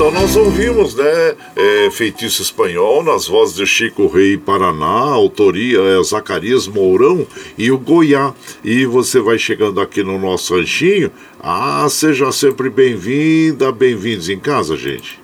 Então 0.02 0.10
nós 0.10 0.36
ouvimos, 0.36 0.96
né? 0.96 1.36
É, 1.56 1.92
Feitiço 1.92 2.42
Espanhol 2.42 3.04
nas 3.04 3.28
vozes 3.28 3.56
de 3.56 3.68
Chico 3.68 4.08
Rei 4.08 4.36
Paraná, 4.36 4.88
autoria 4.88 5.78
é 5.78 6.04
Zacarias 6.04 6.68
Mourão 6.68 7.28
e 7.56 7.72
o 7.72 7.78
Goiá. 7.78 8.34
E 8.64 8.84
você 8.84 9.20
vai 9.20 9.38
chegando 9.38 9.80
aqui 9.80 10.02
no 10.02 10.18
nosso 10.18 10.56
ranchinho. 10.56 11.12
Ah, 11.40 11.86
seja 11.88 12.32
sempre 12.32 12.68
bem-vinda, 12.68 13.72
bem-vindos 13.72 14.28
em 14.28 14.40
casa, 14.40 14.76
gente. 14.76 15.20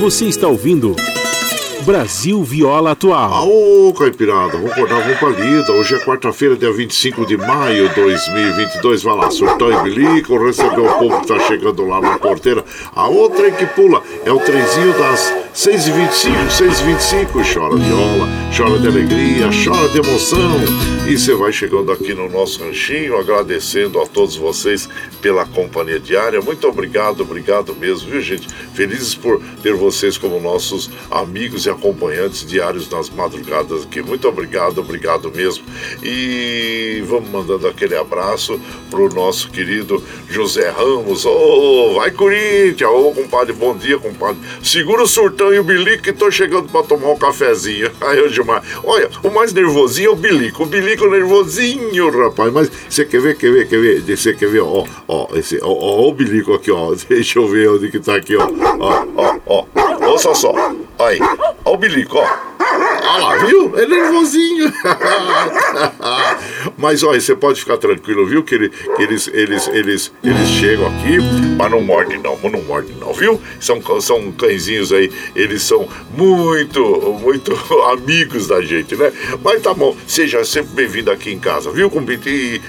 Você 0.00 0.24
está 0.24 0.48
ouvindo 0.48 0.96
Brasil 1.82 2.42
Viola 2.44 2.92
Atual. 2.92 3.32
Aô, 3.32 3.92
Caipirada, 3.98 4.52
vamos 4.52 4.72
acordar, 4.72 5.00
vamos 5.00 5.18
pra 5.18 5.28
lida. 5.30 5.72
Hoje 5.72 5.96
é 5.96 5.98
quarta-feira, 5.98 6.56
dia 6.56 6.72
25 6.72 7.26
de 7.26 7.36
maio 7.36 7.88
de 7.88 7.94
2022. 7.96 9.02
Vai 9.02 9.16
lá, 9.16 9.30
surtão 9.30 9.70
e 9.70 9.82
bilico, 9.82 10.38
recebeu 10.38 10.86
o 10.86 10.98
povo 10.98 11.20
que 11.20 11.26
tá 11.26 11.38
chegando 11.40 11.84
lá 11.84 12.00
na 12.00 12.18
porteira. 12.18 12.64
A 12.94 13.08
outra 13.08 13.50
que 13.50 13.66
pula 13.66 14.02
é 14.24 14.30
o 14.30 14.38
trenzinho 14.38 14.96
das 14.96 15.41
6h25, 15.54 16.48
6h25. 16.48 17.52
Chora 17.52 17.76
viola, 17.76 18.26
chora 18.56 18.78
de 18.78 18.88
alegria, 18.88 19.50
chora 19.62 19.86
de 19.90 19.98
emoção. 19.98 20.60
E 21.06 21.18
você 21.18 21.34
vai 21.34 21.52
chegando 21.52 21.92
aqui 21.92 22.14
no 22.14 22.26
nosso 22.30 22.64
ranchinho, 22.64 23.18
agradecendo 23.18 24.00
a 24.00 24.06
todos 24.06 24.34
vocês 24.34 24.88
pela 25.20 25.44
companhia 25.44 26.00
diária. 26.00 26.40
Muito 26.40 26.66
obrigado, 26.66 27.20
obrigado 27.20 27.74
mesmo, 27.74 28.10
viu, 28.10 28.20
gente? 28.22 28.48
Felizes 28.72 29.14
por 29.14 29.42
ter 29.62 29.74
vocês 29.74 30.16
como 30.16 30.40
nossos 30.40 30.90
amigos 31.10 31.66
e 31.66 31.70
acompanhantes 31.70 32.46
diários 32.46 32.88
nas 32.88 33.10
madrugadas 33.10 33.82
aqui. 33.82 34.00
Muito 34.00 34.26
obrigado, 34.26 34.78
obrigado 34.78 35.30
mesmo. 35.30 35.64
E 36.02 37.04
vamos 37.06 37.28
mandando 37.28 37.68
aquele 37.68 37.96
abraço 37.96 38.58
pro 38.90 39.12
nosso 39.12 39.50
querido 39.50 40.02
José 40.30 40.70
Ramos. 40.70 41.26
Ô, 41.26 41.30
oh, 41.30 41.94
vai 41.96 42.10
Corinthians! 42.10 42.90
Ô, 42.90 43.08
oh, 43.08 43.12
compadre, 43.12 43.52
bom 43.52 43.76
dia, 43.76 43.98
compadre. 43.98 44.40
Segura 44.62 45.02
o 45.02 45.06
surtão 45.06 45.41
e 45.50 45.58
o 45.58 45.64
bilico 45.64 46.02
que 46.02 46.12
tô 46.12 46.30
chegando 46.30 46.68
para 46.68 46.82
tomar 46.82 47.08
um 47.08 47.16
cafezinho. 47.16 47.90
Aí, 48.02 48.18
eu 48.18 48.28
Gilmar. 48.28 48.62
Olha, 48.84 49.08
o 49.22 49.30
mais 49.30 49.52
nervosinho 49.52 50.10
é 50.10 50.12
o 50.12 50.16
bilico. 50.16 50.64
O 50.64 50.66
bilico 50.66 51.08
nervosinho, 51.08 52.10
rapaz. 52.10 52.52
Mas 52.52 52.70
você 52.88 53.06
quer 53.06 53.22
ver, 53.22 53.36
quer 53.36 53.50
ver, 53.50 53.68
quer 53.68 53.80
ver? 53.80 54.02
Você 54.02 54.34
quer 54.34 54.48
ver, 54.48 54.60
ó, 54.60 54.84
ó, 55.08 55.28
esse, 55.34 55.58
ó, 55.62 55.68
ó, 55.68 56.08
o 56.08 56.12
bilico 56.12 56.52
aqui, 56.52 56.70
ó. 56.70 56.94
Deixa 57.08 57.38
eu 57.38 57.48
ver 57.48 57.70
onde 57.70 57.90
que 57.90 57.98
tá 57.98 58.16
aqui, 58.16 58.36
ó. 58.36 58.46
Ó, 58.78 59.06
ó, 59.16 59.36
ó. 59.46 59.64
Ouça 60.10 60.34
só. 60.34 60.52
Aí. 60.98 61.18
Olha 61.64 61.64
o 61.64 61.76
bilico, 61.76 62.18
ó. 62.18 62.52
Olha 63.04 63.24
lá, 63.24 63.36
viu? 63.44 63.78
É 63.78 63.86
nervosinho. 63.86 64.72
Mas 66.78 67.02
olha, 67.02 67.20
você 67.20 67.34
pode 67.34 67.60
ficar 67.60 67.76
tranquilo, 67.76 68.26
viu? 68.26 68.42
Que, 68.42 68.54
ele, 68.54 68.68
que 68.68 69.02
eles, 69.02 69.28
eles, 69.32 69.68
eles, 69.68 70.12
eles 70.22 70.48
chegam 70.48 70.86
aqui, 70.86 71.18
mas 71.56 71.70
não 71.70 71.80
mordem 71.80 72.18
não, 72.18 72.38
mas 72.42 72.52
não 72.52 72.62
mordem 72.62 72.94
não, 72.96 73.12
viu? 73.12 73.40
São, 73.60 73.80
são 74.00 74.32
cãezinhos 74.32 74.92
aí, 74.92 75.10
eles 75.34 75.62
são 75.62 75.88
muito, 76.16 76.80
muito 77.20 77.52
amigos 77.90 78.46
da 78.46 78.60
gente, 78.60 78.94
né? 78.96 79.12
Mas 79.42 79.62
tá 79.62 79.72
bom, 79.72 79.96
seja 80.06 80.44
sempre 80.44 80.74
bem-vindo 80.74 81.10
aqui 81.10 81.32
em 81.32 81.38
casa, 81.38 81.70
viu? 81.70 81.90
Com 81.90 82.00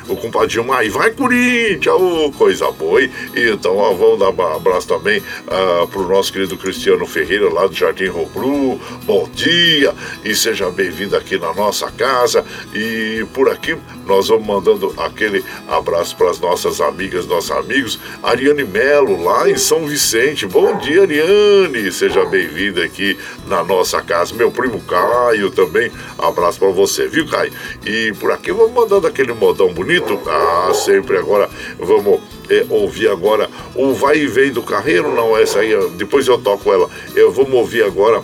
o 0.07 0.15
compadre 0.15 0.53
Gilmar, 0.53 0.85
e 0.85 0.89
vai 0.89 1.11
Corinthians, 1.11 1.95
oh, 1.99 2.31
coisa 2.31 2.71
boa. 2.71 3.01
E, 3.01 3.09
então, 3.35 3.75
ó, 3.77 3.93
vamos 3.93 4.19
dar 4.19 4.29
um 4.29 4.55
abraço 4.55 4.87
também 4.87 5.19
uh, 5.19 5.87
pro 5.87 6.07
nosso 6.07 6.31
querido 6.31 6.57
Cristiano 6.57 7.05
Ferreira, 7.05 7.51
lá 7.51 7.67
do 7.67 7.73
Jardim 7.73 8.07
Robru. 8.07 8.79
Bom 9.03 9.29
dia 9.33 9.93
e 10.23 10.33
seja 10.33 10.69
bem-vindo 10.69 11.15
aqui 11.15 11.37
na 11.37 11.53
nossa 11.53 11.91
casa. 11.91 12.45
E 12.73 13.25
por 13.33 13.49
aqui 13.49 13.75
nós 14.05 14.27
vamos 14.27 14.47
mandando 14.47 14.93
aquele 14.97 15.43
abraço 15.67 16.15
para 16.15 16.29
as 16.29 16.39
nossas 16.39 16.79
amigas, 16.79 17.25
nossos 17.25 17.51
amigos. 17.51 17.99
Ariane 18.21 18.63
Melo, 18.63 19.21
lá 19.21 19.49
em 19.49 19.57
São 19.57 19.85
Vicente. 19.85 20.45
Bom 20.45 20.77
dia, 20.77 21.01
Ariane. 21.01 21.91
Seja 21.91 22.23
bem-vinda 22.25 22.52
aqui 22.83 23.17
na 23.47 23.63
nossa 23.63 24.01
casa. 24.01 24.33
Meu 24.33 24.51
primo 24.51 24.81
Caio 24.81 25.51
também. 25.51 25.91
Abraço 26.17 26.59
para 26.59 26.69
você, 26.69 27.07
viu, 27.07 27.27
Caio? 27.27 27.51
E 27.85 28.13
por 28.19 28.31
aqui 28.31 28.51
vamos 28.51 28.73
mandando 28.73 29.07
aquele 29.07 29.33
modão 29.33 29.73
bonito. 29.73 30.19
Ah, 30.27 30.71
sempre 30.73 31.17
agora 31.17 31.49
vamos 31.79 32.21
é, 32.49 32.65
ouvir 32.69 33.07
agora 33.07 33.49
o 33.75 33.93
Vai 33.93 34.17
e 34.17 34.27
Vem 34.27 34.51
do 34.51 34.61
Carreiro. 34.61 35.13
Não, 35.13 35.37
essa 35.37 35.59
aí, 35.59 35.73
depois 35.91 36.27
eu 36.27 36.37
toco 36.37 36.71
ela. 36.71 36.89
Eu 37.15 37.31
vou 37.31 37.49
ouvir 37.51 37.83
agora 37.83 38.23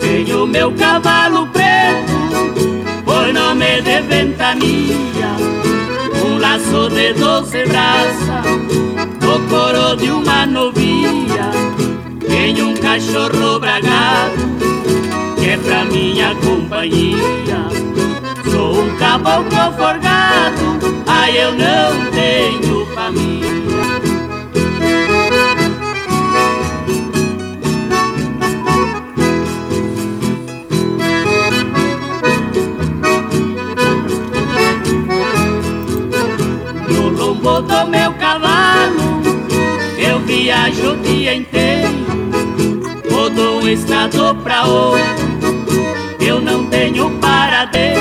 Tenho 0.00 0.46
meu 0.46 0.72
cavalo 0.72 1.46
preto, 1.48 2.12
foi 3.04 3.32
nome 3.32 3.82
de 3.82 4.00
ventania 4.02 5.11
laço 6.72 6.88
de 6.88 7.12
doze 7.12 7.64
braças, 7.66 8.46
no 9.20 9.48
coro 9.48 9.96
de 9.96 10.10
uma 10.10 10.46
que 10.46 10.72
Tenho 12.26 12.68
um 12.68 12.74
cachorro 12.74 13.60
bragado 13.60 14.52
que 15.38 15.50
é 15.50 15.56
pra 15.58 15.84
minha 15.84 16.34
companhia. 16.36 17.16
Sou 18.50 18.82
um 18.82 18.96
caboclo 18.96 19.72
forgado, 19.76 21.02
ai 21.06 21.38
eu 21.38 21.52
não 21.52 22.10
tenho 22.10 22.86
família. 22.94 23.81
Dia 41.12 41.34
inteiro, 41.34 41.88
um 43.60 43.68
estado 43.68 44.34
pra 44.42 44.64
outro, 44.64 45.04
eu 46.18 46.40
não 46.40 46.66
tenho 46.66 47.10
paradeiro. 47.18 48.00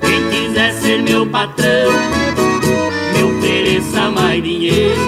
Quem 0.00 0.30
quiser 0.30 0.74
ser 0.74 1.02
meu 1.02 1.26
patrão, 1.26 1.90
me 3.14 3.22
ofereça 3.24 4.10
mais 4.10 4.42
dinheiro. 4.42 5.00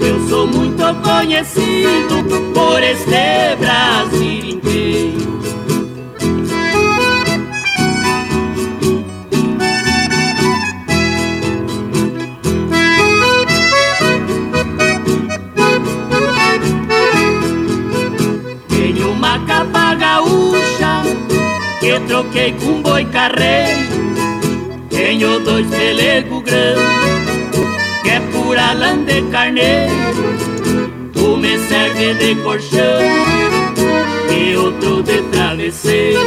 Eu 0.00 0.28
sou 0.28 0.46
muito 0.46 0.82
conhecido 1.02 2.22
por 2.52 2.82
este 2.82 3.56
Brasil 3.58 4.44
inteiro. 4.44 5.51
Troquei 22.06 22.52
com 22.52 22.82
boi 22.82 23.04
carreiro. 23.06 24.02
Tenho 24.90 25.40
dois 25.40 25.66
pelegos 25.68 26.42
grandes 26.42 26.82
que 28.02 28.10
é 28.10 28.20
pura 28.32 28.72
lã 28.72 29.04
de 29.04 29.22
carneiro. 29.30 29.92
Um 31.16 31.36
me 31.36 31.58
serve 31.58 32.14
de 32.14 32.34
colchão 32.42 33.02
e 34.30 34.56
outro 34.56 35.02
de 35.02 35.22
travesseiro. 35.30 36.20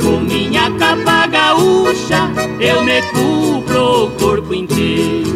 Com 0.00 0.20
minha 0.20 0.70
capa 0.78 1.26
gaúcha 1.26 2.30
eu 2.60 2.82
me 2.82 3.02
cubro 3.02 4.06
o 4.06 4.10
corpo 4.12 4.54
inteiro. 4.54 5.31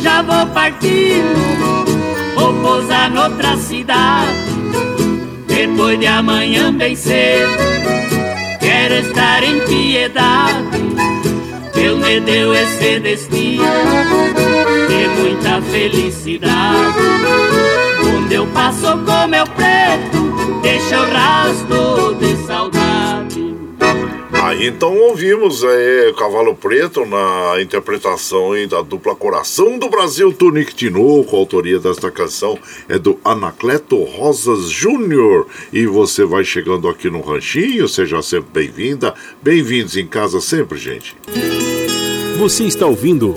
Já 0.00 0.22
vou 0.22 0.46
partindo 0.46 1.58
Vou 2.34 2.54
pousar 2.62 3.10
noutra 3.10 3.56
cidade. 3.56 4.32
Depois 5.46 5.98
de 5.98 6.06
amanhã 6.06 6.72
bem 6.72 6.94
cedo 6.94 7.50
Quero 8.60 8.94
estar 8.94 9.42
em 9.42 9.60
piedade. 9.60 10.78
Deus 11.74 11.98
me 12.00 12.20
deu 12.20 12.54
esse 12.54 13.00
destino 13.00 13.64
E 14.88 15.08
muita 15.20 15.60
felicidade. 15.62 16.98
Onde 18.16 18.34
eu 18.34 18.46
passo 18.48 18.98
com 18.98 19.26
meu 19.28 19.46
preto 19.46 20.60
Deixa 20.62 21.00
o 21.00 21.10
rastro 21.12 22.14
de 22.14 22.27
então 24.60 24.96
ouvimos 24.96 25.62
é, 25.62 26.12
Cavalo 26.18 26.54
Preto 26.54 27.06
na 27.06 27.60
interpretação 27.60 28.50
da 28.68 28.82
dupla 28.82 29.14
Coração 29.14 29.78
do 29.78 29.88
Brasil, 29.88 30.32
Tonic 30.32 30.74
Tinoco. 30.74 31.36
A 31.36 31.38
autoria 31.38 31.78
desta 31.78 32.10
canção 32.10 32.58
é 32.88 32.98
do 32.98 33.20
Anacleto 33.24 34.02
Rosas 34.02 34.68
Júnior. 34.68 35.46
E 35.72 35.86
você 35.86 36.24
vai 36.24 36.44
chegando 36.44 36.88
aqui 36.88 37.08
no 37.08 37.20
Ranchinho, 37.20 37.86
seja 37.86 38.20
sempre 38.20 38.50
bem-vinda. 38.52 39.14
Bem-vindos 39.40 39.96
em 39.96 40.06
casa 40.06 40.40
sempre, 40.40 40.76
gente. 40.76 41.16
Você 42.38 42.64
está 42.64 42.86
ouvindo 42.86 43.34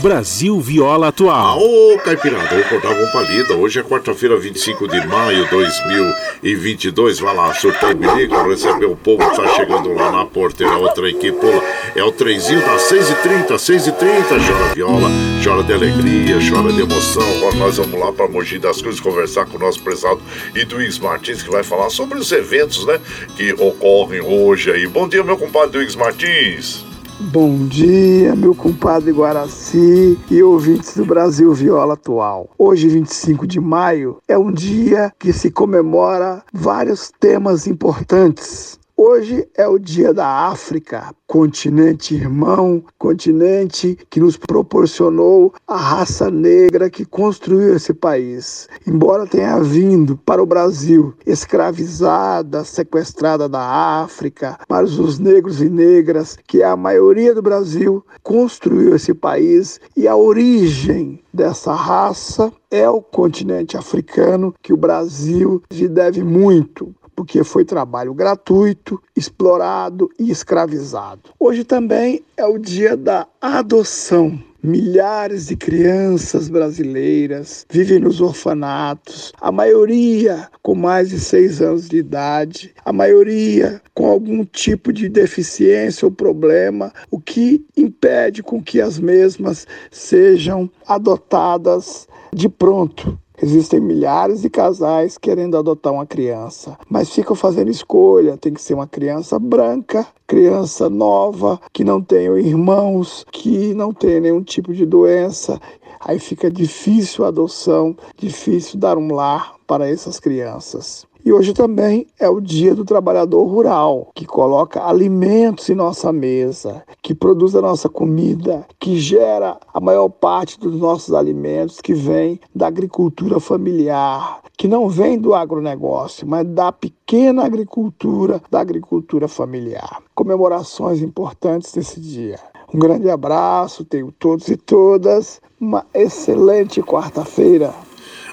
Brasil 0.00 0.60
Viola 0.60 1.08
Atual. 1.08 1.58
Ô, 1.58 1.98
Caipirada, 1.98 2.54
vou 2.54 2.64
cortar 2.64 2.90
uma 2.90 3.06
palida. 3.10 3.54
Hoje 3.54 3.80
é 3.80 3.82
quarta-feira, 3.82 4.36
25 4.38 4.86
de 4.88 5.06
maio 5.06 5.44
de 5.44 5.50
2022. 5.50 7.18
Vai 7.18 7.34
lá, 7.34 7.54
surtou 7.54 7.90
o 7.90 7.94
bilico, 7.94 8.48
recebeu 8.48 8.92
o 8.92 8.96
povo 8.96 9.28
que 9.30 9.36
tá 9.36 9.48
chegando 9.54 9.92
lá 9.94 10.12
na 10.12 10.26
porteira. 10.26 10.76
Outra 10.76 11.08
equipe 11.08 11.32
pula. 11.32 11.62
É 11.94 12.04
o 12.04 12.12
trenzinho 12.12 12.60
das 12.60 12.82
6h30, 12.90 13.48
6h30. 13.54 14.28
Chora 14.28 14.74
viola, 14.74 15.08
chora 15.42 15.62
de 15.62 15.72
alegria, 15.72 16.38
chora 16.48 16.72
de 16.72 16.82
emoção. 16.82 17.22
Agora 17.38 17.56
nós 17.56 17.76
vamos 17.78 17.98
lá 17.98 18.12
para 18.12 18.28
Mogi 18.28 18.58
das 18.58 18.82
Cruzes 18.82 19.00
conversar 19.00 19.46
com 19.46 19.56
o 19.56 19.60
nosso 19.60 19.80
prezado 19.82 20.20
Iduígues 20.54 20.98
Martins, 20.98 21.42
que 21.42 21.50
vai 21.50 21.62
falar 21.62 21.90
sobre 21.90 22.18
os 22.18 22.30
eventos, 22.32 22.86
né, 22.86 23.00
que 23.36 23.52
ocorrem 23.54 24.20
hoje 24.20 24.70
aí. 24.70 24.86
Bom 24.86 25.08
dia, 25.08 25.24
meu 25.24 25.38
compadre 25.38 25.68
Iduígues 25.68 25.96
Martins. 25.96 26.95
Bom 27.18 27.66
dia, 27.66 28.36
meu 28.36 28.54
compadre 28.54 29.10
Guaraci 29.10 30.18
e 30.30 30.42
ouvintes 30.42 30.94
do 30.94 31.06
Brasil 31.06 31.50
Viola 31.54 31.94
Atual. 31.94 32.50
Hoje, 32.58 32.88
25 32.88 33.46
de 33.46 33.58
maio, 33.58 34.18
é 34.28 34.36
um 34.36 34.52
dia 34.52 35.10
que 35.18 35.32
se 35.32 35.50
comemora 35.50 36.42
vários 36.52 37.10
temas 37.18 37.66
importantes. 37.66 38.78
Hoje 38.98 39.46
é 39.54 39.68
o 39.68 39.78
Dia 39.78 40.14
da 40.14 40.26
África, 40.48 41.14
continente 41.26 42.14
irmão, 42.14 42.82
continente 42.98 43.94
que 44.08 44.18
nos 44.18 44.38
proporcionou 44.38 45.52
a 45.68 45.76
raça 45.76 46.30
negra 46.30 46.88
que 46.88 47.04
construiu 47.04 47.76
esse 47.76 47.92
país. 47.92 48.66
Embora 48.86 49.26
tenha 49.26 49.60
vindo 49.60 50.16
para 50.16 50.42
o 50.42 50.46
Brasil 50.46 51.12
escravizada, 51.26 52.64
sequestrada 52.64 53.46
da 53.46 53.60
África, 54.00 54.58
mas 54.66 54.98
os 54.98 55.18
negros 55.18 55.60
e 55.60 55.68
negras, 55.68 56.38
que 56.46 56.62
é 56.62 56.64
a 56.64 56.74
maioria 56.74 57.34
do 57.34 57.42
Brasil, 57.42 58.02
construiu 58.22 58.96
esse 58.96 59.12
país 59.12 59.78
e 59.94 60.08
a 60.08 60.16
origem 60.16 61.22
dessa 61.34 61.74
raça 61.74 62.50
é 62.70 62.88
o 62.88 63.02
continente 63.02 63.76
africano 63.76 64.54
que 64.62 64.72
o 64.72 64.76
Brasil 64.76 65.62
lhe 65.70 65.86
deve 65.86 66.24
muito 66.24 66.94
porque 67.16 67.42
foi 67.42 67.64
trabalho 67.64 68.12
gratuito, 68.12 69.02
explorado 69.16 70.10
e 70.20 70.30
escravizado. 70.30 71.30
Hoje 71.40 71.64
também 71.64 72.22
é 72.36 72.44
o 72.44 72.58
dia 72.58 72.96
da 72.96 73.26
adoção. 73.40 74.38
Milhares 74.62 75.46
de 75.46 75.56
crianças 75.56 76.48
brasileiras 76.48 77.64
vivem 77.70 78.00
nos 78.00 78.20
orfanatos, 78.20 79.32
a 79.40 79.52
maioria 79.52 80.48
com 80.60 80.74
mais 80.74 81.10
de 81.10 81.20
seis 81.20 81.62
anos 81.62 81.88
de 81.88 81.98
idade, 81.98 82.74
a 82.84 82.92
maioria 82.92 83.80
com 83.94 84.06
algum 84.06 84.44
tipo 84.44 84.92
de 84.92 85.08
deficiência 85.08 86.04
ou 86.04 86.10
problema, 86.10 86.92
o 87.12 87.20
que 87.20 87.64
impede 87.76 88.42
com 88.42 88.60
que 88.60 88.80
as 88.80 88.98
mesmas 88.98 89.68
sejam 89.88 90.68
adotadas 90.84 92.08
de 92.32 92.48
pronto 92.48 93.16
Existem 93.40 93.80
milhares 93.80 94.40
de 94.40 94.48
casais 94.48 95.18
querendo 95.18 95.56
adotar 95.56 95.92
uma 95.92 96.06
criança, 96.06 96.78
mas 96.88 97.10
ficam 97.10 97.36
fazendo 97.36 97.70
escolha. 97.70 98.36
Tem 98.36 98.52
que 98.52 98.62
ser 98.62 98.74
uma 98.74 98.86
criança 98.86 99.38
branca, 99.38 100.06
criança 100.26 100.88
nova, 100.88 101.60
que 101.72 101.84
não 101.84 102.02
tenha 102.02 102.32
irmãos, 102.38 103.24
que 103.30 103.74
não 103.74 103.92
tenha 103.92 104.20
nenhum 104.20 104.42
tipo 104.42 104.72
de 104.72 104.86
doença. 104.86 105.60
Aí 106.00 106.18
fica 106.18 106.50
difícil 106.50 107.24
a 107.24 107.28
adoção, 107.28 107.96
difícil 108.16 108.78
dar 108.78 108.96
um 108.96 109.12
lar 109.12 109.54
para 109.66 109.88
essas 109.88 110.18
crianças. 110.18 111.05
E 111.26 111.32
hoje 111.32 111.52
também 111.52 112.06
é 112.20 112.28
o 112.28 112.40
dia 112.40 112.72
do 112.72 112.84
trabalhador 112.84 113.42
rural, 113.42 114.12
que 114.14 114.24
coloca 114.24 114.86
alimentos 114.86 115.68
em 115.68 115.74
nossa 115.74 116.12
mesa, 116.12 116.84
que 117.02 117.16
produz 117.16 117.56
a 117.56 117.60
nossa 117.60 117.88
comida, 117.88 118.64
que 118.78 118.96
gera 118.96 119.58
a 119.74 119.80
maior 119.80 120.08
parte 120.08 120.56
dos 120.56 120.78
nossos 120.78 121.12
alimentos, 121.12 121.80
que 121.80 121.94
vem 121.94 122.38
da 122.54 122.68
agricultura 122.68 123.40
familiar, 123.40 124.38
que 124.56 124.68
não 124.68 124.88
vem 124.88 125.18
do 125.18 125.34
agronegócio, 125.34 126.28
mas 126.28 126.46
da 126.46 126.70
pequena 126.70 127.44
agricultura, 127.44 128.40
da 128.48 128.60
agricultura 128.60 129.26
familiar. 129.26 130.00
Comemorações 130.14 131.02
importantes 131.02 131.72
desse 131.72 132.00
dia. 132.00 132.38
Um 132.72 132.78
grande 132.78 133.10
abraço, 133.10 133.84
tenho 133.84 134.12
todos 134.12 134.46
e 134.46 134.56
todas 134.56 135.40
uma 135.60 135.84
excelente 135.92 136.80
quarta-feira. 136.80 137.74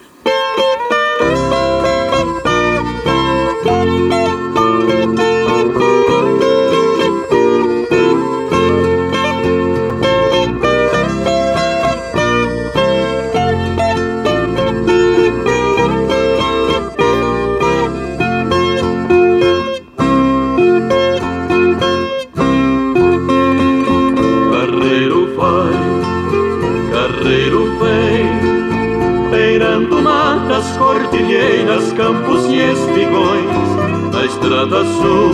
Cordilheiras, 31.69 31.93
campos 31.93 32.45
e 32.45 32.57
espigões, 32.57 34.11
na 34.11 34.25
estrada 34.25 34.83
sul 34.85 35.33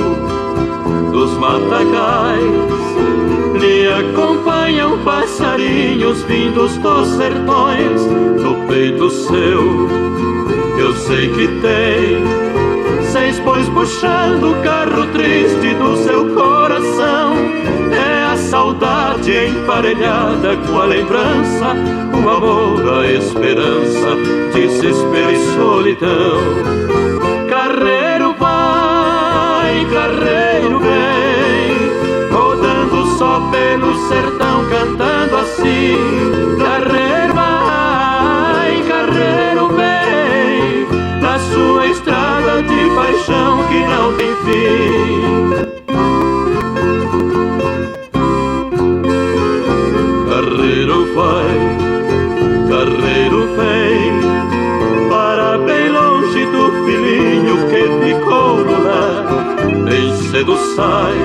dos 1.11 1.31
matagais. 1.37 2.75
Lhe 3.59 3.87
acompanham 3.87 4.99
passarinhos 4.99 6.21
vindos 6.23 6.77
dos 6.77 7.07
sertões, 7.09 8.05
no 8.41 8.67
peito 8.67 9.09
seu 9.09 10.05
eu 10.77 10.93
sei 10.93 11.29
que 11.29 11.47
tem 11.61 13.03
seis 13.13 13.39
bois 13.39 13.67
puxando 13.69 14.51
o 14.51 14.61
carro 14.61 15.07
triste 15.13 15.73
do 15.75 15.95
seu 16.03 16.35
coração. 16.35 17.33
É 17.93 18.24
saudade 18.49 19.31
emparelhada 19.47 20.55
com 20.67 20.79
a 20.79 20.85
lembrança, 20.85 21.73
o 22.13 22.29
amor, 22.29 22.99
a 22.99 23.07
esperança, 23.11 24.15
desespero 24.53 25.31
e 25.31 25.37
solidão. 25.55 26.39
Carreiro 27.49 28.35
vai, 28.39 29.85
carreiro 29.91 30.79
vem, 30.79 32.31
rodando 32.31 33.07
só 33.17 33.39
pelo 33.51 33.95
sertão, 34.07 34.65
cantando 34.69 35.37
assim. 35.37 35.97
Carreiro 36.59 37.33
vai, 37.33 38.83
carreiro 38.87 39.69
vem, 39.69 40.87
na 41.19 41.39
sua 41.39 41.87
estrada 41.87 42.61
de 42.61 42.89
paixão 42.95 43.63
que 43.67 43.79
não 43.79 44.13
tem 44.13 44.35
fim. 44.45 44.94
Vai, 51.15 51.57
carreiro 52.69 53.47
vem, 53.55 55.09
para 55.09 55.57
bem 55.59 55.89
longe 55.89 56.45
do 56.47 56.85
filhinho 56.85 57.55
que 57.69 57.83
ficou 58.05 58.57
no 58.57 58.83
lar. 58.83 59.25
Bem 59.85 60.15
cedo 60.29 60.57
sai 60.75 61.15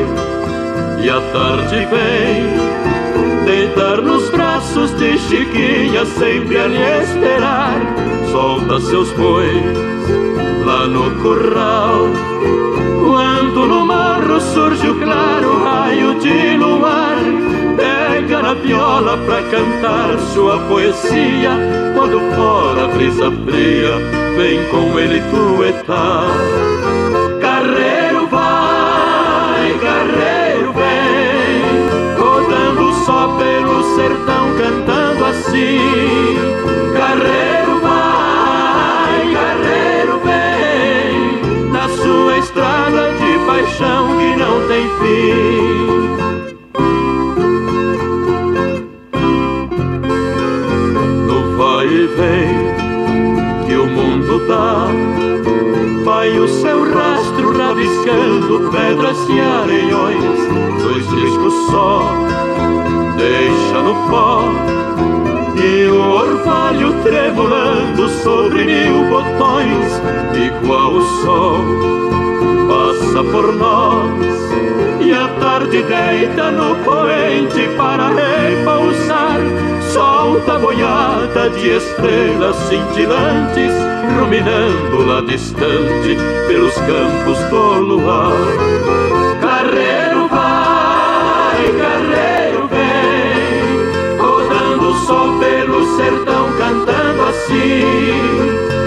e 1.02 1.10
à 1.10 1.20
tarde 1.32 1.86
vem, 1.90 3.44
deitar 3.44 4.00
nos 4.00 4.30
braços 4.30 4.96
de 4.96 5.18
Chiquinha, 5.18 6.06
sempre 6.06 6.58
a 6.58 6.66
lhe 6.68 7.02
esperar. 7.02 7.80
Solta 8.30 8.80
seus 8.80 9.10
bois 9.12 9.90
lá 10.64 10.86
no 10.86 11.10
curral. 11.20 12.06
Quando 13.04 13.66
no 13.66 13.86
morro 13.86 14.40
surge 14.40 14.88
o 14.88 14.94
claro 15.00 15.64
raio 15.64 16.14
de 16.20 16.56
luar, 16.56 17.16
pega 18.30 18.42
na 18.42 18.54
viola 18.54 19.18
pra 19.26 19.42
cantar 19.42 20.16
sua 20.32 20.56
poesia. 20.68 21.50
Quando 21.96 22.20
fora 22.36 22.84
a 22.84 22.88
brisa 22.88 23.30
fria, 23.44 23.96
vem 24.36 24.64
com 24.68 24.98
ele 24.98 25.20
tuetar. 25.30 26.26
Carreiro 27.40 28.28
vai, 28.28 29.74
carreiro 29.80 30.72
vem, 30.72 32.16
rodando 32.16 32.94
só 33.04 33.36
pelo 33.36 33.96
sertão, 33.96 34.54
cantando 34.56 35.24
assim. 35.24 36.36
Carreiro 36.96 37.80
vai, 37.80 39.34
carreiro 39.34 40.20
vem, 40.24 41.72
na 41.72 41.88
sua 41.88 42.38
estrada 42.38 43.12
de 43.14 43.38
paixão 43.44 44.16
que 44.16 44.36
não 44.36 44.68
tem 44.68 44.88
fim. 45.00 46.09
Vai 56.04 56.38
o 56.38 56.48
seu 56.48 56.92
rastro 56.92 57.56
rabiscando 57.56 58.70
pedras 58.70 59.16
e 59.28 59.40
areiões, 59.40 60.82
dois 60.82 61.08
discos 61.08 61.54
só, 61.70 62.02
deixa 63.16 63.82
no 63.82 63.94
pó. 64.08 64.42
E 65.56 65.86
o 65.88 66.14
orvalho 66.14 67.02
tremulando 67.02 68.08
sobre 68.22 68.64
mil 68.64 69.04
botões, 69.08 70.00
igual 70.34 70.94
o 70.94 71.02
sol, 71.22 71.64
passa 72.66 73.22
por 73.24 73.54
nós. 73.54 74.40
E 75.00 75.12
a 75.12 75.28
tarde 75.38 75.82
deita 75.82 76.50
no 76.50 76.74
poente 76.76 77.68
para 77.76 78.08
repousar, 78.08 79.38
solta 79.92 80.58
boiada 80.58 81.50
de 81.50 81.76
estrelas 81.76 82.56
cintilantes, 82.68 83.72
ruminando 84.18 85.04
lá 85.04 85.20
distante 85.20 86.16
pelos 86.46 86.74
campos 86.74 87.38
do 87.50 87.80
luar. 87.80 88.32
Carreiro 89.40 90.28
vai, 90.28 91.72
carreiro 91.80 92.68
vem, 92.68 94.18
rodando 94.18 94.94
só 95.06 95.38
pelo 95.38 95.96
sertão, 95.96 96.52
cantando 96.56 97.22
assim. 97.22 98.30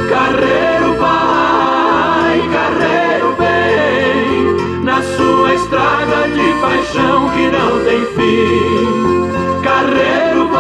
Carreiro 0.10 0.94
vai, 1.00 2.50
carreiro 2.54 3.36
vem, 3.38 4.84
na 4.84 5.02
sua 5.02 5.54
estrada 5.54 6.30
de 6.30 6.54
paixão 6.62 7.30
que 7.32 7.50
não 7.50 7.84
tem 7.84 8.06
fim. 8.16 9.04
Carreiro 9.64 10.48
vai, 10.48 10.53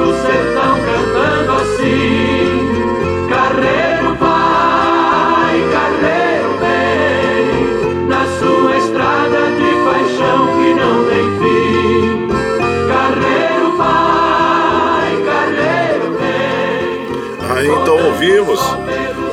pelo 0.00 0.14
sertão, 0.14 0.78
cantando 0.80 1.52
assim. 1.52 3.26
Carreiro 3.28 4.16
vai, 4.18 5.56
carreiro 5.72 6.50
vem, 6.60 8.06
na 8.08 8.24
sua 8.38 8.76
estrada 8.78 9.40
de 9.58 9.70
paixão 9.84 10.46
que 10.56 10.74
não 10.74 11.04
tem 11.04 11.26
fim. 11.38 12.28
Carreiro 12.88 13.76
vai, 13.76 15.10
carreiro 15.26 16.06
vem. 16.18 17.56
Aí 17.56 17.68
então 17.68 17.96
ouvimos 18.06 18.60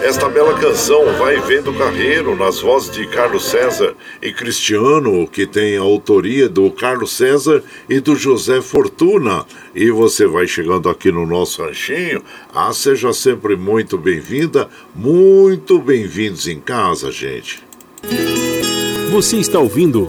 esta 0.07 0.29
bela 0.29 0.57
canção 0.57 1.17
Vai 1.17 1.37
Vendo 1.41 1.73
Carreiro, 1.73 2.33
nas 2.33 2.61
vozes 2.61 2.89
de 2.89 3.05
Carlos 3.07 3.43
César 3.43 3.93
e 4.21 4.31
Cristiano, 4.31 5.27
que 5.27 5.45
tem 5.45 5.75
a 5.75 5.81
autoria 5.81 6.47
do 6.47 6.71
Carlos 6.71 7.11
César 7.11 7.61
e 7.89 7.99
do 7.99 8.15
José 8.15 8.61
Fortuna. 8.61 9.45
E 9.75 9.91
você 9.91 10.25
vai 10.25 10.47
chegando 10.47 10.87
aqui 10.87 11.11
no 11.11 11.25
nosso 11.25 11.61
ranchinho. 11.61 12.23
Ah, 12.55 12.71
seja 12.71 13.11
sempre 13.11 13.57
muito 13.57 13.97
bem-vinda, 13.97 14.69
muito 14.95 15.77
bem-vindos 15.77 16.47
em 16.47 16.61
casa, 16.61 17.11
gente. 17.11 17.61
Você 19.11 19.35
está 19.35 19.59
ouvindo 19.59 20.07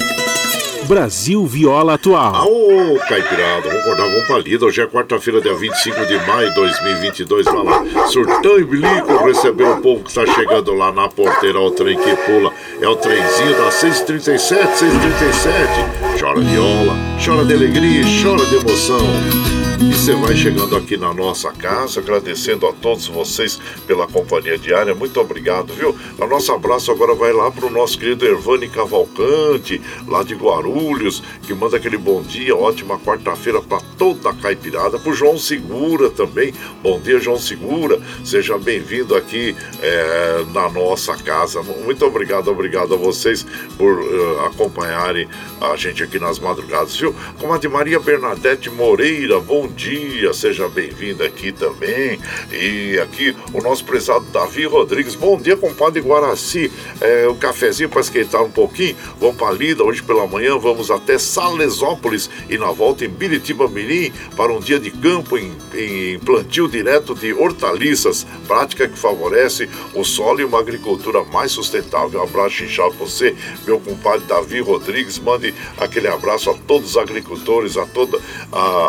Brasil 0.89 1.45
Viola 1.45 1.95
Atual. 1.95 2.47
Ô, 2.51 2.99
Caipirada, 3.07 3.69
vamos 3.69 3.81
acordar, 3.81 4.09
vamos 4.09 4.27
pra 4.27 4.39
lida. 4.39 4.65
Hoje 4.65 4.81
é 4.81 4.87
quarta-feira, 4.87 5.39
dia 5.39 5.55
25 5.55 6.07
de 6.07 6.17
maio 6.27 6.49
de 6.49 6.55
2022. 6.55 7.45
Vai 7.45 7.63
lá, 7.63 8.07
surtão 8.07 8.59
e 8.59 8.65
bilico, 8.65 9.23
recebeu 9.23 9.73
o 9.73 9.83
povo 9.83 10.05
que 10.05 10.09
está 10.09 10.25
chegando 10.33 10.73
lá 10.73 10.91
na 10.91 11.07
porteira, 11.07 11.61
o 11.61 11.71
trem 11.73 11.99
que 11.99 12.17
pula. 12.25 12.51
É 12.81 12.89
o 12.89 12.97
trenzinho 12.97 13.55
das 13.59 13.75
6h37, 13.75 14.49
6h37. 14.49 16.19
Chora 16.19 16.41
viola, 16.41 16.97
chora 17.23 17.45
de 17.45 17.53
alegria, 17.53 18.05
chora 18.23 18.47
de 18.47 18.57
emoção. 18.57 19.58
E 19.81 19.95
você 19.95 20.13
vai 20.13 20.35
chegando 20.35 20.77
aqui 20.77 20.97
na 20.97 21.15
nossa 21.15 21.53
casa, 21.53 22.01
agradecendo 22.01 22.67
a 22.67 22.73
todos 22.73 23.07
vocês 23.07 23.61
pela 23.87 24.09
companhia 24.09 24.59
diária. 24.59 24.93
Muito 24.93 25.21
obrigado, 25.21 25.73
viu? 25.73 25.97
O 26.19 26.27
nosso 26.27 26.53
abraço 26.53 26.91
agora 26.91 27.15
vai 27.15 27.33
lá 27.33 27.49
para 27.49 27.65
o 27.65 27.71
nosso 27.71 27.97
querido 27.97 28.27
Ervani 28.27 28.69
Cavalcante, 28.69 29.81
lá 30.09 30.25
de 30.25 30.35
Guarulhos, 30.35 31.23
que 31.45 31.55
manda 31.55 31.77
aquele 31.77 31.97
bom 31.97 32.21
dia, 32.23 32.57
ótima 32.57 32.99
quarta-feira 32.99 33.63
para 33.63 33.81
toda 33.97 34.31
a 34.31 34.35
caipirada. 34.35 34.99
Para 34.99 35.13
João 35.13 35.39
Segura 35.39 36.11
também. 36.11 36.53
Bom 36.83 37.01
dia, 37.01 37.21
João 37.21 37.39
Segura. 37.39 38.01
Seja 38.25 38.59
bem-vindo 38.59 39.15
aqui 39.15 39.55
é, 39.81 40.45
na 40.53 40.69
nossa 40.69 41.17
casa. 41.17 41.63
Muito 41.63 42.05
obrigado, 42.05 42.51
obrigado 42.51 42.95
a 42.95 42.97
vocês 42.97 43.47
por 43.77 44.01
uh, 44.01 44.41
acompanharem 44.47 45.29
a 45.61 45.77
gente 45.77 46.03
aqui 46.03 46.19
nas 46.19 46.41
madrugadas, 46.41 46.97
viu? 46.97 47.15
Comadre 47.41 47.69
Maria 47.69 48.01
Bernadette 48.01 48.69
Moreira, 48.71 49.39
bom 49.39 49.68
dia, 49.69 50.33
seja 50.33 50.69
bem-vinda 50.69 51.25
aqui 51.25 51.53
também. 51.53 52.19
E 52.51 52.99
aqui 52.99 53.37
o 53.53 53.63
nosso 53.63 53.85
prezado 53.85 54.25
Davi 54.33 54.65
Rodrigues, 54.65 55.15
bom 55.15 55.39
dia, 55.39 55.57
compadre 55.57 56.01
Guaraci. 56.01 56.73
É, 57.01 57.29
um 57.29 57.37
cafezinho 57.37 57.89
para 57.89 58.01
esquentar 58.01 58.43
um 58.43 58.51
pouquinho. 58.51 58.97
Vamos 59.21 59.37
para 59.37 59.53
Lida, 59.53 59.85
hoje 59.85 60.03
pela 60.03 60.27
manhã 60.27 60.59
vamos 60.59 60.91
até 60.91 61.19
Salesópolis 61.19 62.31
e 62.49 62.57
na 62.57 62.71
volta 62.71 63.05
em 63.05 63.09
Biritiba 63.09 63.69
Mirim 63.69 64.13
para 64.37 64.53
um 64.53 64.61
dia 64.61 64.81
de 64.81 64.91
campo 64.91 65.37
em, 65.37 65.53
em 65.75 66.19
plantio 66.19 66.69
direto 66.69 67.15
de 67.15 67.33
hortaliças, 67.33 68.27
prática 68.47 68.89
que 68.89 68.99
favorece 68.99 69.69
o 69.95 70.05
solo 70.05 70.41
e 70.41 70.45
uma 70.45 70.59
agricultura 70.59 71.23
mais 71.25 71.53
sustentável. 71.53 72.21
Um 72.21 72.25
abraço 72.25 72.65
inchado 72.65 72.95
para 72.95 73.07
você, 73.07 73.37
meu 73.67 73.79
compadre 73.79 74.27
Davi 74.27 74.61
Rodrigues. 74.61 75.19
Mande 75.19 75.55
aquele 75.77 76.09
abraço 76.09 76.51
a 76.51 76.55
todos 76.55 76.91
os 76.91 76.97
agricultores, 76.97 77.77
a 77.77 77.87
todas 77.87 78.21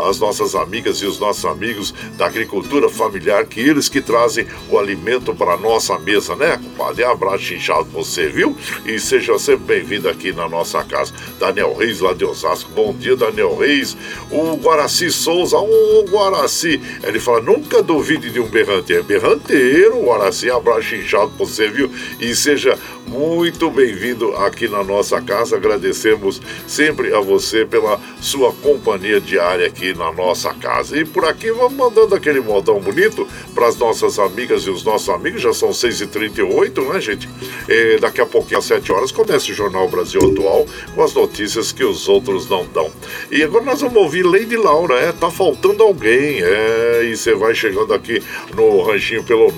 as 0.07 0.19
nossas 0.19 0.55
amigas 0.55 0.68
e 0.71 1.05
os 1.05 1.19
nossos 1.19 1.45
amigos 1.45 1.93
da 2.17 2.27
agricultura 2.27 2.89
familiar, 2.89 3.45
que 3.45 3.59
eles 3.59 3.89
que 3.89 4.01
trazem 4.01 4.45
o 4.69 4.77
alimento 4.77 5.33
para 5.33 5.57
nossa 5.57 5.97
mesa, 5.99 6.35
né, 6.35 6.57
compadre? 6.57 7.03
Abraço 7.03 7.53
inchado 7.53 7.85
para 7.85 7.99
você, 7.99 8.27
viu? 8.27 8.55
E 8.85 8.99
seja 8.99 9.37
sempre 9.39 9.65
bem-vindo 9.65 10.07
aqui 10.07 10.31
na 10.31 10.47
nossa 10.47 10.83
casa. 10.83 11.13
Daniel 11.39 11.75
Reis, 11.75 11.99
lá 11.99 12.13
de 12.13 12.23
Osasco. 12.23 12.69
Bom 12.71 12.93
dia, 12.93 13.15
Daniel 13.15 13.57
Reis. 13.57 13.97
O 14.31 14.55
Guaraci 14.57 15.09
Souza, 15.11 15.57
o 15.57 16.05
Guaraci. 16.09 16.79
Ele 17.03 17.19
fala: 17.19 17.41
nunca 17.41 17.81
duvide 17.81 18.29
de 18.29 18.39
um 18.39 18.47
berranteiro. 18.47 19.03
Berranteiro, 19.03 20.03
Guaraci, 20.03 20.49
abraço 20.49 20.95
inchado 20.95 21.31
para 21.31 21.45
você, 21.45 21.67
viu? 21.69 21.91
E 22.19 22.35
seja 22.35 22.77
muito 23.07 23.71
bem-vindo 23.71 24.35
aqui 24.37 24.67
na 24.67 24.83
nossa 24.83 25.19
casa. 25.21 25.55
Agradecemos 25.55 26.41
sempre 26.67 27.13
a 27.13 27.19
você 27.19 27.65
pela 27.65 27.99
sua 28.21 28.53
companhia 28.53 29.19
diária 29.19 29.67
aqui 29.67 29.93
na 29.93 30.11
nossa 30.11 30.53
casa. 30.59 30.97
E 30.97 31.05
por 31.05 31.25
aqui 31.25 31.51
vamos 31.51 31.73
mandando 31.73 32.15
aquele 32.15 32.39
modão 32.39 32.79
bonito 32.79 33.27
para 33.53 33.67
as 33.67 33.77
nossas 33.77 34.19
amigas 34.19 34.63
e 34.63 34.69
os 34.69 34.83
nossos 34.83 35.09
amigos. 35.09 35.41
Já 35.41 35.53
são 35.53 35.69
6h38, 35.69 36.93
né, 36.93 37.01
gente? 37.01 37.29
E 37.67 37.97
daqui 37.99 38.21
a 38.21 38.25
pouquinho, 38.25 38.59
às 38.59 38.65
7 38.65 38.91
horas, 38.91 39.11
começa 39.11 39.51
o 39.51 39.53
Jornal 39.53 39.87
Brasil 39.87 40.21
Atual 40.21 40.65
com 40.93 41.03
as 41.03 41.13
notícias 41.13 41.71
que 41.71 41.83
os 41.83 42.07
outros 42.07 42.49
não 42.49 42.65
dão. 42.65 42.91
E 43.31 43.43
agora 43.43 43.65
nós 43.65 43.81
vamos 43.81 43.97
ouvir 43.97 44.23
Lady 44.23 44.55
Laura, 44.55 44.95
é, 44.95 45.11
tá 45.11 45.29
faltando 45.29 45.83
alguém, 45.83 46.41
é, 46.41 47.03
e 47.05 47.15
você 47.15 47.35
vai 47.35 47.53
chegando 47.55 47.93
aqui 47.93 48.21
no 48.55 48.81
ranchinho 48.81 49.23
pelo 49.23 49.51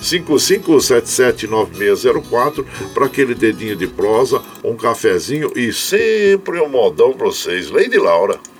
955779604 0.00 2.64
para 2.94 3.06
aquele 3.06 3.34
dedinho 3.34 3.74
de 3.76 3.86
prosa, 3.86 4.42
um 4.64 4.76
cafezinho 4.76 5.52
e 5.56 5.72
sempre 5.72 6.60
um 6.60 6.68
modão 6.68 7.12
para 7.12 7.26
vocês. 7.26 7.70
Lady 7.70 7.98
Laura. 7.98 8.51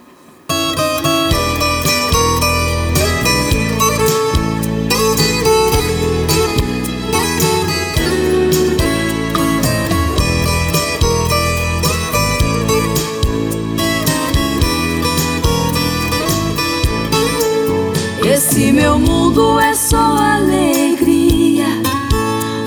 Esse 18.24 18.70
meu 18.72 18.98
mundo 18.98 19.58
é 19.58 19.74
só 19.74 19.96
alegria. 19.96 21.66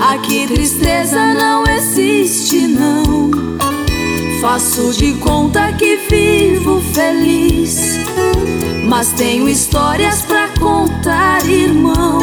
Aqui 0.01 0.45
tristeza 0.47 1.33
não 1.33 1.63
existe, 1.65 2.67
não. 2.67 3.31
Faço 4.41 4.91
de 4.93 5.13
conta 5.13 5.71
que 5.73 5.95
vivo 6.09 6.81
feliz. 6.93 7.97
Mas 8.87 9.13
tenho 9.13 9.47
histórias 9.47 10.21
pra 10.23 10.49
contar, 10.59 11.43
irmão. 11.45 12.19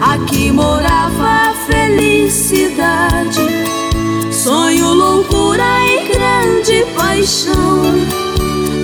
Aqui 0.00 0.50
morava 0.50 1.50
a 1.50 1.54
felicidade. 1.66 3.40
Sonho, 4.32 4.92
loucura 4.92 5.64
e 5.84 6.08
grande 6.12 6.84
paixão. 6.94 8.25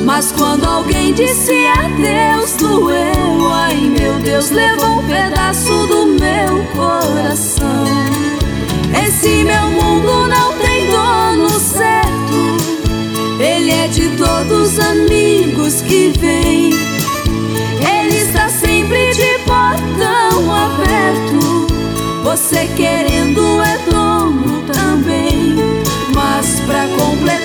Mas 0.05 0.33
quando 0.33 0.65
alguém 0.65 1.13
disse 1.15 1.67
adeus, 1.67 2.57
doeu. 2.57 3.53
Ai 3.53 3.77
meu 3.77 4.19
Deus, 4.19 4.51
levou 4.51 4.99
um 4.99 5.07
pedaço 5.07 5.87
do 5.87 6.07
meu 6.07 6.65
coração. 6.75 7.85
Esse 9.07 9.45
meu 9.45 9.69
mundo 9.71 10.29
não 10.29 10.53
tem 10.59 10.91
dono 10.91 11.49
certo. 11.61 12.13
Ele 13.41 13.71
é 13.71 13.89
de 13.89 14.09
todos 14.17 14.73
os 14.73 14.79
amigos 14.79 15.81
que 15.83 16.13
vêm. 16.19 16.71
Ele 17.81 18.17
está 18.17 18.49
sempre 18.49 19.13
de 19.15 19.39
portão 19.45 20.53
aberto. 20.53 21.67
Você 22.25 22.67
querendo 22.77 23.63
é 23.63 23.79
dono 23.91 24.63
também. 24.73 25.57
Mas 26.15 26.61
pra 26.67 26.87
completar 26.99 27.42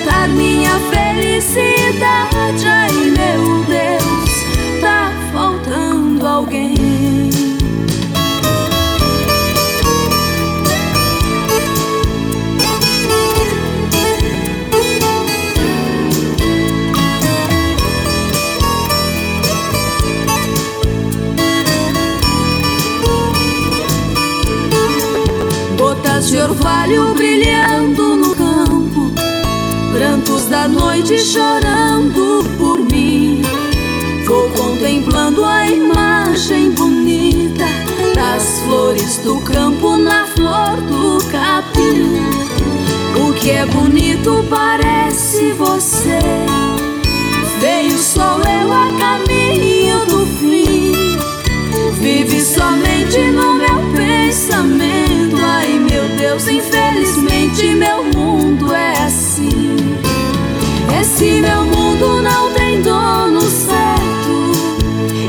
felicidade, 0.90 2.66
ai 2.66 2.92
meu 2.92 3.64
Deus, 3.64 4.80
tá 4.80 5.12
faltando 5.32 6.26
alguém. 6.26 7.28
Gotas 25.78 26.28
de 26.28 26.38
orvalho 26.38 27.14
brilhando 27.14 28.07
prantos 30.58 30.62
da 30.62 30.68
noite 30.68 31.18
chorando 31.18 32.44
por 32.58 32.80
mim. 32.80 33.42
Vou 34.26 34.50
contemplando 34.50 35.44
a 35.44 35.66
imagem 35.66 36.72
bonita 36.72 37.64
das 38.14 38.60
flores 38.60 39.18
do 39.18 39.40
campo 39.40 39.96
na 39.96 40.26
flor 40.26 40.76
do 40.82 41.18
capim. 41.30 42.18
O 43.16 43.32
que 43.34 43.50
é 43.50 43.66
bonito 43.66 44.44
parece 44.50 45.52
você. 45.52 46.18
Veio 47.60 47.98
sou 47.98 48.22
eu 48.22 48.72
a 48.72 48.88
caminho 48.98 50.06
do 50.06 50.26
fim. 50.38 50.92
Vive 52.00 52.40
somente 52.40 53.18
no 53.18 53.54
meu 53.54 53.92
pensamento. 53.96 55.36
Ai 55.40 55.78
meu 55.78 56.08
Deus, 56.16 56.46
infelizmente 56.48 57.74
meu 57.74 58.04
mundo 58.04 58.74
é 58.74 58.92
assim. 59.04 59.87
Esse 61.00 61.40
meu 61.40 61.62
mundo 61.64 62.22
não 62.22 62.52
tem 62.52 62.82
dono 62.82 63.40
certo. 63.40 64.52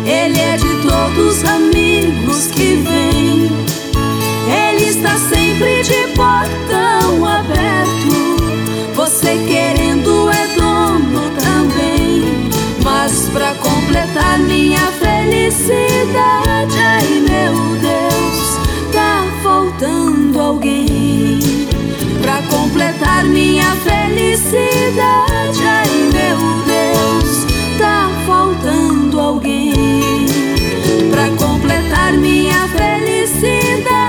Ele 0.04 0.40
é 0.40 0.58
de 0.58 0.82
todos 0.82 1.38
os 1.38 1.46
amigos 1.46 2.48
que 2.48 2.76
vêm. 2.78 3.52
Ele 4.48 4.86
está 4.86 5.16
sempre 5.16 5.84
de 5.84 6.08
portão 6.16 7.24
aberto. 7.24 8.96
Você 8.96 9.38
querendo 9.48 10.32
é 10.32 10.48
dono 10.56 11.30
também. 11.40 12.50
Mas 12.84 13.30
pra 13.32 13.54
completar 13.54 14.40
minha 14.40 14.92
felicidade, 14.94 16.80
ai 16.80 17.08
meu 17.20 17.54
Deus, 17.80 18.58
tá 18.92 19.24
faltando 19.44 20.40
alguém. 20.40 21.40
Completar 22.48 23.26
minha 23.26 23.76
felicidade, 23.76 25.62
ai 25.66 25.90
meu 26.14 26.38
Deus, 26.66 27.46
tá 27.78 28.10
faltando 28.26 29.20
alguém. 29.20 30.26
Pra 31.12 31.28
completar 31.38 32.14
minha 32.14 32.68
felicidade, 32.70 34.09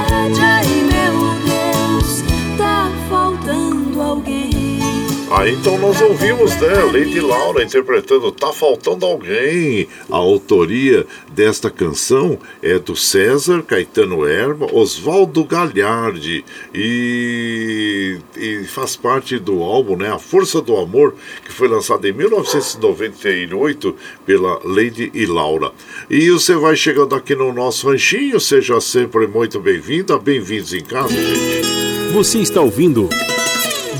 alguém. 5.31 5.40
Ah, 5.40 5.48
então 5.48 5.78
nós 5.78 6.01
ouvimos, 6.01 6.55
né? 6.57 6.74
Lady 6.93 7.20
Laura 7.20 7.62
interpretando 7.62 8.32
Tá 8.32 8.52
Faltando 8.52 9.07
Alguém. 9.07 9.89
A 10.11 10.16
autoria 10.16 11.07
desta 11.32 11.70
canção 11.70 12.39
é 12.62 12.78
do 12.78 12.97
César 12.97 13.62
Caetano 13.62 14.27
Erba, 14.27 14.66
Oswaldo 14.73 15.44
Galhardi 15.44 16.44
e, 16.74 18.19
e, 18.36 18.65
faz 18.65 18.97
parte 18.97 19.39
do 19.39 19.62
álbum, 19.62 19.97
né? 19.97 20.12
A 20.12 20.19
Força 20.19 20.61
do 20.61 20.77
Amor, 20.77 21.15
que 21.44 21.52
foi 21.52 21.69
lançado 21.69 22.07
em 22.07 22.12
1998 22.12 23.97
pela 24.27 24.61
Lady 24.65 25.11
e 25.15 25.27
Laura. 25.27 25.73
E 26.09 26.28
você 26.31 26.55
vai 26.57 26.74
chegando 26.77 27.15
aqui 27.15 27.35
no 27.35 27.52
nosso 27.52 27.89
ranchinho, 27.89 28.40
seja 28.40 28.81
sempre 28.81 29.27
muito 29.27 29.61
bem-vinda, 29.61 30.19
bem-vindos 30.19 30.74
em 30.74 30.82
casa, 30.82 31.15
gente. 31.15 32.12
Você 32.12 32.39
está 32.40 32.61
ouvindo 32.61 33.09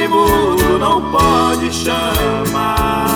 mudo 0.07 0.79
não 0.79 1.01
pode 1.11 1.71
chamar. 1.73 3.08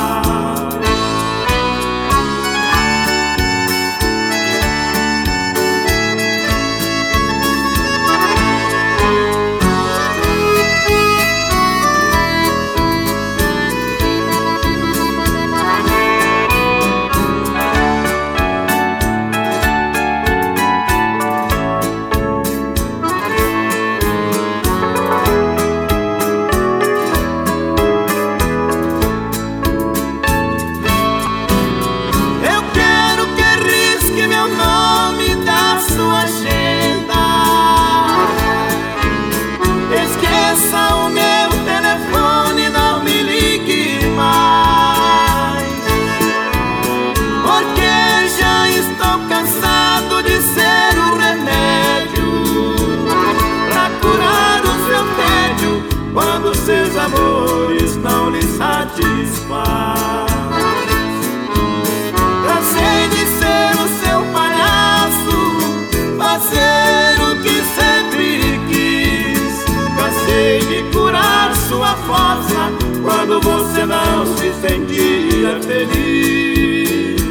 Feliz. 75.66 77.22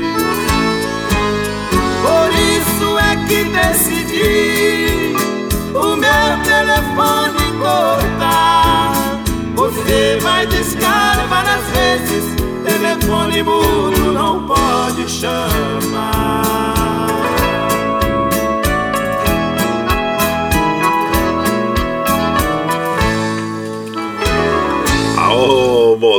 Por 2.03 2.31
isso 2.33 2.99
é 2.99 3.17
que 3.27 3.45
decidi 3.45 5.15
o 5.75 5.97
meu 5.97 6.43
telefone 6.45 7.53
cortar. 7.61 9.21
Você 9.55 10.19
vai 10.23 10.47
discar 10.47 11.27
várias 11.29 11.65
vezes, 11.67 12.25
telefone 12.65 13.43
mudo 13.43 14.13
não 14.13 14.47
pode 14.47 15.09
chamar. 15.09 16.12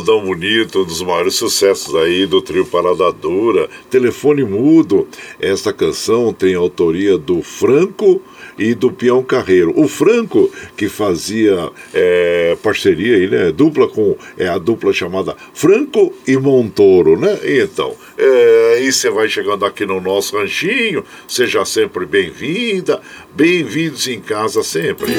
Modão 0.04 0.26
bonito, 0.26 0.82
um 0.82 0.86
dos 0.86 1.02
maiores 1.02 1.36
sucessos 1.36 1.96
aí 1.96 2.26
do 2.26 2.42
trio 2.42 2.66
Parada 2.66 3.10
Dura. 3.14 3.70
Telefone 3.90 4.44
Mudo. 4.44 5.08
Esta 5.40 5.72
canção 5.72 6.34
tem 6.34 6.56
autoria 6.56 7.18
do 7.18 7.42
Franco 7.42 8.22
e 8.60 8.74
do 8.74 8.92
Peão 8.92 9.24
Carreiro. 9.24 9.72
O 9.78 9.88
Franco, 9.88 10.52
que 10.76 10.90
fazia 10.90 11.72
é, 11.94 12.58
parceria 12.62 13.16
aí, 13.16 13.30
né? 13.30 13.52
Dupla 13.54 13.88
com 13.88 14.18
é, 14.38 14.50
a 14.50 14.58
dupla 14.58 14.92
chamada 14.92 15.38
Franco 15.54 16.14
e 16.28 16.36
Montoro, 16.36 17.18
né? 17.18 17.40
Então, 17.42 17.96
é, 18.18 18.82
e 18.84 18.92
você 18.92 19.10
vai 19.10 19.30
chegando 19.30 19.66
aqui 19.66 19.86
no 19.86 20.02
nosso 20.02 20.38
ranchinho, 20.38 21.06
seja 21.30 21.64
sempre 21.64 22.06
bem-vinda, 22.06 23.02
bem-vindos 23.34 24.06
em 24.10 24.20
casa 24.20 24.64
sempre. 24.64 25.14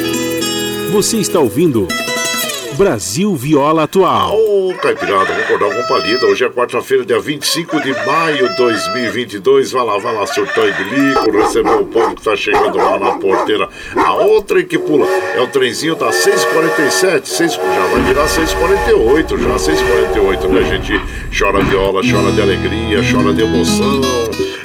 Você 0.92 1.16
está 1.16 1.40
ouvindo. 1.40 1.88
Brasil 2.74 3.34
Viola 3.36 3.84
Atual. 3.84 4.36
Ô, 4.36 4.70
oh, 4.70 4.74
Caipirada, 4.74 5.26
vamos 5.26 5.44
acordar 5.44 5.74
com 5.74 5.88
palida. 5.88 6.26
Hoje 6.26 6.44
é 6.44 6.48
quarta-feira, 6.48 7.04
dia 7.04 7.20
25 7.20 7.80
de 7.80 7.92
maio 8.04 8.48
de 8.48 8.56
2022. 8.56 9.70
Vai 9.70 9.84
lá, 9.84 9.98
vai 9.98 10.14
lá, 10.14 10.26
surtão 10.26 10.66
e 10.68 10.72
bilico, 10.72 11.30
receber 11.30 11.70
o 11.70 11.86
povo 11.86 12.16
que 12.16 12.22
tá 12.22 12.34
chegando 12.34 12.76
lá 12.76 12.98
na 12.98 13.12
porteira. 13.12 13.68
A 13.96 14.14
outra 14.14 14.62
que 14.64 14.76
pula 14.76 15.06
é 15.06 15.40
o 15.40 15.46
trenzinho 15.46 15.94
da 15.94 16.10
647, 16.10 17.28
6, 17.28 17.52
já 17.52 17.60
vai 17.60 18.02
virar 18.02 18.26
648, 18.26 19.38
já 19.38 19.58
648, 19.58 20.48
né, 20.48 20.62
gente? 20.64 21.00
Chora 21.36 21.62
viola, 21.62 22.00
chora 22.02 22.32
de 22.32 22.42
alegria, 22.42 23.00
chora 23.10 23.32
de 23.32 23.42
emoção. 23.42 24.00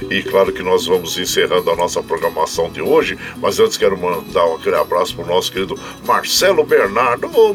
E 0.10 0.24
claro 0.24 0.52
que 0.52 0.64
nós 0.64 0.88
vamos 0.88 1.18
encerrando 1.20 1.70
a 1.70 1.76
nossa 1.76 2.02
programação 2.02 2.72
de 2.72 2.82
hoje, 2.82 3.18
mas 3.38 3.60
antes 3.60 3.78
quero 3.78 3.96
mandar 3.96 4.44
aquele 4.56 4.76
abraço 4.76 5.16
pro 5.16 5.26
nosso 5.26 5.52
querido 5.52 5.80
Marcelo 6.04 6.64
Bernardo. 6.64 7.30
Ô, 7.32 7.54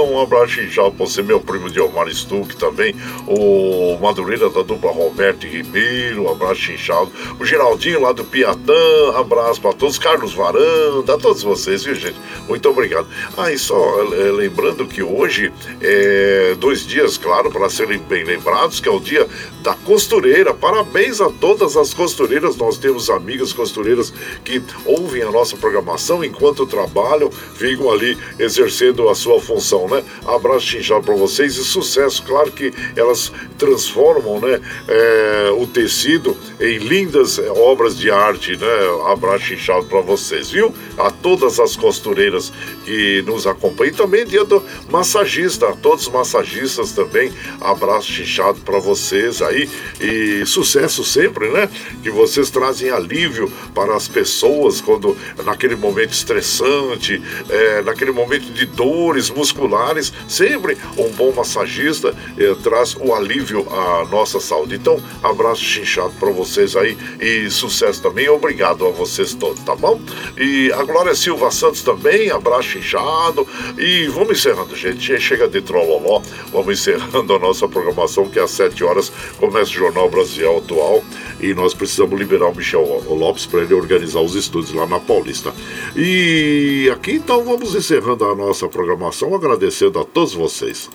Um 0.00 0.20
abraço 0.20 0.60
inchado 0.60 0.92
pra 0.92 1.06
você, 1.06 1.22
meu 1.22 1.40
primo 1.40 1.70
Diomar 1.70 2.08
Stuck 2.10 2.56
também, 2.56 2.94
o 3.26 3.98
Madureira 4.00 4.48
da 4.48 4.62
dupla 4.62 4.90
Roberto 4.90 5.46
Ribeiro, 5.46 6.24
um 6.24 6.30
abraço 6.30 6.72
inchado, 6.72 7.10
o 7.38 7.44
Geraldinho 7.44 8.00
lá 8.00 8.12
do 8.12 8.24
Piatã, 8.24 8.72
abraço 9.14 9.60
pra 9.60 9.72
todos, 9.72 9.98
Carlos 9.98 10.34
Varanda, 10.34 11.14
a 11.14 11.18
todos 11.18 11.42
vocês, 11.42 11.84
viu 11.84 11.94
gente? 11.94 12.16
Muito 12.48 12.68
obrigado. 12.68 13.06
Ah, 13.36 13.52
e 13.52 13.58
só 13.58 14.02
é, 14.02 14.30
lembrando 14.30 14.86
que 14.86 15.02
hoje 15.02 15.52
é 15.80 16.54
dois 16.58 16.86
dias, 16.86 17.16
claro, 17.16 17.50
para 17.50 17.68
serem 17.68 17.98
bem 17.98 18.24
lembrados, 18.24 18.80
que 18.80 18.88
é 18.88 18.92
o 18.92 19.00
dia 19.00 19.26
da 19.62 19.74
costureira. 19.74 20.52
Parabéns 20.54 21.20
a 21.20 21.30
todas 21.30 21.76
as 21.76 21.92
costureiras, 21.94 22.56
nós 22.56 22.78
temos 22.78 23.10
amigas 23.10 23.52
costureiras 23.52 24.12
que 24.44 24.62
ouvem 24.84 25.22
a 25.22 25.30
nossa 25.30 25.56
programação 25.56 26.24
enquanto 26.24 26.66
trabalham, 26.66 27.30
ficam 27.30 27.90
ali 27.90 28.16
exercendo 28.38 29.08
a 29.08 29.14
sua 29.14 29.40
função 29.40 29.81
né? 29.88 30.02
Abraço 30.26 30.66
chinchado 30.66 31.02
para 31.02 31.14
vocês 31.14 31.56
e 31.56 31.64
sucesso. 31.64 32.22
Claro 32.22 32.50
que 32.52 32.72
elas 32.96 33.32
transformam, 33.58 34.40
né, 34.40 34.60
é, 34.88 35.50
o 35.56 35.66
tecido 35.66 36.36
em 36.60 36.78
lindas 36.78 37.38
é, 37.38 37.50
obras 37.50 37.96
de 37.96 38.10
arte, 38.10 38.56
né? 38.56 38.66
Abraço 39.06 39.46
chinchado 39.46 39.86
para 39.86 40.00
vocês, 40.00 40.50
viu? 40.50 40.74
A 40.98 41.10
todas 41.10 41.58
as 41.58 41.76
costureiras 41.76 42.52
que 42.84 43.22
nos 43.22 43.46
acompanham. 43.46 43.92
E 43.92 43.96
também 43.96 44.24
dia 44.26 44.44
do 44.44 44.62
massagista, 44.90 45.68
a 45.68 45.72
todos 45.72 46.06
os 46.06 46.12
massagistas 46.12 46.92
também. 46.92 47.32
Abraço 47.60 48.10
chinchado 48.10 48.60
para 48.60 48.78
vocês 48.78 49.42
aí 49.42 49.68
e 50.00 50.44
sucesso 50.46 51.04
sempre, 51.04 51.48
né? 51.48 51.68
Que 52.02 52.10
vocês 52.10 52.50
trazem 52.50 52.90
alívio 52.90 53.50
para 53.74 53.96
as 53.96 54.08
pessoas 54.08 54.80
quando 54.80 55.16
naquele 55.44 55.76
momento 55.76 56.12
estressante, 56.12 57.20
é, 57.48 57.82
naquele 57.82 58.12
momento 58.12 58.52
de 58.52 58.66
dores 58.66 59.30
musculares 59.30 59.71
musculares, 59.72 60.12
sempre 60.28 60.76
um 60.98 61.10
bom 61.12 61.32
massagista 61.32 62.14
eh, 62.38 62.54
traz 62.62 62.94
o 63.00 63.14
alívio 63.14 63.66
à 63.70 64.04
nossa 64.10 64.38
saúde. 64.38 64.76
Então, 64.76 65.00
abraço 65.22 65.62
chinchado 65.62 66.12
para 66.20 66.30
vocês 66.30 66.76
aí 66.76 66.96
e 67.20 67.50
sucesso 67.50 68.02
também. 68.02 68.28
Obrigado 68.28 68.86
a 68.86 68.90
vocês 68.90 69.34
todos, 69.34 69.62
tá 69.64 69.74
bom? 69.74 70.00
E 70.36 70.70
a 70.72 70.82
Glória 70.84 71.14
Silva 71.14 71.50
Santos 71.50 71.82
também, 71.82 72.30
abraço 72.30 72.68
chinchado. 72.68 73.46
E 73.78 74.06
vamos 74.08 74.38
encerrando, 74.38 74.76
gente. 74.76 75.18
Chega 75.18 75.48
de 75.48 75.60
trololó, 75.62 76.20
vamos 76.52 76.78
encerrando 76.78 77.34
a 77.34 77.38
nossa 77.38 77.66
programação, 77.66 78.28
que 78.28 78.38
às 78.38 78.50
7 78.50 78.84
horas 78.84 79.10
começa 79.38 79.70
o 79.70 79.74
Jornal 79.74 80.10
Brasil 80.10 80.58
Atual 80.58 81.02
e 81.42 81.52
nós 81.54 81.74
precisamos 81.74 82.18
liberar 82.18 82.48
o 82.48 82.54
Michel 82.54 83.02
Lopes 83.08 83.46
para 83.46 83.62
ele 83.62 83.74
organizar 83.74 84.20
os 84.20 84.34
estudos 84.36 84.72
lá 84.72 84.86
na 84.86 85.00
Paulista. 85.00 85.52
E 85.96 86.88
aqui 86.92 87.12
então 87.12 87.44
vamos 87.44 87.74
encerrando 87.74 88.24
a 88.24 88.34
nossa 88.34 88.68
programação, 88.68 89.34
agradecendo 89.62 90.00
a 90.00 90.04
todos 90.04 90.34
vocês. 90.34 90.90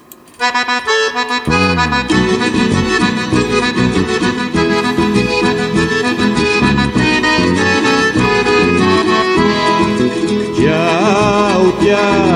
Tchau, 10.56 11.72
tchau, 11.80 12.27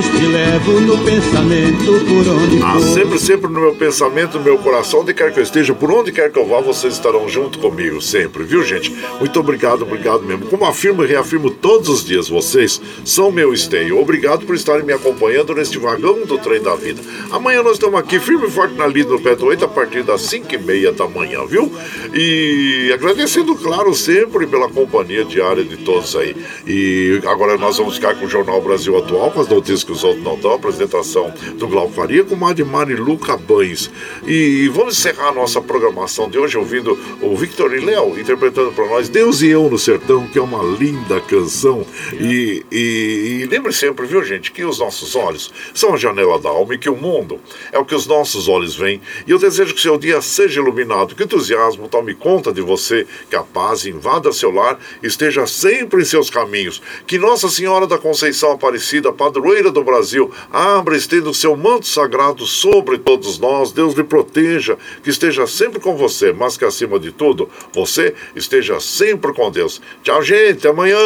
mas 0.00 0.08
te 0.08 0.26
levo 0.26 0.80
no 0.80 0.96
pensamento 1.04 1.84
por 2.06 2.26
onde 2.32 2.62
ah, 2.62 2.72
for. 2.72 2.76
Ah, 2.78 2.80
sempre, 2.80 3.18
sempre 3.18 3.50
no 3.50 3.60
meu 3.60 3.74
pensamento, 3.74 4.38
no 4.38 4.44
meu 4.44 4.56
coração, 4.56 5.00
onde 5.00 5.12
quer 5.12 5.30
que 5.30 5.38
eu 5.38 5.42
esteja, 5.42 5.74
por 5.74 5.92
onde 5.92 6.10
quer 6.10 6.32
que 6.32 6.38
eu 6.38 6.46
vá, 6.46 6.58
vocês 6.58 6.94
estarão 6.94 7.28
junto 7.28 7.58
comigo, 7.58 8.00
sempre, 8.00 8.42
viu, 8.44 8.62
gente? 8.62 8.90
Muito 9.18 9.38
obrigado, 9.38 9.82
obrigado 9.82 10.22
mesmo. 10.22 10.46
Como 10.46 10.64
afirmo 10.64 11.04
e 11.04 11.06
reafirmo 11.06 11.50
todos 11.50 11.90
os 11.90 12.02
dias, 12.02 12.30
vocês 12.30 12.80
são 13.04 13.30
meu 13.30 13.52
esteio. 13.52 14.00
Obrigado 14.00 14.46
por 14.46 14.54
estarem 14.54 14.84
me 14.86 14.92
acompanhando 14.94 15.54
neste 15.54 15.78
vagão 15.78 16.24
do 16.24 16.38
trem 16.38 16.62
da 16.62 16.74
vida. 16.74 17.02
Amanhã 17.30 17.62
nós 17.62 17.74
estamos 17.74 18.00
aqui, 18.00 18.18
firme 18.18 18.46
e 18.46 18.50
forte 18.50 18.74
na 18.76 18.86
lida 18.86 19.18
pé 19.18 19.36
do 19.36 19.46
8, 19.46 19.66
a 19.66 19.68
partir 19.68 20.02
das 20.02 20.22
5 20.22 20.54
e 20.54 20.58
meia 20.58 20.92
da 20.92 21.06
manhã, 21.06 21.44
viu? 21.44 21.70
E 22.14 22.90
agradecendo, 22.94 23.54
claro, 23.54 23.94
sempre 23.94 24.46
pela 24.46 24.68
companhia 24.68 25.26
diária 25.26 25.62
de 25.62 25.76
todos 25.76 26.16
aí. 26.16 26.34
E 26.66 27.20
agora 27.26 27.58
nós 27.58 27.76
vamos 27.76 27.96
ficar 27.96 28.14
com 28.14 28.24
o 28.24 28.28
Jornal 28.28 28.62
Brasil 28.62 28.96
Atual 28.96 29.10
atual, 29.10 29.30
com 29.32 29.40
as 29.40 29.48
notícias 29.48 29.84
que 29.90 29.92
os 29.92 30.04
outros 30.04 30.22
não 30.22 30.52
apresentação 30.52 31.32
do 31.56 31.66
Glauco 31.66 31.92
Faria 31.92 32.22
com 32.22 32.36
Madimar 32.36 32.88
e 32.90 32.94
Luca 32.94 33.36
Bães. 33.36 33.90
E 34.26 34.68
vamos 34.68 34.98
encerrar 34.98 35.28
a 35.28 35.32
nossa 35.32 35.60
programação 35.60 36.30
de 36.30 36.38
hoje 36.38 36.56
ouvindo 36.56 36.98
o 37.20 37.36
Victor 37.36 37.74
e 37.74 37.80
Léo 37.80 38.18
interpretando 38.18 38.72
para 38.72 38.86
nós 38.86 39.08
Deus 39.08 39.42
e 39.42 39.48
Eu 39.48 39.68
no 39.68 39.78
Sertão, 39.78 40.26
que 40.28 40.38
é 40.38 40.42
uma 40.42 40.62
linda 40.62 41.20
canção. 41.20 41.84
E, 42.12 42.64
e, 42.70 43.40
e 43.42 43.46
lembre 43.46 43.72
sempre, 43.72 44.06
viu 44.06 44.22
gente, 44.24 44.52
que 44.52 44.64
os 44.64 44.78
nossos 44.78 45.16
olhos 45.16 45.52
são 45.74 45.94
a 45.94 45.96
janela 45.96 46.38
da 46.38 46.48
alma 46.48 46.74
e 46.74 46.78
que 46.78 46.88
o 46.88 46.96
mundo 46.96 47.40
é 47.72 47.78
o 47.78 47.84
que 47.84 47.94
os 47.94 48.06
nossos 48.06 48.48
olhos 48.48 48.76
veem. 48.76 49.00
E 49.26 49.30
eu 49.30 49.38
desejo 49.38 49.74
que 49.74 49.80
seu 49.80 49.98
dia 49.98 50.20
seja 50.20 50.60
iluminado, 50.60 51.14
que 51.14 51.22
o 51.22 51.24
entusiasmo 51.24 51.88
tome 51.88 52.14
conta 52.14 52.52
de 52.52 52.60
você, 52.60 53.06
que 53.28 53.36
a 53.36 53.42
paz 53.42 53.86
invada 53.86 54.32
seu 54.32 54.50
lar, 54.50 54.78
esteja 55.02 55.46
sempre 55.46 56.02
em 56.02 56.04
seus 56.04 56.30
caminhos. 56.30 56.80
Que 57.06 57.18
Nossa 57.18 57.48
Senhora 57.48 57.86
da 57.86 57.98
Conceição 57.98 58.52
Aparecida 58.52 59.12
padroeira 59.12 59.70
do 59.70 59.79
Brasil, 59.84 60.30
abra 60.52 60.96
estenda 60.96 61.28
o 61.28 61.34
seu 61.34 61.56
manto 61.56 61.86
sagrado 61.86 62.46
sobre 62.46 62.98
todos 62.98 63.38
nós. 63.38 63.72
Deus 63.72 63.94
lhe 63.94 64.04
proteja, 64.04 64.76
que 65.02 65.10
esteja 65.10 65.46
sempre 65.46 65.80
com 65.80 65.96
você, 65.96 66.32
mas 66.32 66.56
que 66.56 66.64
acima 66.64 66.98
de 66.98 67.12
tudo, 67.12 67.48
você 67.72 68.14
esteja 68.34 68.80
sempre 68.80 69.32
com 69.32 69.50
Deus. 69.50 69.80
Tchau, 70.02 70.22
gente, 70.22 70.66
amanhã. 70.66 70.98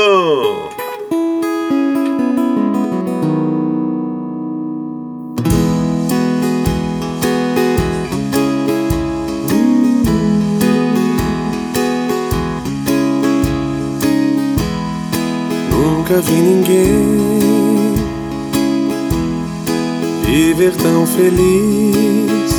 Nunca 15.70 16.20
vi 16.20 16.32
ninguém 16.32 17.14
viver 20.56 20.76
tão 20.76 21.05
feliz 21.05 22.55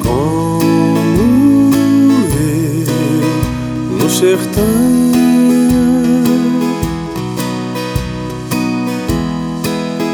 como 0.00 1.70
eu 2.30 3.98
no 3.98 4.08
sertão. 4.08 4.62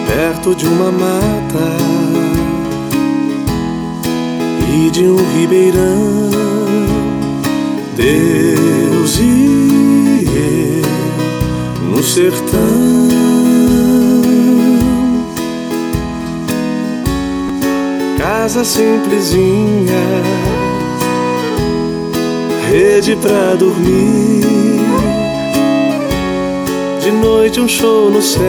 Perto 0.07 0.55
de 0.55 0.67
uma 0.67 0.91
mata 0.91 1.77
e 4.75 4.91
de 4.91 5.05
um 5.05 5.19
ribeirão, 5.39 6.31
Deus 7.95 9.19
e 9.19 10.25
eu 10.35 11.91
no 11.91 12.03
sertão. 12.03 13.30
Casa 18.43 18.65
simplesinha, 18.65 20.01
rede 22.71 23.15
pra 23.17 23.55
dormir. 23.55 24.47
De 27.03 27.11
noite 27.13 27.61
um 27.61 27.69
show 27.69 28.11
no 28.11 28.23
céu, 28.23 28.41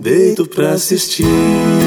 deito 0.00 0.48
pra 0.48 0.72
assistir. 0.72 1.83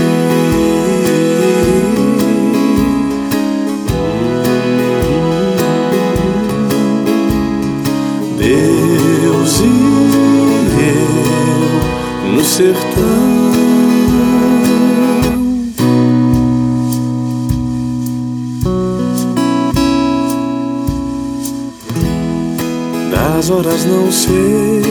Horas 23.67 23.85
não 23.85 24.11
sei, 24.11 24.81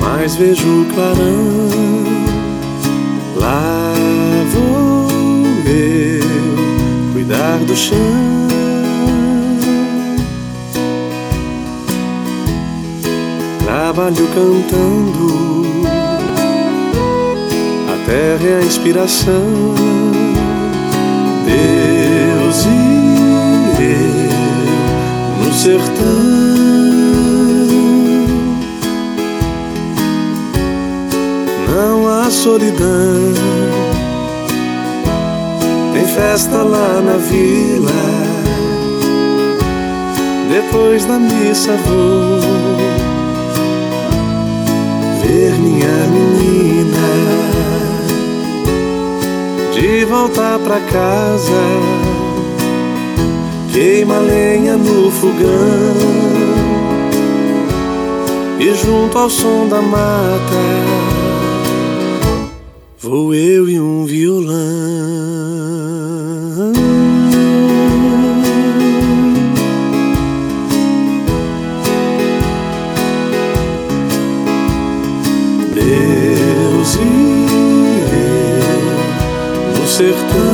mas 0.00 0.34
vejo 0.36 0.66
o 0.66 0.86
clarão. 0.86 1.68
Lá 3.36 3.92
vou 4.52 5.08
eu 5.66 7.12
cuidar 7.12 7.58
do 7.58 7.76
chão. 7.76 7.96
Trabalho 13.62 14.28
cantando, 14.34 15.66
a 17.88 18.06
terra 18.06 18.48
é 18.48 18.60
a 18.62 18.64
inspiração. 18.64 19.74
Deus 21.44 22.64
e 22.64 23.09
sertão. 25.60 25.84
Não 31.68 32.08
há 32.08 32.30
solidão. 32.30 33.34
Tem 35.92 36.06
festa 36.06 36.62
lá 36.62 37.02
na 37.02 37.18
vila. 37.18 37.90
Depois 40.48 41.04
da 41.04 41.18
missa 41.18 41.76
vou 41.86 42.40
ver 45.22 45.52
minha 45.58 46.06
menina 46.14 47.06
de 49.74 50.06
volta 50.06 50.58
pra 50.64 50.80
casa. 50.80 52.09
Queima 53.72 54.18
lenha 54.18 54.76
no 54.76 55.10
fogão 55.12 55.48
e 58.58 58.74
junto 58.74 59.16
ao 59.16 59.30
som 59.30 59.68
da 59.68 59.80
mata 59.80 61.00
vou 62.98 63.34
eu 63.34 63.68
e 63.68 63.80
um 63.80 64.04
violão. 64.04 64.56
Deus 75.72 76.94
e 76.96 76.98
eu 78.14 79.80
no 79.80 79.86
sertão. 79.86 80.49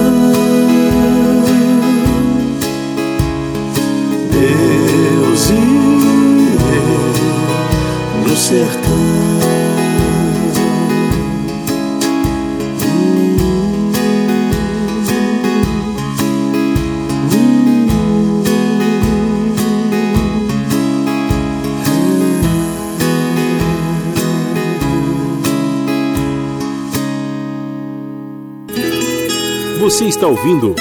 Você 29.97 30.09
está 30.09 30.27
ouvindo 30.27 30.75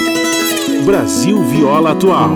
Brasil 0.84 1.42
Viola 1.44 1.92
Atual. 1.92 2.32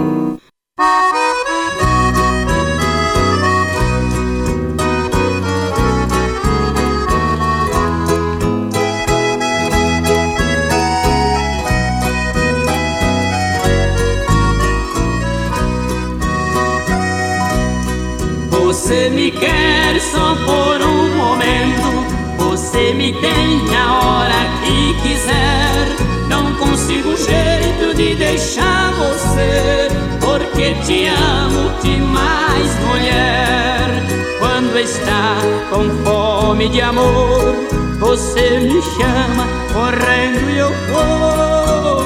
Você 18.49 19.11
me 19.11 19.31
quer 19.33 20.01
só 20.01 20.35
por 20.47 20.81
um 20.81 21.15
momento. 21.15 22.07
Você 22.39 22.95
me 22.95 23.13
tem 23.13 23.77
a 23.77 24.00
deixar 28.31 28.93
você, 28.93 29.89
porque 30.21 30.75
te 30.87 31.07
amo 31.09 31.71
demais, 31.83 32.79
mulher. 32.87 33.89
Quando 34.39 34.79
está 34.79 35.37
com 35.69 35.91
fome 36.05 36.69
de 36.69 36.81
amor, 36.81 37.57
você 37.99 38.61
me 38.61 38.81
chama 38.83 39.47
correndo 39.73 40.49
e 40.49 40.59
eu 40.59 40.71
vou. 40.93 42.05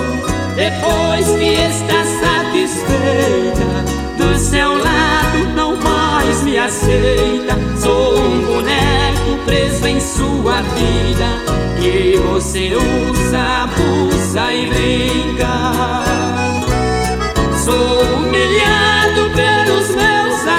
Depois 0.57 1.27
que 1.39 1.55
está 1.55 2.05
satisfeita, 2.23 3.85
do 4.17 4.39
seu 4.39 4.79
lado 4.79 5.39
não 5.55 5.77
mais 5.77 6.43
me 6.43 6.57
aceita. 6.57 7.55
Sou 7.79 8.19
um 8.19 8.41
boneco 8.47 9.45
preso 9.45 9.87
em 9.87 10.01
sua 10.01 10.63
vida 10.63 11.55
que 11.81 12.17
você 12.17 12.75
usa, 12.75 13.65
abusa 13.65 14.53
e 14.55 14.67
brinca. 14.71 16.04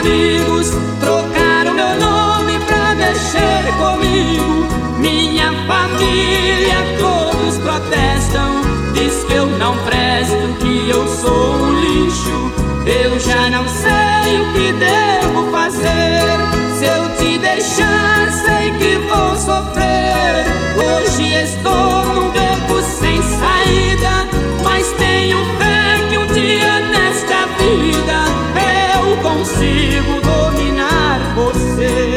Amigos, 0.06 0.70
trocaram 1.00 1.74
meu 1.74 1.96
nome 2.00 2.60
pra 2.66 2.94
mexer 2.96 3.64
comigo. 3.78 4.68
Minha 5.00 5.52
família 5.68 6.76
todos 7.00 7.58
protestam, 7.58 8.62
diz 8.94 9.24
que 9.24 9.34
eu 9.34 9.48
não 9.58 9.76
presto, 9.80 10.56
que 10.60 10.90
eu 10.90 11.08
sou 11.08 11.56
um 11.56 11.80
lixo. 11.80 12.54
Eu 12.86 13.20
já 13.20 13.50
não 13.50 13.68
sei 13.68 14.42
o 14.42 14.54
que 14.54 14.74
devo 14.74 15.52
fazer. 15.52 16.22
Se 16.78 16.86
eu 16.86 17.10
te 17.18 17.38
deixar, 17.40 18.32
sei 18.32 18.72
que 18.78 18.98
vou 19.08 19.36
sofrer. 19.36 20.46
Hoje 20.78 21.34
estou 21.34 22.05
você. 31.56 32.15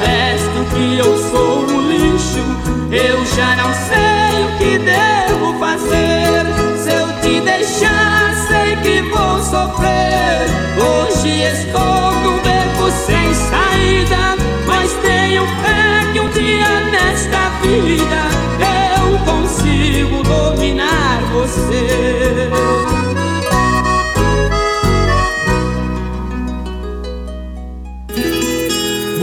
Presto, 0.00 0.74
que 0.74 0.98
eu 0.98 1.16
sou 1.30 1.64
um 1.64 1.88
lixo. 1.88 2.44
Eu 2.90 3.24
já 3.26 3.56
não 3.56 3.72
sei 3.74 4.44
o 4.44 4.58
que 4.58 4.78
devo 4.78 5.58
fazer. 5.58 6.46
Se 6.76 6.90
eu 6.90 7.08
te 7.20 7.40
deixar, 7.40 8.34
sei 8.48 8.76
que 8.76 9.02
vou 9.02 9.38
sofrer. 9.42 10.46
Hoje 10.78 11.42
estou 11.42 12.12
num 12.22 12.38
beco 12.38 12.90
sem 13.06 13.34
saída, 13.34 14.36
mas 14.66 14.92
tenho 15.02 15.44
fé 15.62 16.12
que 16.12 16.20
um 16.20 16.28
dia 16.30 16.80
nesta 16.90 17.50
vida 17.62 18.20
eu 18.98 19.18
consigo 19.24 20.22
dominar 20.22 21.20
você. 21.32 22.37